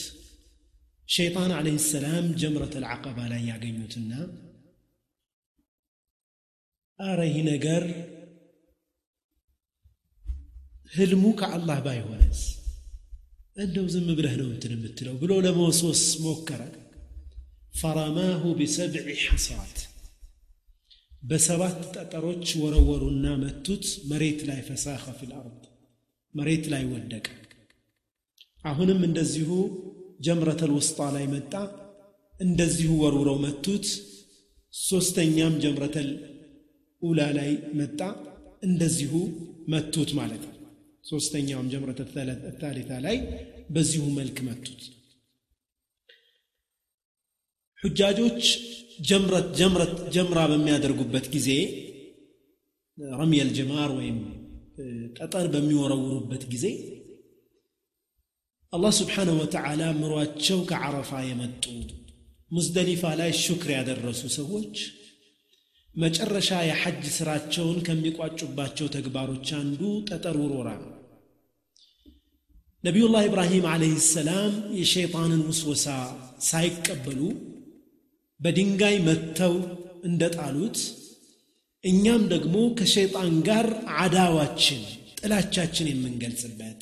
ሸይጣን 1.16 1.52
ዓለይህ 1.58 1.82
ሰላም 1.94 2.26
ጀምረተ 2.42 2.76
ልዓቀባ 2.84 3.18
ላይ 3.32 3.42
ያገኙትና 3.52 4.12
አረ 7.10 7.20
ይህ 7.32 7.40
ነገር 7.52 7.84
ህልሙ 10.98 11.24
ከአላህ 11.40 11.78
ባይሆነስ 11.86 12.42
እንደው 13.64 13.86
ዝም 13.94 14.08
ብለህ 14.20 14.34
ነው 14.42 14.48
እንትን 14.56 14.74
የምትለው 14.78 15.16
ብሎ 15.24 15.32
ለመወስወስ 15.46 16.04
ሞከረ 16.26 16.62
فرماه 17.82 18.44
بسبع 18.60 19.06
حصات 19.30 19.76
بسبات 21.30 21.78
تطروش 21.96 22.50
ورورو 22.64 23.08
النامة 23.14 23.50
توت 23.66 23.86
مريت 24.12 24.40
لاي 24.50 24.62
فساخة 24.70 25.12
في 25.18 25.24
الأرض 25.30 25.60
مريت 26.38 26.64
لاي 26.72 26.84
ودك 26.94 27.28
عهنا 28.70 28.94
من 29.04 29.12
دزيهو 29.18 29.60
جمرة 30.26 30.62
الوسطى 30.68 31.08
لاي 31.16 31.26
متع 31.36 31.64
ان 32.44 32.52
دزيهو 32.60 33.00
ورورو 33.04 33.36
متوت 33.46 33.86
سوستنيام 34.90 35.54
جمرة 35.64 35.96
الأولى 36.06 37.28
لاي 37.38 37.52
متع 37.80 38.10
ان 38.66 38.74
دزيهو 38.82 39.22
متوت 39.74 40.10
مالك 40.20 40.44
سوستنيام 41.10 41.66
جمرة 41.74 42.00
الثالثة 42.54 42.98
لاي 43.06 43.18
بزيهو 43.74 44.08
ملك 44.20 44.38
متوت 44.50 44.84
ሁጃጆች 47.86 48.42
ጀምረት 49.10 49.48
ጀምረት 49.60 49.92
ጀምራ 50.16 50.40
በሚያደርጉበት 50.52 51.26
ጊዜ 51.34 51.50
ረሚየል 53.20 53.50
ጅማር 53.58 53.90
ወይም 54.00 54.18
ጠጠር 55.18 55.46
በሚወረውሩበት 55.54 56.44
ጊዜ 56.54 56.68
አላህ 58.76 58.92
ስብሓንሁ 59.02 59.36
ወተዓላ 59.44 59.82
ምሯቸው 60.02 60.60
ከዓረፋ 60.70 61.12
የመጡ 61.30 61.64
ሙዝደሊፋ 62.56 63.04
ላይ 63.22 63.32
ሹክር 63.44 63.70
ያደረሱ 63.80 64.22
ሰዎች 64.40 64.76
መጨረሻ 66.04 66.50
የሐጅ 66.70 67.02
ስራቸውን 67.18 67.78
ከሚቋጩባቸው 67.88 68.88
ተግባሮች 68.96 69.50
አንዱ 69.62 69.82
ጠጠር 70.10 70.38
ውሮራ 70.44 70.68
ነው 70.84 70.92
ነቢዩላህ 72.88 73.24
ኢብራሂም 73.30 73.68
ዓለይህ 73.74 74.00
ሰላም 74.16 74.56
የሸይጣንን 74.80 75.44
ውስወሳ 75.52 75.86
ሳይቀበሉ 76.52 77.20
በድንጋይ 78.46 78.96
መትተው 79.06 79.54
እንደጣሉት 80.08 80.78
እኛም 81.90 82.24
ደግሞ 82.34 82.54
ከሸይጣን 82.80 83.32
ጋር 83.48 83.66
አዳዋችን 84.04 84.82
ጥላቻችን 85.20 85.88
የምንገልጽበት 85.92 86.82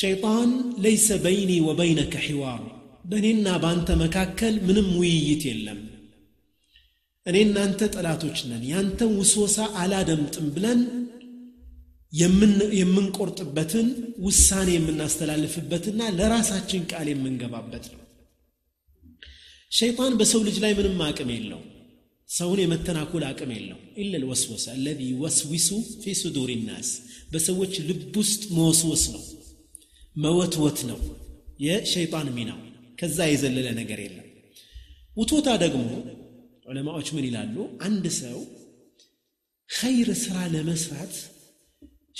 ሸይጣን 0.00 0.50
ለይሰ 0.84 1.06
በይኒ 1.24 1.52
ወበይነከ 1.68 2.16
ሒዋር 2.26 2.60
በእኔና 3.12 3.46
በአንተ 3.62 3.88
መካከል 4.04 4.54
ምንም 4.66 4.88
ውይይት 5.00 5.42
የለም 5.50 5.80
እኔ 7.30 7.36
እናንተ 7.46 7.80
ጠላቶች 7.94 8.38
ነን 8.50 8.62
ያንተን 8.72 9.10
ውስወሳ 9.22 9.56
አላደምጥም 9.84 10.46
ብለን 10.58 10.80
የምንቆርጥበትን 12.80 13.88
ውሳኔ 14.28 14.68
የምናስተላልፍበትና 14.76 16.00
ለራሳችን 16.20 16.86
ቃል 16.92 17.08
የምንገባበት 17.14 17.84
ነው 17.96 18.00
ሸይጣን 19.78 20.12
በሰው 20.20 20.40
ልጅ 20.46 20.56
ላይ 20.64 20.72
ምንም 20.78 21.00
አቅም 21.08 21.28
የለው 21.34 21.60
ሰውን 22.36 22.58
የመተናኮል 22.62 23.22
አቅም 23.28 23.50
የለው 23.56 23.78
ኢለል 24.02 24.24
ወስወሰ 24.30 24.64
አለዚ 24.74 25.00
ወስዊሱ 25.22 25.68
ፊ 26.02 26.14
ሱዱር 26.20 26.50
ናስ 26.68 26.88
በሰዎች 27.32 27.74
ልብ 27.88 28.02
ውስጥ 28.20 28.42
መወስወስ 28.56 29.04
ነው 29.14 29.22
መወትወት 30.24 30.80
ነው 30.90 30.98
የሸይጣን 31.66 32.28
ሚናው 32.36 32.60
ከዛ 33.00 33.18
የዘለለ 33.32 33.68
ነገር 33.80 34.00
የለም 34.06 34.26
ውቶታ 35.20 35.46
ደግሞ 35.64 35.86
ዑለማዎች 36.70 37.08
ምን 37.16 37.24
ይላሉ 37.28 37.56
አንድ 37.86 38.04
ሰው 38.22 38.38
ኸይር 39.78 40.08
ስራ 40.24 40.36
ለመስራት 40.54 41.14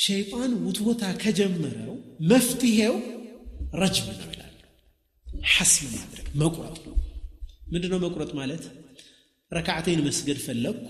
ሸይጣን 0.07 0.51
ውትወታ 0.66 1.05
ከጀመረው 1.24 1.94
መፍትሄው 2.32 2.96
ረጅም 3.82 4.09
ነው 4.22 4.28
ይላሉ 4.34 4.57
ሐስም 5.57 5.86
ማድረግ 5.98 6.28
መቁረጥ 6.42 6.76
ነው 6.88 6.96
ምንድነው 7.75 7.99
መቁረጥ 8.05 8.31
ማለት 8.41 8.62
ረካዓተይን 9.57 10.01
መስገድ 10.09 10.39
ፈለግኩ 10.47 10.87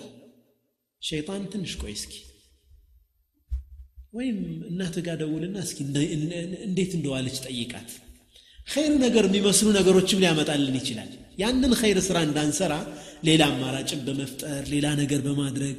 ሸይጣን 1.09 1.43
ትንሽ 1.53 1.73
ቆይ 1.83 1.93
እስኪ 1.99 2.15
ወይም 4.17 4.39
እናት 4.71 4.95
ጋር 5.07 5.17
ደውልና 5.23 5.57
እስኪ 5.67 5.79
እንዴት 6.69 6.93
እንደዋለች 6.99 7.37
ጠይቃት 7.47 7.91
ኸይር 8.73 8.95
ነገር 9.05 9.25
የሚመስሉ 9.29 9.69
ነገሮችም 9.79 10.21
ሊያመጣልን 10.25 10.77
ይችላል 10.81 11.11
ያንን 11.43 11.73
ኸይር 11.81 11.99
ስራ 12.09 12.17
እንዳንሰራ 12.29 12.73
ሌላ 13.29 13.43
አማራጭን 13.53 14.01
በመፍጠር 14.09 14.63
ሌላ 14.75 14.87
ነገር 15.03 15.21
በማድረግ 15.27 15.79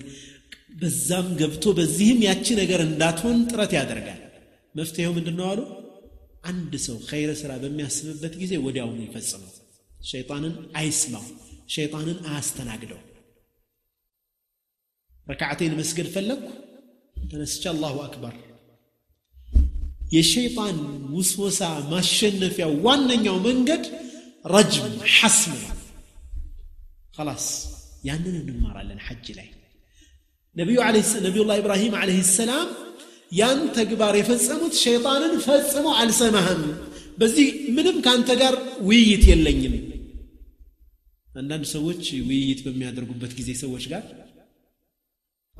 በዛም 0.82 1.28
ገብቶ 1.42 1.64
በዚህም 1.80 2.20
ያቺ 2.28 2.46
ነገር 2.62 2.82
እንዳትሆን 2.90 3.38
ጥረት 3.52 3.72
ያደርጋል 3.80 4.20
መፍትሄው 4.80 5.14
ምንድን 5.18 5.36
ነው 5.42 5.48
አሉ 5.54 5.62
አንድ 6.52 6.74
ሰው 6.88 6.98
ኸይር 7.10 7.32
ስራ 7.42 7.52
በሚያስብበት 7.64 8.34
ጊዜ 8.44 8.54
ወዲያውኑ 8.68 9.00
ይፈጽመው 9.08 9.52
ሸይጣንን 10.10 10.54
አይስማው 10.80 11.26
ሸይጣንን 11.74 12.18
አያስተናግደው 12.30 13.00
ረካዓቴን 15.32 15.74
መስገድ 15.82 16.08
ፈለግኩ 16.16 16.46
ተነስቼ 17.32 17.64
አላሁ 17.74 17.96
አክበር 18.06 18.36
የሸይጣን 20.16 20.78
ውስወሳ 21.18 21.60
ማሸነፊያው 21.92 22.72
ዋነኛው 22.86 23.38
መንገድ 23.50 23.86
ረጅም 24.56 24.94
ሐስም 25.18 25.54
ነው 25.64 25.70
خلاص 27.18 27.46
ያንን 28.08 28.36
እንማራለን 28.42 29.00
ሐጅ 29.08 29.26
ላይ 29.40 29.48
ነቢዩ 30.60 30.78
ነቢዩላህ 31.26 31.58
ኢብራሂም 31.64 31.94
አለህ 32.02 32.20
ሰላም 32.40 32.68
ያን 33.40 33.60
ተግባር 33.78 34.14
የፈጸሙት 34.20 34.74
ሸይጣንን 34.86 35.34
ፈጽሞ 35.48 35.86
አልሰማህም 36.02 36.64
በዚህ 37.20 37.48
ምንም 37.76 37.98
ከአንተ 38.06 38.30
ጋር 38.42 38.56
ውይይት 38.88 39.24
የለኝም 39.32 39.74
አንዳንድ 41.40 41.66
ሰዎች 41.76 42.04
ውይይት 42.30 42.60
በሚያደርጉበት 42.66 43.34
ጊዜ 43.40 43.50
ሰዎች 43.64 43.84
ጋር 43.92 44.02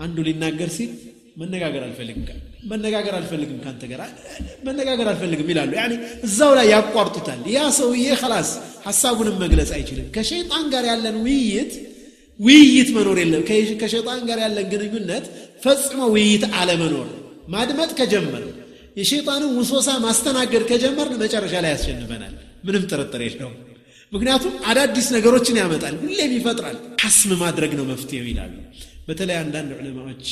አንዱ 0.04 0.18
ሊናገር 0.28 0.70
ሲል 0.78 0.92
መነጋገር 1.42 1.82
አልፈልግም 1.88 2.26
መነጋገር 2.72 3.14
አልፈልግም 3.20 3.60
ካንተ 3.66 3.84
ጋር 3.92 4.02
መነጋገር 4.68 5.08
አልፈልግም 5.12 5.50
ይላሉ 5.54 5.72
እዛው 6.28 6.52
ላይ 6.58 6.68
ያቋርጡታል 6.74 7.42
ያ 7.56 7.60
ሰውዬ 7.80 8.04
ኸላስ 8.24 8.50
ሐሳቡንም 8.88 9.38
መግለጽ 9.44 9.70
አይችልም 9.78 10.08
ከሸይጣን 10.18 10.66
ጋር 10.74 10.86
ያለን 10.92 11.18
ውይይት 11.26 11.72
ውይይት 12.48 12.90
መኖር 12.98 13.18
የለም 13.24 13.44
ከሸይጣን 13.84 14.22
ጋር 14.30 14.38
ያለን 14.46 14.68
ግንኙነት 14.76 15.26
ፈጽሞ 15.66 16.00
ውይይት 16.18 16.46
አለመኖር 16.62 17.10
ማድመጥ 17.56 17.90
ከጀመር 18.02 18.46
የሸይጣንን 19.00 19.52
ውሶሳ 19.60 19.90
ማስተናገድ 20.08 20.64
ከጀመርን 20.72 21.16
መጨረሻ 21.26 21.54
ላይ 21.66 21.72
ያስሸንፈናል 21.76 22.34
ምንም 22.68 22.84
ጥርጥር 22.92 23.22
የለውም 23.30 23.58
ምክንያቱም 24.14 24.54
አዳዲስ 24.70 25.06
ነገሮችን 25.16 25.58
ያመጣል፣ 25.62 25.94
ሁሌም 26.04 26.32
ይፈጥራል። 26.38 26.78
ሐስም 27.04 27.32
ማድረግ 27.44 27.72
ነው 27.80 27.86
መፍትሄው 27.92 28.26
ይላሉ። 28.32 28.54
በተለይ 29.08 29.38
አንዳንድ 29.44 29.70
ዑለማዎች 29.78 30.28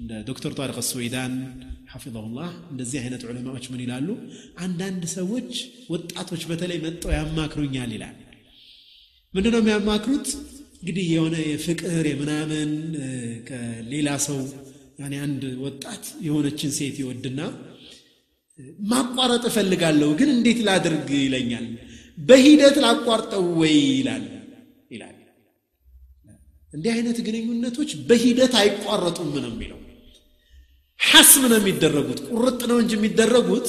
እንደ 0.00 0.12
ዶክተር 0.28 0.52
ጣሪቅ 0.58 0.76
ሱዌዳን 0.90 1.32
ሐፊظሁላህ 1.94 2.50
እንደዚህ 2.72 2.98
አይነት 3.04 3.22
ዑለማዎች 3.30 3.64
ምን 3.72 3.80
ይላሉ? 3.84 4.08
አንዳንድ 4.66 5.02
ሰዎች 5.16 5.50
ወጣቶች 5.94 6.42
በተለይ 6.50 6.78
መጠው 6.86 7.10
ያማክሩኛል 7.18 7.90
ይላል። 7.96 8.16
ምንድ 9.36 9.46
ነው 9.54 9.60
የሚያማክሩት? 9.62 10.28
እንግዲህ 10.82 11.06
የሆነ 11.16 11.34
የፍቅር 11.52 12.04
የምናምን 12.12 12.70
ከሌላ 13.50 14.08
ሰው 14.28 14.40
አንድ 15.26 15.42
ወጣት 15.66 16.04
የሆነችን 16.28 16.70
ሴት 16.78 16.96
ይወድና 17.02 17.40
ማቋረጥ 18.92 19.44
እፈልጋለሁ 19.50 20.08
ግን 20.20 20.28
እንዴት 20.38 20.58
ላድርግ 20.66 21.08
ይለኛል 21.24 21.66
በሂደት 22.28 22.76
ላቋርጠው 22.84 23.44
ወይ 23.60 23.74
ይላል 23.98 24.24
ይላል 24.94 25.16
እንዲህ 26.76 26.90
አይነት 26.96 27.18
ግንኙነቶች 27.26 27.90
በሂደት 28.08 28.52
አይቋረጡም 28.62 29.30
ነው 29.44 29.50
የሚለው 29.54 29.78
ሐስም 31.10 31.44
ነው 31.52 31.58
የሚደረጉት 31.60 32.20
ቁርጥ 32.32 32.60
ነው 32.70 32.78
እንጂ 32.82 32.92
የሚደረጉት 32.98 33.68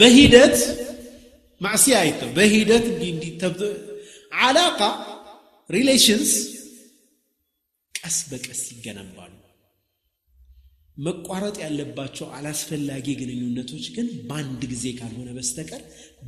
በሂደት 0.00 0.58
ማዕስያ 1.66 1.96
አይተው 2.04 2.30
በሂደት 2.38 2.86
እንዲህ 3.08 3.32
አላቃ 4.48 4.80
ሪሌሽንስ 5.76 6.30
ቀስ 8.04 8.16
በቀስ 8.30 8.62
ይገነባሉ 8.74 9.32
መቋረጥ 11.06 11.56
ያለባቸው 11.64 12.26
አላስፈላጊ 12.36 13.06
ግንኙነቶች 13.20 13.84
ግን 13.96 14.08
በአንድ 14.28 14.62
ጊዜ 14.72 14.84
ካልሆነ 14.98 15.30
በስተቀር 15.36 15.82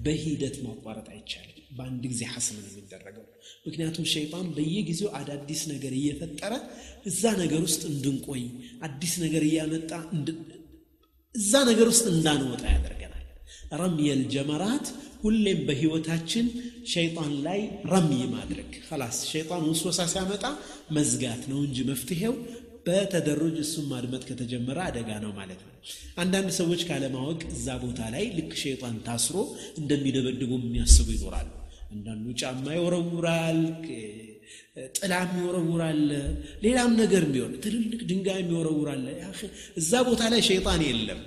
በሂደት 0.04 0.56
ማቋረጥ 0.66 1.06
አይቻልም። 1.14 1.50
በአንድ 1.76 2.02
ጊዜ 2.12 2.22
ሐስም 2.34 2.56
ነው 2.62 2.70
የሚደረገው። 2.72 3.24
ምክንያቱም 3.66 4.06
ሸይጣን 4.14 4.46
በየጊዜው 4.56 5.10
አዳዲስ 5.18 5.60
ነገር 5.72 5.92
እየፈጠረ 5.98 6.52
እዛ 7.10 7.22
ነገር 7.42 7.60
ውስጥ 7.68 7.82
እንድንቆይ 7.92 8.42
አዲስ 8.88 9.14
ነገር 9.24 9.44
እያመጣ 9.50 9.92
እዛ 11.40 11.52
ነገር 11.70 11.86
ውስጥ 11.92 12.04
እንዳንወጣ 12.16 12.62
ያደርገናል። 12.76 13.08
ረምየል 13.82 14.22
ጀመራት 14.34 14.86
ሁሌም 15.24 15.60
በህይወታችን 15.68 16.46
ሸይጣን 16.92 17.32
ላይ 17.46 17.60
ረምይ 17.92 18.22
ማድረግ 18.36 18.70
ላስ 19.00 19.18
ሸይጣን 19.32 19.62
ውስወሳ 19.72 19.98
ሲያመጣ 20.14 20.44
መዝጋት 20.96 21.42
ነው 21.52 21.58
እንጂ 21.66 21.78
መፍትሄው 21.90 22.34
በተደሩጅ 22.86 23.56
እሱም 23.64 23.84
ማድመጥ 23.92 24.22
ከተጀመረ 24.30 24.78
አደጋ 24.88 25.08
ነው 25.24 25.32
ማለት 25.40 25.60
ነው። 25.66 25.72
አንዳንድ 26.22 26.50
ሰዎች 26.60 26.80
ካለማወቅ 26.88 27.40
እዛ 27.54 27.66
ቦታ 27.84 28.00
ላይ 28.14 28.24
ልክ 28.38 28.52
ሸይጣን 28.64 28.96
ታስሮ 29.08 29.36
እንደሚደበድቡ 29.80 30.50
የሚያስቡ 30.64 31.08
ይኖራሉ። 31.16 31.48
አንዳንዱ 31.94 32.26
ጫማ 32.40 32.66
ይወረውራል፣ 32.80 33.60
ጥላም 34.96 35.30
ይወረውራል፣ 35.42 36.00
ሌላም 36.66 36.92
ነገር 37.02 37.22
የሚሆን 37.28 37.52
ትልልቅ 37.64 38.00
ድንጋይ 38.10 38.40
ይወረውራል። 38.52 39.04
እዛ 39.82 39.90
ቦታ 40.10 40.20
ላይ 40.34 40.40
ሸይጣን 40.50 40.82
የለም። 40.90 41.20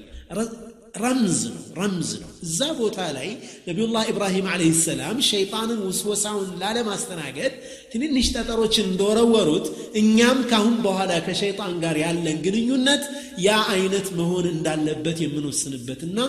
ረምዝ 1.03 1.39
ነው 1.53 1.59
ረምዝ 1.79 2.09
ነው 2.21 2.29
እዛ 2.45 2.57
ቦታ 2.79 2.97
ላይ 3.17 3.29
ነቢዩላህ 3.67 4.03
ኢብራሂም 4.11 4.45
አለህ 4.53 4.69
ሰላም 4.87 5.17
ሸይጣንን 5.29 5.79
ውስወሳውን 5.87 6.49
ላለማስተናገድ 6.61 7.53
ትንንሽ 7.93 8.27
ጠጠሮችን 8.35 8.85
እንደወረወሩት 8.91 9.65
እኛም 10.01 10.39
ካሁን 10.51 10.75
በኋላ 10.85 11.11
ከሸይጣን 11.27 11.73
ጋር 11.83 11.97
ያለን 12.05 12.37
ግንኙነት 12.45 13.03
ያ 13.47 13.57
አይነት 13.75 14.07
መሆን 14.19 14.45
እንዳለበት 14.53 15.17
የምንወስንበትና 15.25 16.19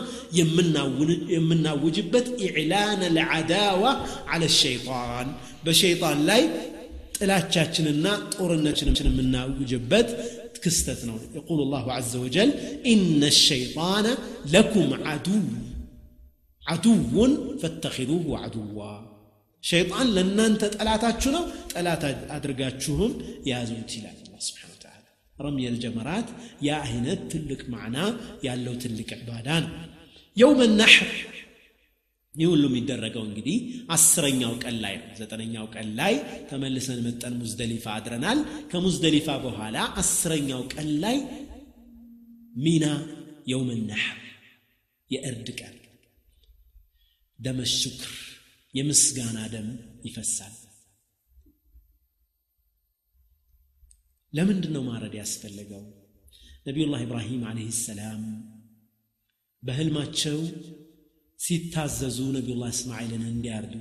የምናውጅበት 1.35 2.29
ኢዕላን 2.47 3.03
ልዓዳዋ 3.19 3.85
አለ 4.35 4.45
ሸይጣን 4.63 5.29
በሸይጣን 5.67 6.19
ላይ 6.31 6.43
ጥላቻችንና 7.19 8.07
ጦርነችን 8.39 8.91
የምናውጅበት 9.11 10.09
كستثنوا 10.67 11.19
يقول 11.39 11.59
الله 11.67 11.85
عز 11.99 12.15
وجل 12.25 12.51
إن 12.93 13.21
الشيطان 13.35 14.07
لكم 14.57 14.89
عدو 15.09 15.41
عدو 16.71 16.97
فاتخذوه 17.61 18.27
عدوا 18.43 18.91
شيطان 19.73 20.05
لن 20.17 20.41
أنت 20.49 20.63
شنو 20.65 20.73
تلاتاتشنا 20.79 21.41
تلاتا 21.73 22.09
أدرقاتشهم 22.37 23.11
يا 23.51 23.59
زوجتي 23.69 23.97
الله 24.25 24.43
سبحانه 24.49 24.73
وتعالى 24.77 25.07
رمي 25.45 25.67
الجمرات 25.75 26.29
يا 26.69 26.77
أهنت 26.87 27.21
تلك 27.33 27.63
معنا 27.75 28.05
يا 28.47 28.53
لو 28.65 28.75
تلك 28.85 29.11
عبادان 29.21 29.65
يوم 30.43 30.59
النحر 30.69 31.09
ይህ 32.41 32.49
ሁሉ 32.53 32.63
የሚደረገው 32.71 33.23
እንግዲህ 33.29 33.55
አስረኛው 33.97 34.53
ቀን 34.63 34.75
ላይ 34.85 34.95
ነው 35.03 35.09
ዘጠነኛው 35.21 35.67
ቀን 35.75 35.87
ላይ 36.01 36.15
ተመልሰን 36.51 36.99
መጠን 37.07 37.35
ሙዝደሊፋ 37.43 37.87
አድረናል 37.99 38.39
ከሙዝደሊፋ 38.73 39.29
በኋላ 39.47 39.77
አስረኛው 40.03 40.61
ቀን 40.75 40.89
ላይ 41.05 41.17
ሚና 42.67 42.85
የውመናሐር 43.51 44.21
የእርድ 45.15 45.49
ቀን 45.61 45.75
ደመ 47.47 47.61
ሹክር 47.79 48.13
የምስጋና 48.79 49.39
ደም 49.55 49.69
ይፈሳል 50.07 50.55
ለምንድን 54.37 54.73
ነው 54.77 54.83
ማረድ 54.89 55.15
ያስፈለገው 55.23 55.85
ነቢዩላህ 56.69 57.01
ኢብራሂም 57.09 57.43
አለህ 57.51 57.69
ሰላም 57.87 58.23
በህልማቸው 59.67 60.39
ሲታዘዙ 61.45 62.17
ነቢዩላህ 62.37 62.71
እስማኤልን 62.75 63.23
እንዲያርዱ 63.35 63.75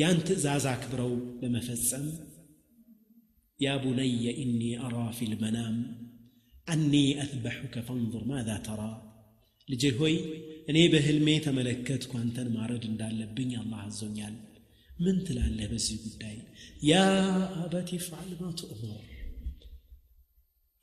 ያን 0.00 0.18
ትእዛዝ 0.28 0.64
አክብረው 0.74 1.12
ለመፈጸም 1.42 2.06
ያ 3.64 3.74
ቡነየ 3.82 4.24
ኢኒ 4.44 4.60
አራ 4.86 4.96
ፊ 5.16 5.28
ልመናም 5.32 5.76
አኒ 6.74 6.92
አትበሑከ 7.22 7.74
ፈንظር 7.88 8.22
ማዛ 8.30 8.48
ተራ 8.66 8.82
ልጄ 9.72 9.84
ሆይ 9.98 10.14
እኔ 10.70 10.78
በህልሜ 10.92 11.28
ተመለከትኩ 11.46 12.12
አንተን 12.22 12.48
ማረድ 12.56 12.84
እንዳለብኝ 12.92 13.50
አላህ 13.62 13.80
አዞኛል 13.88 14.34
ምን 15.04 15.16
ትላለህ 15.26 15.66
በዚህ 15.72 15.96
ጉዳይ 16.06 16.36
ያ 16.90 17.02
አበቲ 17.64 17.90
ፍዓል 18.06 18.30
ማ 18.42 18.50
ትእሙር 18.60 19.02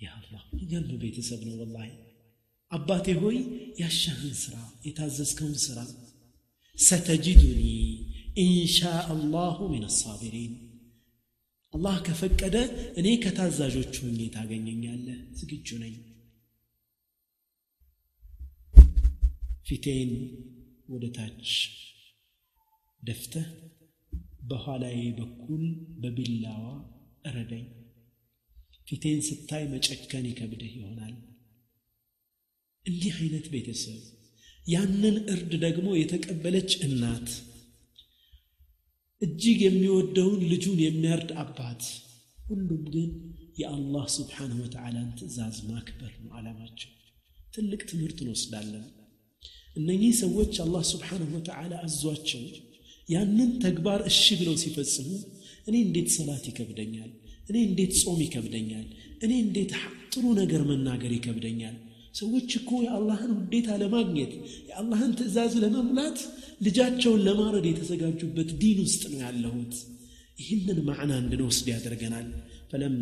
ያ 0.05 0.15
አላህ 0.21 0.45
እኛም 0.63 0.87
ቤተሰብ 1.03 1.41
ነው 1.49 1.57
ወላሂ 1.63 1.89
አባቴ 2.77 3.07
ሆይ 3.21 3.37
ያሻህን 3.81 4.35
ስራ 4.43 4.55
የታዘዝከውን 4.85 5.55
ስራ 5.65 5.79
ሰተጅዱኒ 6.89 7.61
ኢንሻ 8.43 8.77
አላሁ 9.13 9.57
ምን 9.71 9.83
አሳቢሪን 9.89 10.53
አላህ 11.77 11.95
ከፈቀደ 12.07 12.55
እኔ 12.99 13.07
ከታዛዦቹ 13.23 13.93
ሁኜ 14.05 14.19
ታገኘኛለህ 14.35 15.19
ዝግጁ 15.39 15.67
ነኝ 15.83 15.95
ፊቴን 19.69 20.11
ወደ 20.93 21.05
ታች 21.17 21.49
ደፍተህ 23.09 23.47
በኋላዬ 24.51 24.99
በኩል 25.19 25.63
በቢላዋ 26.03 26.63
እረደኝ 27.29 27.67
ፊቴን 28.89 29.19
ስታይ 29.29 29.63
መጨከን 29.73 30.25
ይከብድህ 30.31 30.71
ይሆናል 30.79 31.13
እንዲህ 32.89 33.15
አይነት 33.23 33.45
ቤተሰብ 33.53 33.99
ያንን 34.73 35.15
እርድ 35.33 35.51
ደግሞ 35.65 35.87
የተቀበለች 36.01 36.71
እናት 36.87 37.27
እጅግ 39.25 39.59
የሚወደውን 39.67 40.39
ልጁን 40.51 40.77
የሚያርድ 40.85 41.31
አባት 41.43 41.83
ሁሉም 42.51 42.81
ግን 42.93 43.11
የአላህ 43.61 44.05
ስብሓንሁ 44.17 44.57
ወተዓላን 44.65 45.09
ትእዛዝ 45.19 45.57
ማክበር 45.71 46.11
ነው 46.23 46.31
ዓላማቸው 46.39 46.91
ትልቅ 47.55 47.81
ትምህርት 47.91 48.17
እንወስዳለን 48.23 48.85
እነኚህ 49.79 50.11
ሰዎች 50.23 50.53
አላህ 50.65 50.83
ስብሓንሁ 50.93 51.29
ወተዓላ 51.39 51.73
አዟቸው 51.87 52.43
ያንን 53.13 53.51
ተግባር 53.65 53.99
እሺ 54.11 54.23
ብለው 54.39 54.55
ሲፈጽሙ 54.63 55.09
እኔ 55.69 55.75
እንዴት 55.87 56.09
ሰላት 56.17 56.43
ይከብደኛል 56.51 57.11
እኔ 57.49 57.55
እንዴት 57.69 57.93
ጾም 58.01 58.19
ይከብደኛል 58.27 58.87
እኔ 59.25 59.31
እንዴት 59.45 59.71
ጥሩ 60.13 60.23
ነገር 60.41 60.61
መናገር 60.71 61.11
ይከብደኛል 61.19 61.77
ሰዎች 62.19 62.51
እኮ 62.59 62.69
የአላህን 62.85 63.31
ውዴታ 63.39 63.67
ለማግኘት 63.83 64.31
የአላህን 64.69 65.11
ትእዛዝ 65.19 65.53
ለመሙላት 65.63 66.17
ልጃቸውን 66.67 67.21
ለማረድ 67.27 67.65
የተዘጋጁበት 67.69 68.49
ዲን 68.61 68.79
ውስጥ 68.85 69.01
ነው 69.11 69.19
ያለሁት 69.25 69.75
ይህንን 70.41 70.77
ማዕና 70.89 71.11
እንድንወስድ 71.23 71.67
ያደርገናል 71.75 72.27
ፈለማ 72.71 72.97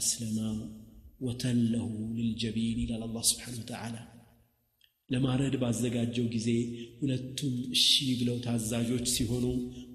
አስለማ 0.00 0.38
ወተለሁ 1.26 1.86
ልልጀቢን 2.18 2.78
ይላል 2.84 3.02
አላ 3.08 3.16
ስብሓን 3.30 3.54
ወተላ 3.60 3.96
ለማረድ 5.12 5.54
ባዘጋጀው 5.62 6.26
ጊዜ 6.34 6.48
ሁለቱም 7.00 7.54
እሺ 7.76 7.86
ብለው 8.20 8.36
ታዛዦች 8.46 9.06
ሲሆኑ 9.16 9.46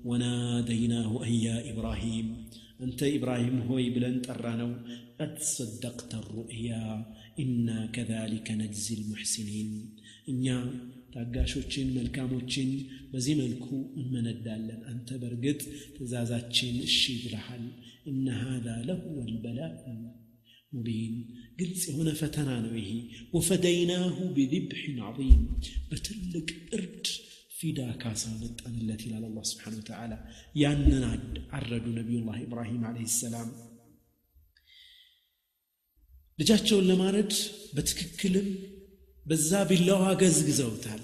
ወናደይናሁ 0.10 1.12
አንያ 1.28 1.48
ኢብራሂም 1.72 2.28
أنت 2.84 3.04
إبراهيم 3.04 3.56
هوي 3.70 3.86
بلن 3.96 4.16
ترانو 4.28 4.70
قد 5.20 5.34
صدقت 5.58 6.12
الرؤيا 6.22 6.82
إنا 7.44 7.78
كذلك 7.96 8.48
نجزي 8.62 8.94
المحسنين 9.00 9.70
إنيا 10.30 10.58
تاقاشو 11.14 11.60
تشين 11.70 11.88
ملكامو 11.98 12.38
تشين 12.50 12.72
وزي 13.14 13.34
ملكو 13.42 13.78
من 14.14 14.26
الدالة 14.36 14.76
أنت 14.92 15.10
برقت 15.22 15.62
تزازات 15.96 16.48
تشين 16.52 16.76
الشيد 16.90 17.22
رحل 17.36 17.66
إن 18.10 18.26
هذا 18.44 18.76
لهو 18.90 19.18
البلاء 19.30 19.76
مبين 20.76 21.14
قلت 21.60 21.80
هنا 21.98 22.14
فتنانوه 22.22 22.92
وفديناه 23.34 24.18
بذبح 24.36 24.82
عظيم 25.06 25.42
بتلك 25.92 26.48
إرد 26.74 27.06
ፊዳካ 27.60 28.04
ሰነጠንለት 28.22 29.02
ይላል 29.08 29.24
አላህ 29.28 29.44
ስብሓን 29.52 29.76
ወተዓላ 29.80 30.14
ያንን 30.62 31.04
አረዱ 31.58 31.86
ነቢዩላህ 32.00 32.38
ኢብራሂም 32.46 32.82
አለህ 32.90 33.06
ሰላም 33.24 33.50
ልጃቸውን 36.42 36.86
ለማረድ 36.90 37.32
በትክክልም 37.76 38.48
በዛ 39.30 39.52
ቢላዋ 39.70 40.04
ገዝግዘውታል 40.22 41.04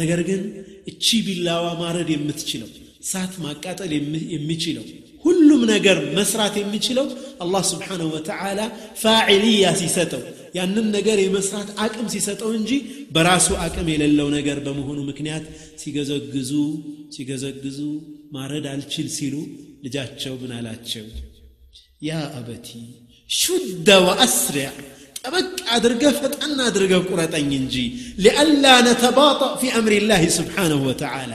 ነገር 0.00 0.20
ግን 0.28 0.42
እቺ 0.90 1.06
ቢላዋ 1.28 1.64
ማረድ 1.82 2.08
የምትችለው 2.16 2.70
እሳት 3.04 3.32
ማቃጠል 3.46 3.90
የሚችለው 4.36 4.84
ሁሉም 5.26 5.62
ነገር 5.74 5.98
መስራት 6.18 6.54
የሚችለው 6.62 7.06
አላህ 7.44 7.62
ስብሓንሁ 7.72 8.08
ወተዓላ 8.16 8.60
ፋዕልያ 9.02 9.68
ሲሰጠው 9.80 10.22
ያንን 10.56 10.86
ነገር 10.96 11.18
የመስራት 11.24 11.68
አቅም 11.84 12.06
ሲሰጠው 12.14 12.50
እንጂ 12.60 12.72
በራሱ 13.14 13.46
አቅም 13.66 13.86
የሌለው 13.92 14.28
ነገር 14.38 14.58
በመሆኑ 14.66 14.98
ምክንያት 15.10 15.44
ሲገዘግዙ 15.82 16.50
ሲገዘግዙ 17.14 17.78
ማረድ 18.36 18.66
አልችል 18.72 19.06
ሲሉ 19.18 19.36
ልጃቸው 19.84 20.34
ምን 20.42 20.50
አላቸው 20.58 21.06
ያ 22.08 22.18
አበቲ 22.40 22.68
ሹደ 23.40 23.88
ወአስሪዕ 24.06 24.68
ጠበቅ 25.24 25.48
አድርገ 25.76 26.04
ፈጠን 26.20 26.54
አድርገ 26.68 26.92
ቁረጠኝ 27.08 27.50
እንጂ 27.62 27.74
ሊአላ 28.24 28.64
ነተባጠእ 28.88 29.52
ፊ 29.60 29.66
አምሪላህ 29.80 30.22
ስብሓንሁ 30.38 30.80
ወተዓላ 30.88 31.32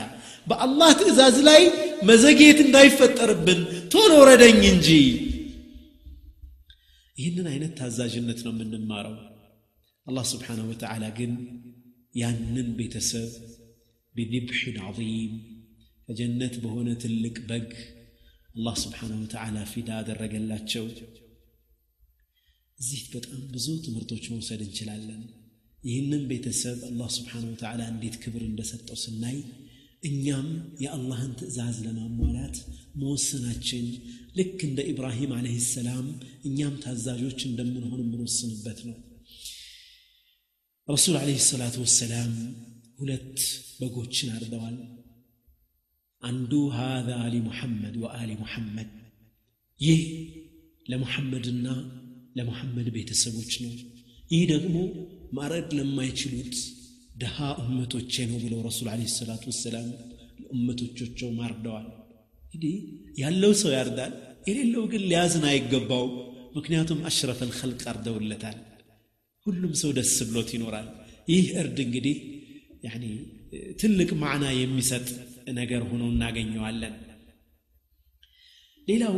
በአላህ 0.50 0.90
ትእዛዝ 1.00 1.36
ላይ 1.50 1.62
መዘግየት 2.10 2.58
እንዳይፈጠርብን 2.66 3.60
ቶሎ 3.94 4.12
ረደኝ 4.28 4.60
እንጂ 4.74 4.88
ይህንን 7.20 7.46
አይነት 7.52 7.72
ታዛዥነት 7.80 8.40
ነው 8.46 8.52
የምንማረው 8.54 9.16
አላህ 10.08 10.24
ስብሓንሁ 10.32 10.64
ወተዓላ 10.72 11.04
ግን 11.18 11.32
ያንን 12.22 12.68
ቤተሰብ 12.80 13.30
ቢذብሕን 14.18 14.76
ዓظም 14.88 15.10
ከጀነት 16.08 16.54
በሆነ 16.64 16.88
ትልቅ 17.04 17.34
በግ 17.48 17.68
አላህ 18.58 18.76
ስብሓንሁ 18.84 19.18
ወተዓላ 19.24 19.56
ፊዳ 19.72 19.88
አደረገላቸው 20.02 20.86
እዚህ 22.82 23.00
በጣም 23.14 23.40
ብዙ 23.54 23.66
ትምህርቶች 23.86 24.24
መውሰድ 24.34 24.60
እንችላለን 24.66 25.22
ይህንን 25.88 26.22
ቤተሰብ 26.32 26.78
አላህ 26.90 27.08
ስብሓንሁ 27.18 27.48
ወተዓላ 27.54 27.82
እንዴት 27.94 28.16
ክብር 28.24 28.42
እንደሰጠው 28.50 28.96
ስናይ 29.04 29.36
እኛም 30.08 30.48
የአላህን 30.84 31.30
ትእዛዝ 31.38 31.76
ለማሟላት 31.86 32.56
መወሰናችን 33.00 33.84
ልክ 34.38 34.58
እንደ 34.68 34.80
ኢብራሂም 34.92 35.32
አለህ 35.36 35.56
ሰላም 35.74 36.06
እኛም 36.48 36.74
ታዛዦች 36.84 37.40
እንደምንሆን 37.50 38.00
የምንወስንበት 38.04 38.80
ነው 38.88 38.96
ረሱል 40.94 41.16
አለህ 41.22 41.40
ሰላቱ 41.52 41.74
ወሰላም 41.86 42.32
ሁለት 43.00 43.36
በጎችን 43.80 44.28
አርደዋል 44.36 44.76
አንዱ 46.28 46.52
ሃذا 46.78 47.14
አሊ 47.24 47.34
ሙሐመድ 47.48 47.94
ወአሊ 48.04 48.30
ሙሐመድ 48.44 48.88
ይህ 49.86 50.00
ለሙሐመድና 50.92 51.66
ለሙሐመድ 52.38 52.86
ቤተሰቦች 52.96 53.52
ነው 53.64 53.74
ይህ 54.34 54.42
ደግሞ 54.54 54.76
ማረድ 55.38 55.70
ለማይችሉት 55.80 56.54
ድሃ 57.22 57.36
እመቶቼ 57.64 58.14
ነው 58.30 58.38
ብለው 58.42 58.58
ረሱል 58.68 58.88
አለ 58.94 59.00
ሰላቱ 59.18 59.42
ወሰላም 59.50 59.86
እመቶቻቸው 60.56 61.28
ማርደዋል 61.38 61.86
እንግዲህ 62.52 62.74
ያለው 63.22 63.52
ሰው 63.62 63.70
ያርዳል 63.78 64.12
የሌለው 64.48 64.84
ግን 64.92 65.02
ሊያዝን 65.10 65.44
አይገባው 65.52 66.04
ምክንያቱም 66.56 67.00
አሽረፍ 67.08 67.40
ልከልቅ 67.48 67.82
አርደውለታል 67.92 68.58
ሁሉም 69.46 69.72
ሰው 69.82 69.90
ደስ 69.98 70.14
ብሎት 70.28 70.50
ይኖራል 70.56 70.88
ይህ 71.32 71.46
እርድ 71.62 71.78
እንግዲህ 71.86 72.16
ትልቅ 73.80 74.08
ማዕና 74.22 74.46
የሚሰጥ 74.60 75.06
ነገር 75.60 75.82
ሆኖ 75.90 76.02
እናገኘዋለን 76.14 76.96
ሌላው 78.90 79.16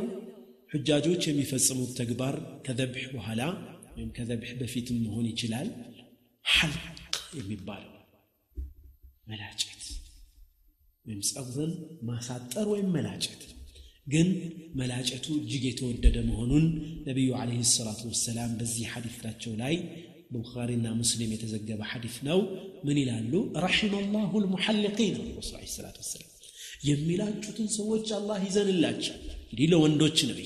ሕጃጆች 0.74 1.22
የሚፈጽሙት 1.28 1.92
ተግባር 2.00 2.36
ከዘብሕ 2.66 3.04
በኋላ 3.16 3.42
ወይም 3.96 4.10
ከዘብሕ 4.18 4.50
በፊትም 4.62 4.98
መሆን 5.06 5.24
ይችላል 5.32 5.68
ሐልቅ 6.56 6.84
የሚባለው 7.40 7.89
መላጨት 9.30 9.82
ወይም 11.06 11.20
ጸጉርን 11.30 11.72
ማሳጠር 12.08 12.66
ወይም 12.74 12.88
መላጨት 12.96 13.42
ግን 14.12 14.28
መላጨቱ 14.80 15.24
እጅግ 15.42 15.64
የተወደደ 15.70 16.16
መሆኑን 16.28 16.64
ነቢዩ 17.08 17.28
ለ 17.48 17.52
ሰላት 17.78 18.00
ወሰላም 18.12 18.52
በዚህ 18.60 18.86
ሐዲፍታቸው 18.94 19.54
ላይ 19.62 19.76
بخارينا 20.36 20.90
ሙስሊም 21.00 21.30
የተዘገበ 21.34 21.80
ሐዲፍ 21.92 22.16
ነው 22.26 22.38
ምን 22.86 22.96
ይላሉ 23.02 23.32
رحم 23.66 23.92
ላሁ 24.16 24.30
ልሙሐልቂን 24.44 25.14
الرسول 25.24 25.54
عليه 25.58 25.68
الصلاة 25.72 25.96
والسلام 26.02 26.30
የሚላጩትን 26.88 27.68
ሰዎች 27.78 28.06
አላህ 28.18 28.38
ይዘንላቸው 28.48 29.16
እንዲህ 29.50 29.66
ለወንዶች 29.72 30.18
ነቢ 30.30 30.40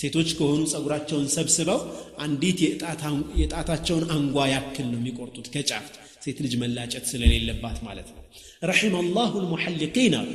ሴቶች 0.00 0.28
ከሆኑ 0.38 0.60
ጸጉራቸውን 0.72 1.26
ሰብስበው 1.36 1.80
አንዲት 2.24 2.58
የጣታቸውን 3.42 4.04
አንጓ 4.16 4.36
ያክል 4.54 4.86
ነው 4.92 4.98
የሚቆርጡት 5.00 5.46
ከጫፍ 5.54 5.86
ሴት 6.24 6.38
ልጅ 6.44 6.54
መላጨት 6.62 7.04
ስለሌለባት 7.10 7.76
ማለት 7.86 8.08
ነው 8.14 8.22
ረሒመ 8.70 8.94
ላሁ 9.16 9.30
ልሙሐሊቂን 9.44 10.14
አሉ 10.20 10.32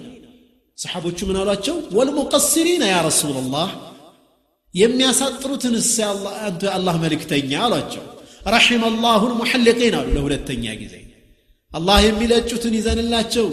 ሰሓቦቹ 0.83 1.19
ምን 1.29 1.37
አሏቸው 1.41 1.75
ወልሙቀስሪና 1.97 2.83
ያ 2.93 2.95
ረሱል 3.09 3.35
ላህ 3.55 3.69
የሚያሳጥሩትን 4.81 5.75
እሰ 5.81 5.95
አንተ 6.47 6.63
አላህ 6.77 6.95
መልእክተኛ 7.03 7.51
አሏቸው 7.67 8.03
ረሒመ 8.55 8.81
ላሁ 9.05 9.21
ልሙሐሊቂን 9.33 9.93
አሉ 9.99 10.09
ለሁለተኛ 10.17 10.65
ጊዜ 10.81 10.95
አላህ 11.79 11.99
የሚለጩትን 12.07 12.73
ይዘንላቸው 12.79 13.45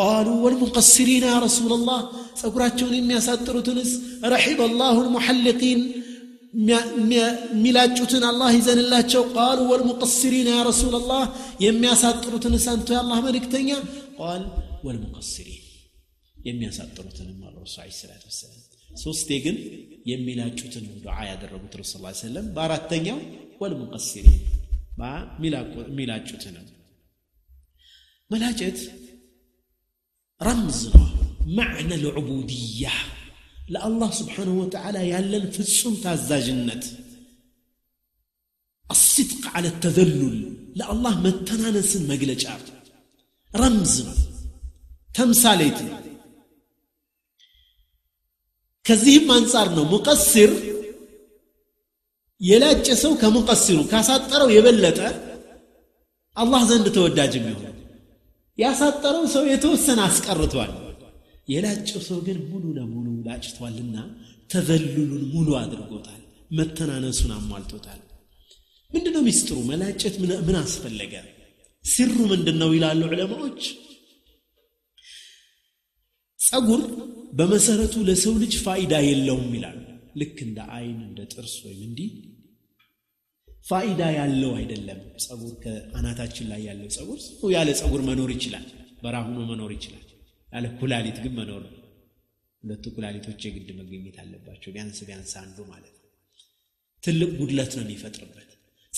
ቃሉ 0.00 0.26
ወልሙቀስሪና 0.44 1.24
ያ 1.34 1.36
ረሱል 1.46 1.72
ላህ 1.90 2.00
ጸጉራቸውን 2.42 2.94
የሚያሳጥሩትንስ 3.00 3.90
ረሒመ 4.34 4.60
ላሁ 4.80 4.96
ልሙሐሊቂን 5.08 5.80
ሚላጩትን 7.64 8.22
አላህ 8.30 8.48
ይዘንላቸው 8.56 9.22
ቃሉ 9.34 9.58
ወልሙቀስሪን 9.72 10.48
ያ 10.52 10.56
ረሱል 10.68 10.94
አላህ 11.00 11.22
የሚያሳጥሩትን 11.64 12.54
ሰምቶ 12.66 12.88
የአላህ 12.94 13.18
መልእክተኛ 13.26 13.68
ቃል 14.18 14.42
ወልሙቀስሪን 14.86 15.56
የሚያሳጥሩትንም 16.48 17.38
አሉ 17.48 17.54
ረሱ 17.66 17.76
ለ 17.90 17.94
ሰላት 18.02 18.22
ወሰላም 18.30 18.56
ሶስቴ 19.04 19.28
ግን 19.44 19.56
የሚላጩትን 20.10 20.86
ዱዓ 21.04 21.16
ያደረጉት 21.30 21.74
ረሱ 21.82 21.92
ላ 22.06 22.12
ሰለም 22.24 22.46
በአራተኛው 22.56 23.20
ወልሙቀስሪን 23.62 24.36
ሚላጩትንም 26.00 26.66
መላጨት 28.32 28.80
ረምዝ 30.48 30.80
ነው 30.98 31.06
ማዕነ 31.60 31.90
ልዕቡድያ 32.04 32.88
لالله 33.74 34.10
سبحانه 34.20 34.54
وتعالى 34.62 35.00
يالن 35.12 35.44
تازا 35.54 35.98
تازاجنت 36.04 36.84
الصدق 38.94 39.42
على 39.54 39.68
التذلل 39.72 40.38
لالله 40.80 41.14
ما 41.26 41.32
تنانس 41.48 41.90
المجلج 42.00 42.42
رمز 43.62 43.94
تمساليت 45.16 45.78
كذيه 48.86 49.20
ما 49.28 49.34
انصار 49.40 49.66
نو 49.76 49.84
مقصر 49.94 50.50
يلاج 52.50 52.86
سو 53.04 53.12
كمقصر 53.22 53.76
كاساطرو 53.92 54.48
يبلط 54.58 54.98
الله 56.42 56.60
زند 56.70 56.86
توداج 56.96 57.32
ميو 57.44 57.58
يا 58.62 58.70
ساطرو 58.80 59.22
سو 59.34 59.42
يتوسن 59.52 59.98
اسقرتوال 60.08 60.72
يلاج 61.54 61.88
سو 62.08 62.14
غير 62.26 62.38
مولو 62.50 62.70
لمولو 62.78 63.09
ላጭቷልና 63.26 63.98
ተዘልሉን 64.52 65.12
ሙሉ 65.34 65.48
አድርጎታል 65.62 66.20
መተናነሱን 66.58 67.32
አሟልቶታል 67.38 68.00
ምንድነው 68.94 69.22
ሚስጥሩ 69.28 69.56
መላጨት 69.70 70.14
ምን 70.48 70.56
አስፈለገ 70.62 71.14
ሲሩ 71.92 72.14
ምንድነው 72.32 72.58
ነው 72.62 72.70
ይላሉ 72.76 73.02
ዕለማዎች 73.12 73.62
ጸጉር 76.46 76.82
በመሰረቱ 77.38 77.94
ለሰው 78.08 78.32
ልጅ 78.42 78.54
ፋይዳ 78.66 78.92
የለውም 79.08 79.50
ይላሉ 79.58 79.78
ልክ 80.20 80.36
እንደ 80.48 80.58
አይን 80.76 80.98
እንደ 81.08 81.18
ጥርስ 81.32 81.54
ወይም 81.66 81.82
እንዲህ 81.88 82.08
ፋይዳ 83.68 84.02
ያለው 84.18 84.52
አይደለም 84.60 85.00
ጸጉር 85.24 85.52
ከአናታችን 85.64 86.48
ላይ 86.52 86.60
ያለው 86.68 86.88
ጸጉር 86.96 87.18
ያለ 87.56 87.68
ጸጉር 87.80 88.02
መኖር 88.10 88.30
ይችላል 88.36 88.66
በራሁኖ 89.04 89.38
መኖር 89.52 89.70
ይችላል 89.78 90.06
ያለ 90.54 90.64
ኩላሊት 90.80 91.18
ግን 91.24 91.32
መኖር 91.40 91.60
ነው 91.74 91.79
ሁለቱ 92.62 92.84
ኩላሊቶች 92.96 93.40
የግድ 93.46 93.68
መገኘት 93.80 94.16
አለባቸው 94.22 94.70
ቢያንስ 94.74 94.98
ቢያንስ 95.08 95.30
አንዱ 95.42 95.56
ማለት 95.72 95.94
ነው 96.04 96.08
ትልቅ 97.04 97.28
ጉድለት 97.40 97.72
ነው 97.76 97.82
የሚፈጥርበት 97.84 98.50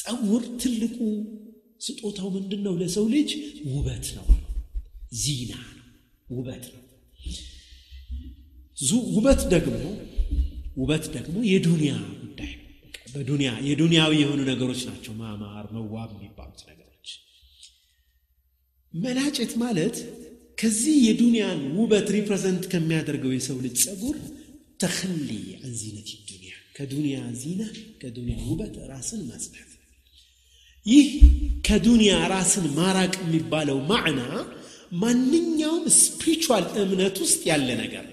ፀጉር 0.02 0.42
ትልቁ 0.62 0.96
ስጦታው 1.86 2.28
ምንድን 2.36 2.60
ነው 2.66 2.74
ለሰው 2.80 3.04
ልጅ 3.14 3.30
ውበት 3.74 4.06
ነው 4.18 4.26
ዚና 5.22 5.52
ነው 5.78 5.86
ውበት 6.36 6.64
ነው 6.74 6.82
ውበት 9.16 9.42
ደግሞ 9.54 9.78
ውበት 10.80 11.06
ደግሞ 11.16 11.36
የዱንያ 11.52 11.94
ጉዳይ 12.24 12.52
በዱንያ 13.14 13.50
የዱንያዊ 13.68 14.12
የሆኑ 14.22 14.40
ነገሮች 14.52 14.80
ናቸው 14.90 15.12
ማማር 15.22 15.66
መዋብ 15.76 16.10
የሚባሉት 16.16 16.60
ነገሮች 16.72 17.08
መላጨት 19.04 19.52
ማለት 19.64 19.96
ከዚህ 20.62 20.96
የዱንያን 21.06 21.60
ውበት 21.78 22.08
ሪፕሬዘንት 22.16 22.64
ከሚያደርገው 22.72 23.30
የሰው 23.34 23.56
ልጅ 23.66 23.74
ጸጉር 23.84 24.16
ተክሊ 24.82 25.30
አንዚነት 25.66 26.08
ዱንያ 26.28 26.52
ከዱንያ 26.76 27.16
ዚና 27.40 27.60
ከዱንያ 28.02 28.36
ውበት 28.50 28.74
ራስን 28.90 29.20
ማጽዳት 29.30 29.70
ይህ 30.92 31.08
ከዱንያ 31.68 32.12
ራስን 32.34 32.66
ማራቅ 32.78 33.12
የሚባለው 33.24 33.78
ማዕና 33.90 34.20
ማንኛውም 35.02 35.84
ስፒሪቹዋል 36.00 36.64
እምነት 36.84 37.18
ውስጥ 37.24 37.40
ያለ 37.50 37.68
ነገር 37.82 38.06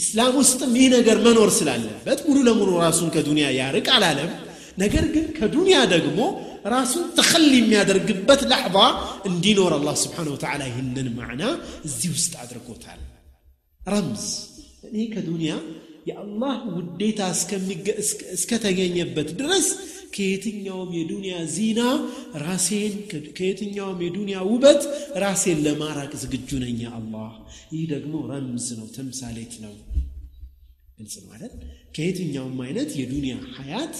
እስላም 0.00 0.32
ውስጥም 0.42 0.72
ይህ 0.82 0.88
ነገር 0.96 1.18
መኖር 1.26 1.50
ስላለበት 1.58 2.20
ሙሉ 2.28 2.38
ለሙሉ 2.50 2.70
ራሱን 2.86 3.10
ከዱንያ 3.16 3.48
ያርቅ 3.60 3.86
አላለም 3.98 4.32
ነገር 4.84 5.06
ግን 5.16 5.26
ከዱንያ 5.40 5.78
ደግሞ 5.96 6.20
ራሱን 6.74 7.06
ተኸሊ 7.18 7.46
የሚያደርግበት 7.60 8.40
ላሕዛ 8.50 8.76
እንዲኖር 9.30 9.72
አላህ 9.78 9.94
ስብሓን 10.02 10.28
ወተላ 10.34 10.60
ይህንን 10.72 11.06
ማዕና 11.18 11.42
እዚህ 11.88 12.10
ውስጥ 12.16 12.32
አድርጎታል 12.42 13.00
ረምዝ 13.94 14.26
እኔ 14.90 15.00
ከዱንያ 15.14 15.54
የአላህ 16.10 16.54
ውዴታ 16.76 17.18
እስከተገኘበት 18.36 19.28
ድረስ 19.40 19.66
ከየትኛውም 20.14 20.88
የዱንያ 20.98 21.34
ዚና 21.56 21.80
ራሴን 22.46 22.94
ከየትኛውም 23.36 23.98
የዱንያ 24.06 24.38
ውበት 24.52 24.82
ራሴን 25.24 25.60
ለማራቅ 25.66 26.10
ዝግጁ 26.22 26.50
ነኝ 26.64 26.80
አላህ 26.98 27.30
ይህ 27.74 27.84
ደግሞ 27.94 28.14
ረምዝ 28.32 28.66
ነው 28.80 28.88
ተምሳሌት 28.96 29.54
ነው 29.64 29.74
ግልጽ 30.98 31.14
ማለት 31.30 31.54
ከየትኛውም 31.96 32.58
አይነት 32.66 32.90
የዱንያ 33.00 33.36
ሀያት 33.58 33.94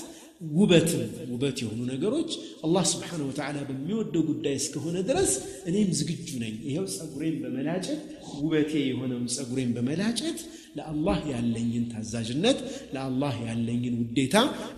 ውበትም 0.58 1.02
ውበት 1.32 1.56
የሆኑ 1.62 1.80
ነገሮች 1.92 2.30
አላህ 2.66 2.84
ስብሓን 2.92 3.20
ወተዓላ 3.28 3.58
በሚወደው 3.68 4.22
ጉዳይ 4.30 4.54
እስከሆነ 4.60 4.96
ድረስ 5.10 5.32
እኔም 5.70 5.90
ዝግጁ 5.98 6.28
ነኝ 6.44 6.54
ይኸው 6.68 6.86
ጸጉሬን 6.96 7.36
በመላጨት 7.42 8.00
ውበቴ 8.42 8.72
የሆነውን 8.90 9.26
ጸጉሬን 9.36 9.70
በመላጨት 9.76 10.38
ለአላህ 10.78 11.18
ያለኝን 11.34 11.84
ታዛዥነት 11.92 12.58
ለአላህ 12.96 13.34
ያለኝን 13.48 13.94
ውዴታ 14.02 14.36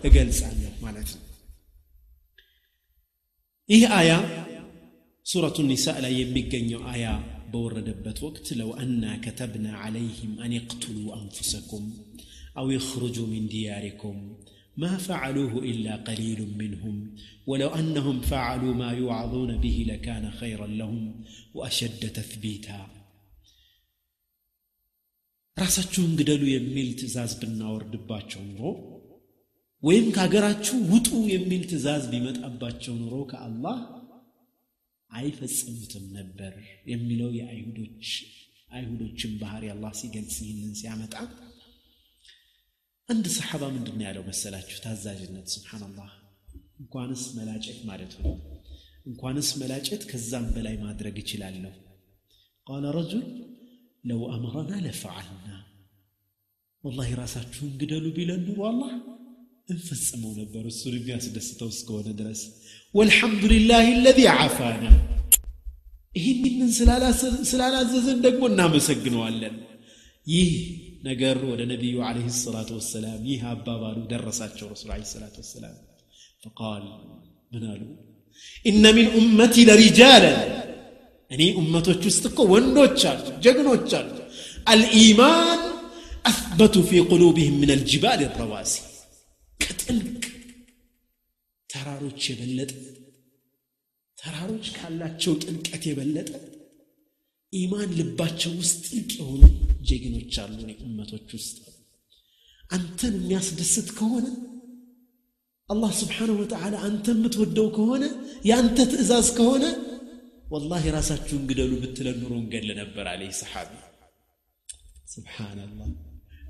እገልጻለሁ 0.09 0.71
ማለት 0.85 1.09
ነው 1.17 1.21
ይህ 3.75 3.85
አያ 3.99 4.11
ሱረቱ 5.31 5.57
ኒሳ 5.73 5.87
ላይ 6.05 6.13
የሚገኘው 6.21 6.81
አያ 6.93 7.05
በወረደበት 7.53 8.17
ወቅት 8.27 8.47
ለው 8.59 8.69
አና 8.81 9.03
ከተብና 9.25 9.67
ዓለይህም 9.85 10.33
አን 10.45 10.51
ይቅትሉ 10.59 10.97
አንፉሰኩም 11.19 11.85
አው 12.61 12.67
ይኽርጁ 12.77 13.15
ሚን 13.31 13.45
ዲያሪኩም 13.53 14.19
ما 14.77 14.97
فعلوه 14.97 15.59
إلا 15.63 15.95
قليل 15.95 16.57
منهم 16.57 17.15
ولو 17.47 17.67
أنهم 17.67 18.21
فعلوا 18.21 18.73
ما 18.73 18.91
يوعظون 18.91 19.57
به 19.57 19.85
لكان 19.89 20.31
خيرا 20.39 20.67
لهم 20.79 21.03
وأشد 21.57 21.99
تثبيتا 22.17 22.79
ራሳችሁን 25.61 26.09
ግደሉ 26.19 26.41
የሚል 26.53 26.87
ትእዛዝ 26.99 27.33
ብናወርድባቸው 27.41 28.41
ኑሮ 28.47 28.63
ወይም 29.87 30.07
ከሀገራችሁ 30.15 30.77
ውጡ 30.93 31.07
የሚል 31.33 31.61
ትእዛዝ 31.71 32.03
ቢመጣባቸው 32.13 32.95
ኑሮ 33.03 33.13
ከአላህ 33.31 33.77
አይፈጽሙትም 35.19 36.03
ነበር 36.17 36.53
የሚለው 36.93 37.29
የአይሁዶች 37.39 38.09
አይሁዶችን 38.77 39.31
ባህሪ 39.43 39.63
አላህ 39.75 39.93
ሲገልጽ 40.01 40.35
ይህንን 40.45 40.73
ሲያመጣ 40.81 41.15
አንድ 43.13 43.25
ሰሓባ 43.37 43.63
ምንድን 43.73 43.99
ያለው 44.05 44.23
መሰላችሁ 44.29 44.77
ታዛዥነት 44.83 45.47
ስብሓንላህ 45.55 46.11
እንኳንስ 46.81 47.23
መላጨት 47.37 47.77
ማለት 47.89 48.13
ነው 48.21 48.31
እንኳንስ 49.09 49.49
መላጨት 49.61 50.03
ከዛም 50.11 50.45
በላይ 50.55 50.75
ማድረግ 50.85 51.15
ይችላለሁ 51.21 51.73
ቃለ 52.69 52.85
ረጁል 52.97 53.25
ለው 54.11 54.21
አመረና 54.35 54.71
ለፈዓልና 54.85 55.49
ወላሂ 56.87 57.11
ራሳችሁን 57.21 57.69
ግደሉ 57.81 58.05
ቢለን 58.17 58.41
ኑሮ 58.47 58.59
አላ 58.71 58.81
እንፈጽመው 59.73 60.31
ነበር 60.41 60.63
እሱን 60.71 60.95
የሚያስደስተው 60.99 61.69
እስከሆነ 61.75 62.07
ድረስ 62.21 62.41
ወልሐምዱሊላህ 62.99 63.85
ለዚ 64.05 64.19
ዓፋና 64.35 64.83
ይህንን 66.17 66.71
ስላላዘዘን 67.51 68.19
ደግሞ 68.27 68.43
እናመሰግነዋለን 68.53 69.55
ይህ 70.35 70.51
ነገር 71.09 71.37
ወደ 71.49 71.61
ነቢዩ 71.71 71.95
አለህ 72.09 72.27
ሰላቱ 72.43 72.69
ወሰላም 72.77 73.19
ይህ 73.31 73.41
አባባሉ 73.53 73.97
ደረሳቸው 74.13 74.67
ረሱል 74.73 74.89
አለ 74.95 75.03
ሰላት 75.13 75.35
ወሰላም 75.41 75.75
ፈቃል 76.43 76.85
ምን 77.53 77.63
አሉ 77.73 77.81
ኢነ 78.69 78.83
ሚን 78.97 79.07
ኡመቲ 79.19 79.55
ለሪጃለን 79.69 80.39
እኔ 81.35 81.41
እመቶች 81.61 82.01
ውስጥ 82.09 82.23
እኮ 82.31 82.39
ወንዶች 82.53 83.01
አሉ 83.11 83.25
ጀግኖች 83.45 83.91
አሉ 83.99 84.09
አልኢማን 84.73 85.61
አስበቱ 86.31 86.75
ፊ 86.89 87.03
ቁሉብህም 87.11 87.55
ምን 87.63 87.71
አልጅባል 87.75 88.21
ረዋሲ 88.41 88.73
ከጥልቅ 89.65 90.25
ተራሮች 91.73 92.21
የበለጠ 92.31 92.71
ተራሮች 94.21 94.67
ካላቸው 94.77 95.33
ጥልቀት 95.43 95.83
የበለጠ 95.91 96.29
ኢማን 97.59 97.89
ልባቸው 97.99 98.51
ውስጥ 98.61 98.75
ጥልቅ 98.87 99.11
የሆኑ 99.19 99.41
ጀግኖች 99.89 100.35
አሉ 100.43 100.57
እመቶች 100.87 101.27
ውስጥ 101.37 101.57
አንተን 102.75 103.13
የሚያስደስት 103.19 103.89
ከሆነ 103.97 104.27
አላህ 105.73 105.91
ስብሓንሁ 105.99 106.33
ወተዓላ 106.41 106.73
አንተ 106.87 107.05
የምትወደው 107.17 107.67
ከሆነ 107.77 108.03
የአንተ 108.49 108.77
ትእዛዝ 108.91 109.27
ከሆነ 109.37 109.63
ወላሂ 110.53 110.83
ራሳችሁን 110.97 111.45
ግደሉ 111.49 111.71
ብትለን 111.83 112.17
ኑሮ 112.23 112.33
እንገል 112.41 112.67
ነበር 112.81 113.05
አለ 113.13 113.21
ሰሓቢ 113.41 113.71
ስብሓንላህ 115.13 115.89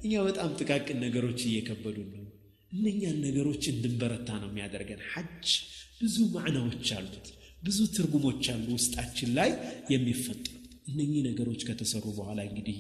እኛ 0.06 0.14
በጣም 0.30 0.49
ጥቃቅን 0.60 0.98
ነገሮች 1.06 1.40
እየከበዱ 1.49 1.98
ነው 2.15 2.26
እነኛን 2.76 3.18
ነገሮች 3.27 3.64
እንድንበረታ 3.73 4.30
ነው 4.41 4.49
የሚያደርገን 4.52 5.02
ሐጅ 5.14 5.49
ብዙ 6.02 6.15
ማዕናዎች 6.36 6.88
አሉት 6.98 7.27
ብዙ 7.68 7.77
ትርጉሞች 7.95 8.45
አሉ 8.56 8.65
ውስጣችን 8.80 9.30
ላይ 9.40 9.52
የሚፈጠሩ 9.94 10.53
እነኚህ 10.91 11.21
ነገሮች 11.29 11.61
ከተሰሩ 11.67 12.03
በኋላ 12.17 12.39
እንግዲህ 12.49 12.77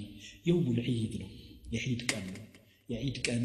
የውሙል 0.47 0.79
ዒድ 0.99 1.13
ነው 1.23 1.29
የዒድ 1.75 2.01
ቀን 2.11 2.25
ነው 2.35 2.43
የዒድ 2.91 3.17
ቀን 3.27 3.43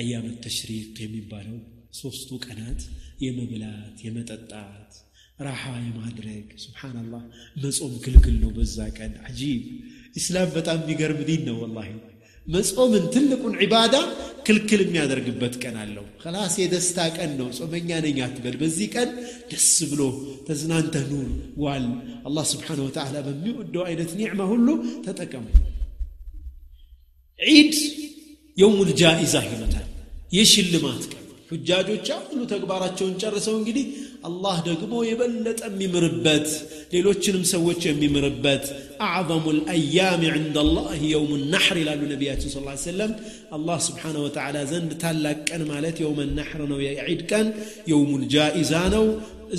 አያም 0.00 0.26
ተሽሪቅ 0.44 0.90
የሚባለው 1.04 1.58
ሶስቱ 2.00 2.28
ቀናት 2.46 2.80
የመብላት 3.26 3.96
የመጠጣት 4.06 4.92
ራሓ 5.46 5.64
የማድረግ 5.88 6.46
ስብሓናላህ 6.64 7.22
መጾም 7.62 7.92
ክልክል 8.04 8.36
ነው 8.44 8.50
በዛ 8.58 8.78
ቀን 8.98 9.12
አጂብ 9.28 9.64
ኢስላም 10.20 10.48
በጣም 10.58 10.78
የሚገርም 10.82 11.20
ዲን 11.28 11.42
ነው 11.48 11.56
ወላሂ 11.64 11.90
መጾምን 12.54 13.04
ትልቁን 13.14 13.54
ዒባዳ 13.62 13.94
ክልክል 14.46 14.80
የሚያደርግበት 14.84 15.54
ቀን 15.62 15.74
አለው 15.80 16.04
ከላስ 16.22 16.54
የደስታ 16.62 16.98
ቀን 17.16 17.30
ነው 17.40 17.48
ጾመኛ 17.58 17.90
ነኝ 18.04 18.18
አትበል 18.26 18.54
በዚህ 18.62 18.86
ቀን 18.96 19.10
ደስ 19.50 19.66
ብሎ 19.90 20.02
ተዝናንተህ 20.46 21.04
ኑር 21.10 21.26
ዋል 21.64 21.84
አላህ 22.28 22.44
ስብሓን 22.52 22.80
ወተዓላ 22.86 23.16
በሚወደው 23.26 23.82
አይነት 23.90 24.12
ኒዕማ 24.20 24.40
ሁሉ 24.52 24.68
ተጠቀሙ 25.06 25.46
ዒድ 27.54 27.74
የውሙል 28.62 28.92
ጃኢዛ 29.02 29.34
ይሉታል 29.50 29.86
የሽልማት 30.36 31.02
ቀን 31.12 31.26
ሁጃጆች 31.52 32.08
ሁሉ 32.30 32.40
ተግባራቸውን 32.54 33.14
ጨርሰው 33.24 33.54
እንግዲህ 33.60 33.84
الله 34.28 34.56
دقمو 34.68 35.02
يبلت 35.10 35.60
أمي 35.68 35.86
مربت 35.94 36.48
ليلو 36.92 37.12
تشنم 37.12 37.64
أمي 37.94 38.08
مربت 38.16 38.64
أعظم 39.06 39.44
الأيام 39.56 40.20
عند 40.36 40.56
الله 40.64 40.90
يوم 41.16 41.30
النحر 41.40 41.76
إلى 41.82 41.92
النبي 41.94 42.28
صلى 42.52 42.60
الله 42.62 42.74
عليه 42.76 42.90
وسلم 42.92 43.10
الله 43.56 43.78
سبحانه 43.88 44.20
وتعالى 44.26 44.60
زند 44.72 44.90
تالك 45.02 45.42
أنا 45.54 45.64
مالت 45.72 45.96
يوم 46.06 46.18
النحر 46.28 46.58
أنا 46.66 46.74
ويعيد 46.78 47.20
كان 47.30 47.46
يوم 47.92 48.10
الجائزانو 48.20 49.04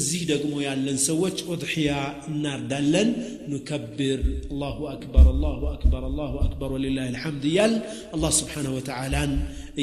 زي 0.08 0.20
دقمو 0.32 0.58
يعلن 0.68 0.98
سويتش 1.08 1.40
أضحية 1.54 1.98
النار 2.30 2.60
دلن 2.72 3.10
نكبر 3.54 4.20
الله 4.54 4.78
أكبر 4.96 5.24
الله 5.36 5.58
أكبر 5.76 6.02
الله 6.12 6.32
أكبر 6.48 6.70
ولله 6.74 7.06
الحمد 7.16 7.44
يال 7.58 7.74
الله 8.16 8.32
سبحانه 8.42 8.72
وتعالى 8.78 9.20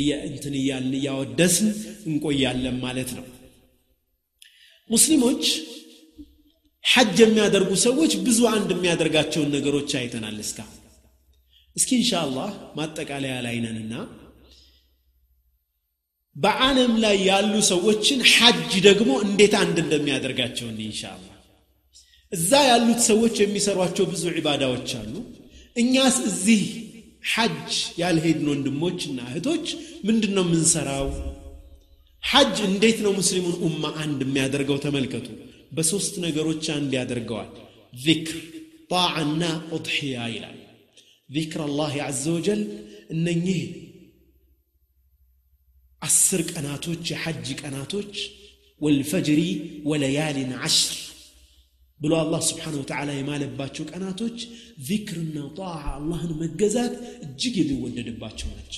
يا 0.09 0.17
انتني 0.29 0.61
يا 1.07 1.13
ودسن 1.19 1.67
نقول 2.13 2.35
يا 2.45 2.73
مالتنا 2.87 3.25
ሙስሊሞች 4.95 5.43
ሐጅ 6.93 7.17
የሚያደርጉ 7.25 7.71
ሰዎች 7.87 8.13
ብዙ 8.27 8.41
አንድ 8.57 8.69
የሚያደርጋቸውን 8.77 9.49
ነገሮች 9.57 9.91
አይተናል 10.01 10.37
እስካ 10.47 10.59
እስኪ 11.79 11.91
ኢንሻአላህ 12.03 12.51
ማጠቃለያ 12.79 13.35
ላይ 13.47 13.57
ነንና 13.65 13.95
በዓለም 16.45 16.93
ላይ 17.05 17.17
ያሉ 17.31 17.53
ሰዎችን 17.73 18.21
ሐጅ 18.35 18.71
ደግሞ 18.89 19.11
እንዴት 19.29 19.55
አንድ 19.63 19.77
እንደሚያደርጋቸው 19.85 20.69
ኢንሻአላህ 20.89 21.33
እዛ 22.37 22.53
ያሉት 22.71 23.01
ሰዎች 23.11 23.35
የሚሰሯቸው 23.45 24.05
ብዙ 24.13 24.25
ዒባዳዎች 24.39 24.91
አሉ 25.01 25.15
እኛስ 25.83 26.17
እዚህ 26.31 26.63
ሐጅ 27.35 27.73
ያልሄድን 28.03 28.47
ወንድሞችና 28.55 29.19
እህቶች 29.31 29.67
ምንድነው 30.09 30.45
የምንሰራው 30.47 31.09
حج 32.31 32.59
مسلمون 32.59 32.93
أمة 32.93 32.93
عند 32.93 33.19
ሙስሊሙን 33.19 33.55
ኡማ 33.67 33.83
አንድ 34.03 34.21
بس 34.35 34.83
ተመልከቱ 34.85 35.27
በሶስት 35.77 36.15
ነገሮች 36.25 36.65
አንድ 36.77 36.93
ያደርገዋል 36.99 37.51
ዚክር 38.07 38.37
ጣዓና 38.93 39.43
ኡድሕያ 39.77 40.17
ይላል 40.37 40.55
ذكر 41.37 41.61
الله 41.69 41.95
عز 42.09 42.25
وجل 42.37 42.61
أسرك 46.09 46.49
أنا 46.61 46.75
أسر 46.87 47.17
حجك 47.23 47.61
أنا 47.61 47.63
قناتك 47.93 48.15
والفجر 48.85 49.39
وليال 49.91 50.39
عشر 50.63 50.95
بلو 52.03 52.17
الله 52.25 52.41
سبحانه 52.51 52.79
وتعالى 52.83 53.13
ما 53.29 53.35
أنا 53.37 53.71
قناتك 53.91 54.37
ذكرنا 54.91 55.43
وطاعة 55.47 55.91
الله 56.01 56.21
مجزات 56.43 56.95
جيد 57.41 57.69
ولد 57.85 58.09
باتك 58.21 58.73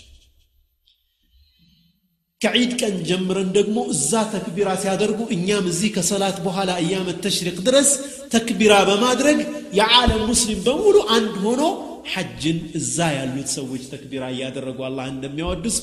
ከዒድ 2.44 2.72
ቀን 2.80 2.92
ጀምረን 3.08 3.48
ደግሞ 3.56 3.78
እዛ 3.92 4.10
ተክቢራ 4.34 4.68
ሲያደርጉ 4.82 5.20
እኛም 5.36 5.64
እዚህ 5.70 5.88
ከሰላት 5.96 6.36
በኋላ 6.44 6.68
እያመት 6.82 7.16
ተሽሪቅ 7.24 7.56
ድረስ 7.68 7.88
ተክቢራ 8.34 8.74
በማድረግ 8.88 9.38
የዓለም 9.78 10.22
ሙስሊም 10.32 10.60
በሙሉ 10.66 10.96
አንድ 11.16 11.32
ሆኖ 11.46 11.62
ሐጅን 12.12 12.58
እዛ 12.80 12.98
ያሉት 13.16 13.48
ሰዎች 13.56 13.82
ተክቢራ 13.94 14.24
እያደረጉ 14.34 14.78
አላህ 14.90 15.06
እንደሚያወድስ 15.14 15.76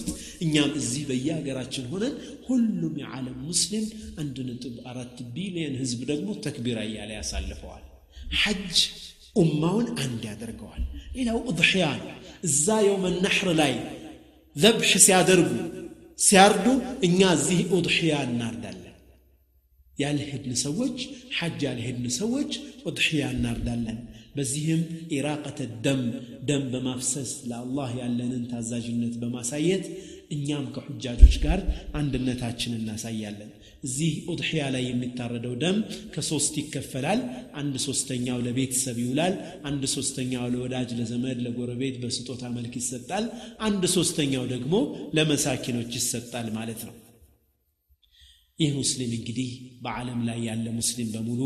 እኛም 0.45 0.71
እዚህ 0.81 1.03
በየሀገራችን 1.09 1.83
ሆነን 1.91 2.15
ሁሉም 2.47 2.95
የዓለም 3.03 3.35
ሙስሊም 3.49 3.85
አንድ 4.23 4.39
ነጥብ 4.51 4.75
አራት 4.93 5.19
ቢሊየን 5.35 5.75
ህዝብ 5.81 5.99
ደግሞ 6.13 6.29
ተክቢራ 6.47 6.79
እያለ 6.91 7.11
ያሳልፈዋል 7.19 7.85
ሐጅ 8.43 8.79
ኡማውን 9.43 9.87
አንድ 10.05 10.21
ያደርገዋል 10.31 10.83
ሌላው 11.19 11.39
እضሕያ 11.53 11.85
ነው 12.01 12.09
እዛ 12.49 12.67
የውመ 12.89 13.05
ነሕር 13.27 13.49
ላይ 13.61 13.73
ዘብሕ 14.63 14.91
ሲያደርጉ 15.05 15.47
ሲያርዱ 16.23 16.65
እኛ 17.05 17.19
እዚህ 17.37 17.59
ኡድሕያ 17.75 18.13
እናርዳለን 18.27 18.81
ያልሄድን 20.01 20.55
ሰዎች 20.65 20.97
ሐጅ 21.39 21.57
ያልሄድን 21.67 22.07
ሰዎች 22.21 22.51
ኡድሕያ 22.89 23.25
እናርዳለን 23.35 23.99
በዚህም 24.37 24.81
ኢራቀተ 25.17 25.59
ደም 25.85 26.01
ደም 26.47 26.63
በማፍሰስ 26.73 27.31
ለአላህ 27.49 27.89
ያለንን 28.01 28.43
ታዛዥነት 28.53 29.13
በማሳየት 29.21 29.85
እኛም 30.35 30.65
ከሑጃጆች 30.75 31.35
ጋር 31.45 31.59
አንድነታችን 31.99 32.73
እናሳያለን 32.79 33.51
እዚህ 33.85 34.11
ኡድሕያ 34.31 34.61
ላይ 34.75 34.83
የሚታረደው 34.89 35.53
ደም 35.63 35.77
ከሶስት 36.13 36.53
ይከፈላል። 36.61 37.19
አንድ 37.61 37.75
ሶስተኛው 37.87 38.37
ለቤተሰብ 38.47 38.97
ይውላል። 39.03 39.33
አንድ 39.69 39.83
ሶስተኛው 39.95 40.45
ለወዳጅ፣ 40.53 40.89
ለዘመድ፣ 40.99 41.37
ለጎረቤት 41.47 41.97
በስጦታ 42.03 42.43
መልክ 42.57 42.75
ይሰጣል። 42.81 43.27
አንድ 43.67 43.83
ሶስተኛው 43.97 44.45
ደግሞ 44.53 44.73
ለመሳኪኖች 45.19 45.91
ይሰጣል 46.01 46.49
ማለት 46.59 46.81
ነው። 46.89 46.95
ይህ 48.63 48.71
ሙስሊም 48.81 49.13
እንግዲህ 49.19 49.49
በዓለም 49.85 50.19
ላይ 50.31 50.39
ያለ 50.49 50.65
ሙስሊም 50.79 51.09
በሙሉ 51.17 51.41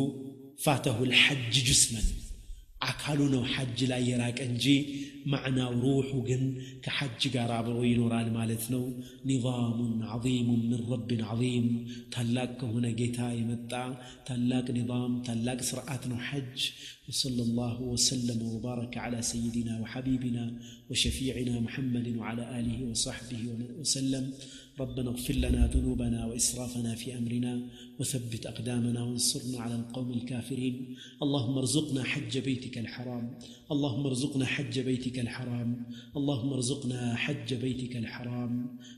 ፋተሁ 0.68 0.98
ልሐጅ 1.12 1.56
ጁስመን 1.68 2.08
አካሉ 2.88 3.20
ነው 3.34 3.42
ሐጅ 3.54 3.80
ላይ 3.92 4.02
የራቀ 4.10 4.38
እንጂ 4.50 4.66
ማዕናው 5.32 5.72
ሩሑ 5.84 6.10
ግን 6.28 6.44
ከሐጅ 6.84 7.24
ጋር 7.34 7.50
አብሮ 7.56 7.78
ይኖራል 7.90 8.28
ማለት 8.38 8.64
ነው 8.74 8.84
ኒዛሙን 9.30 9.96
ዐዚሙን 10.16 10.62
ምን 10.70 10.82
ረብን 10.92 11.22
ዐዚም 11.34 11.68
ታላቅ 12.16 12.48
ከሆነ 12.62 12.86
ጌታ 13.00 13.20
የመጣ 13.40 13.74
ታላቅ 14.30 14.66
ኒዛም 14.78 15.12
ታላቅ 15.30 15.60
ስርዓት 15.72 16.06
ነው 16.14 16.20
ሐጅ 16.30 16.60
وصلى 17.12 17.42
الله 17.48 17.76
وسلم 17.94 18.40
وبارك 18.54 18.94
على 19.06 19.20
سيدنا 19.32 19.74
وحبيبنا 19.84 20.46
وشفيعنا 20.90 21.54
محمد 21.66 22.06
وعلى 22.20 22.44
آله 22.60 22.78
وصحبه 22.90 23.42
وسلم 23.82 24.26
ربنا 24.82 25.10
اغفر 25.10 25.34
لنا 25.34 25.68
ذنوبنا 25.74 26.26
واسرافنا 26.26 26.96
في 26.96 27.18
امرنا 27.18 27.62
وثبت 28.00 28.46
اقدامنا 28.46 29.04
وانصرنا 29.04 29.60
على 29.60 29.76
القوم 29.76 30.12
الكافرين 30.14 30.96
اللهم 31.24 31.58
ارزقنا 31.58 32.04
حج 32.04 32.38
بيتك 32.38 32.78
الحرام 32.78 33.38
اللهم 33.72 34.06
ارزقنا 34.06 34.46
حج 34.46 34.80
بيتك 34.80 35.20
الحرام 35.20 35.86
اللهم 36.18 36.54
ارزقنا 36.54 37.16
حج 37.16 37.54
بيتك 37.54 37.98
الحرام 37.98 38.52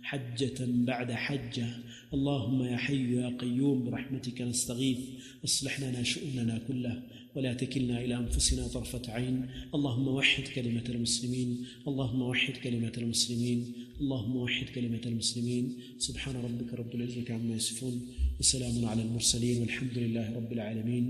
حجه 0.03 0.58
بعد 0.91 1.12
حجه 1.12 1.70
اللهم 2.16 2.60
يا 2.64 2.78
حي 2.78 3.03
يا 3.20 3.28
قيوم 3.41 3.78
برحمتك 3.86 4.41
نستغيث 4.41 4.99
اصلح 5.48 5.80
لنا 5.80 6.03
شؤوننا 6.03 6.56
كلها 6.68 6.98
ولا 7.36 7.53
تكلنا 7.53 7.98
إلى 8.06 8.16
أنفسنا 8.24 8.64
طرفة 8.68 9.03
عين 9.16 9.36
اللهم 9.76 10.08
وحد 10.18 10.44
كلمة 10.58 10.86
المسلمين 10.90 11.49
اللهم 11.88 12.22
وحد 12.22 12.53
كلمة 12.66 12.95
المسلمين 12.98 13.60
اللهم 14.02 14.36
وحد 14.36 14.68
كلمة 14.76 15.02
المسلمين 15.12 15.66
سبحان 16.08 16.36
ربك 16.48 16.70
رب 16.82 16.91
العزة 16.95 17.26
عما 17.36 17.56
يصفون 17.62 17.95
وسلام 18.40 18.86
على 18.86 19.02
المرسلين 19.08 19.62
والحمد 19.62 19.95
لله 20.03 20.26
رب 20.40 20.52
العالمين 20.53 21.06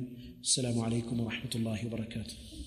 السلام 0.47 0.77
عليكم 0.79 1.15
ورحمة 1.19 1.53
الله 1.55 1.79
وبركاته 1.85 2.60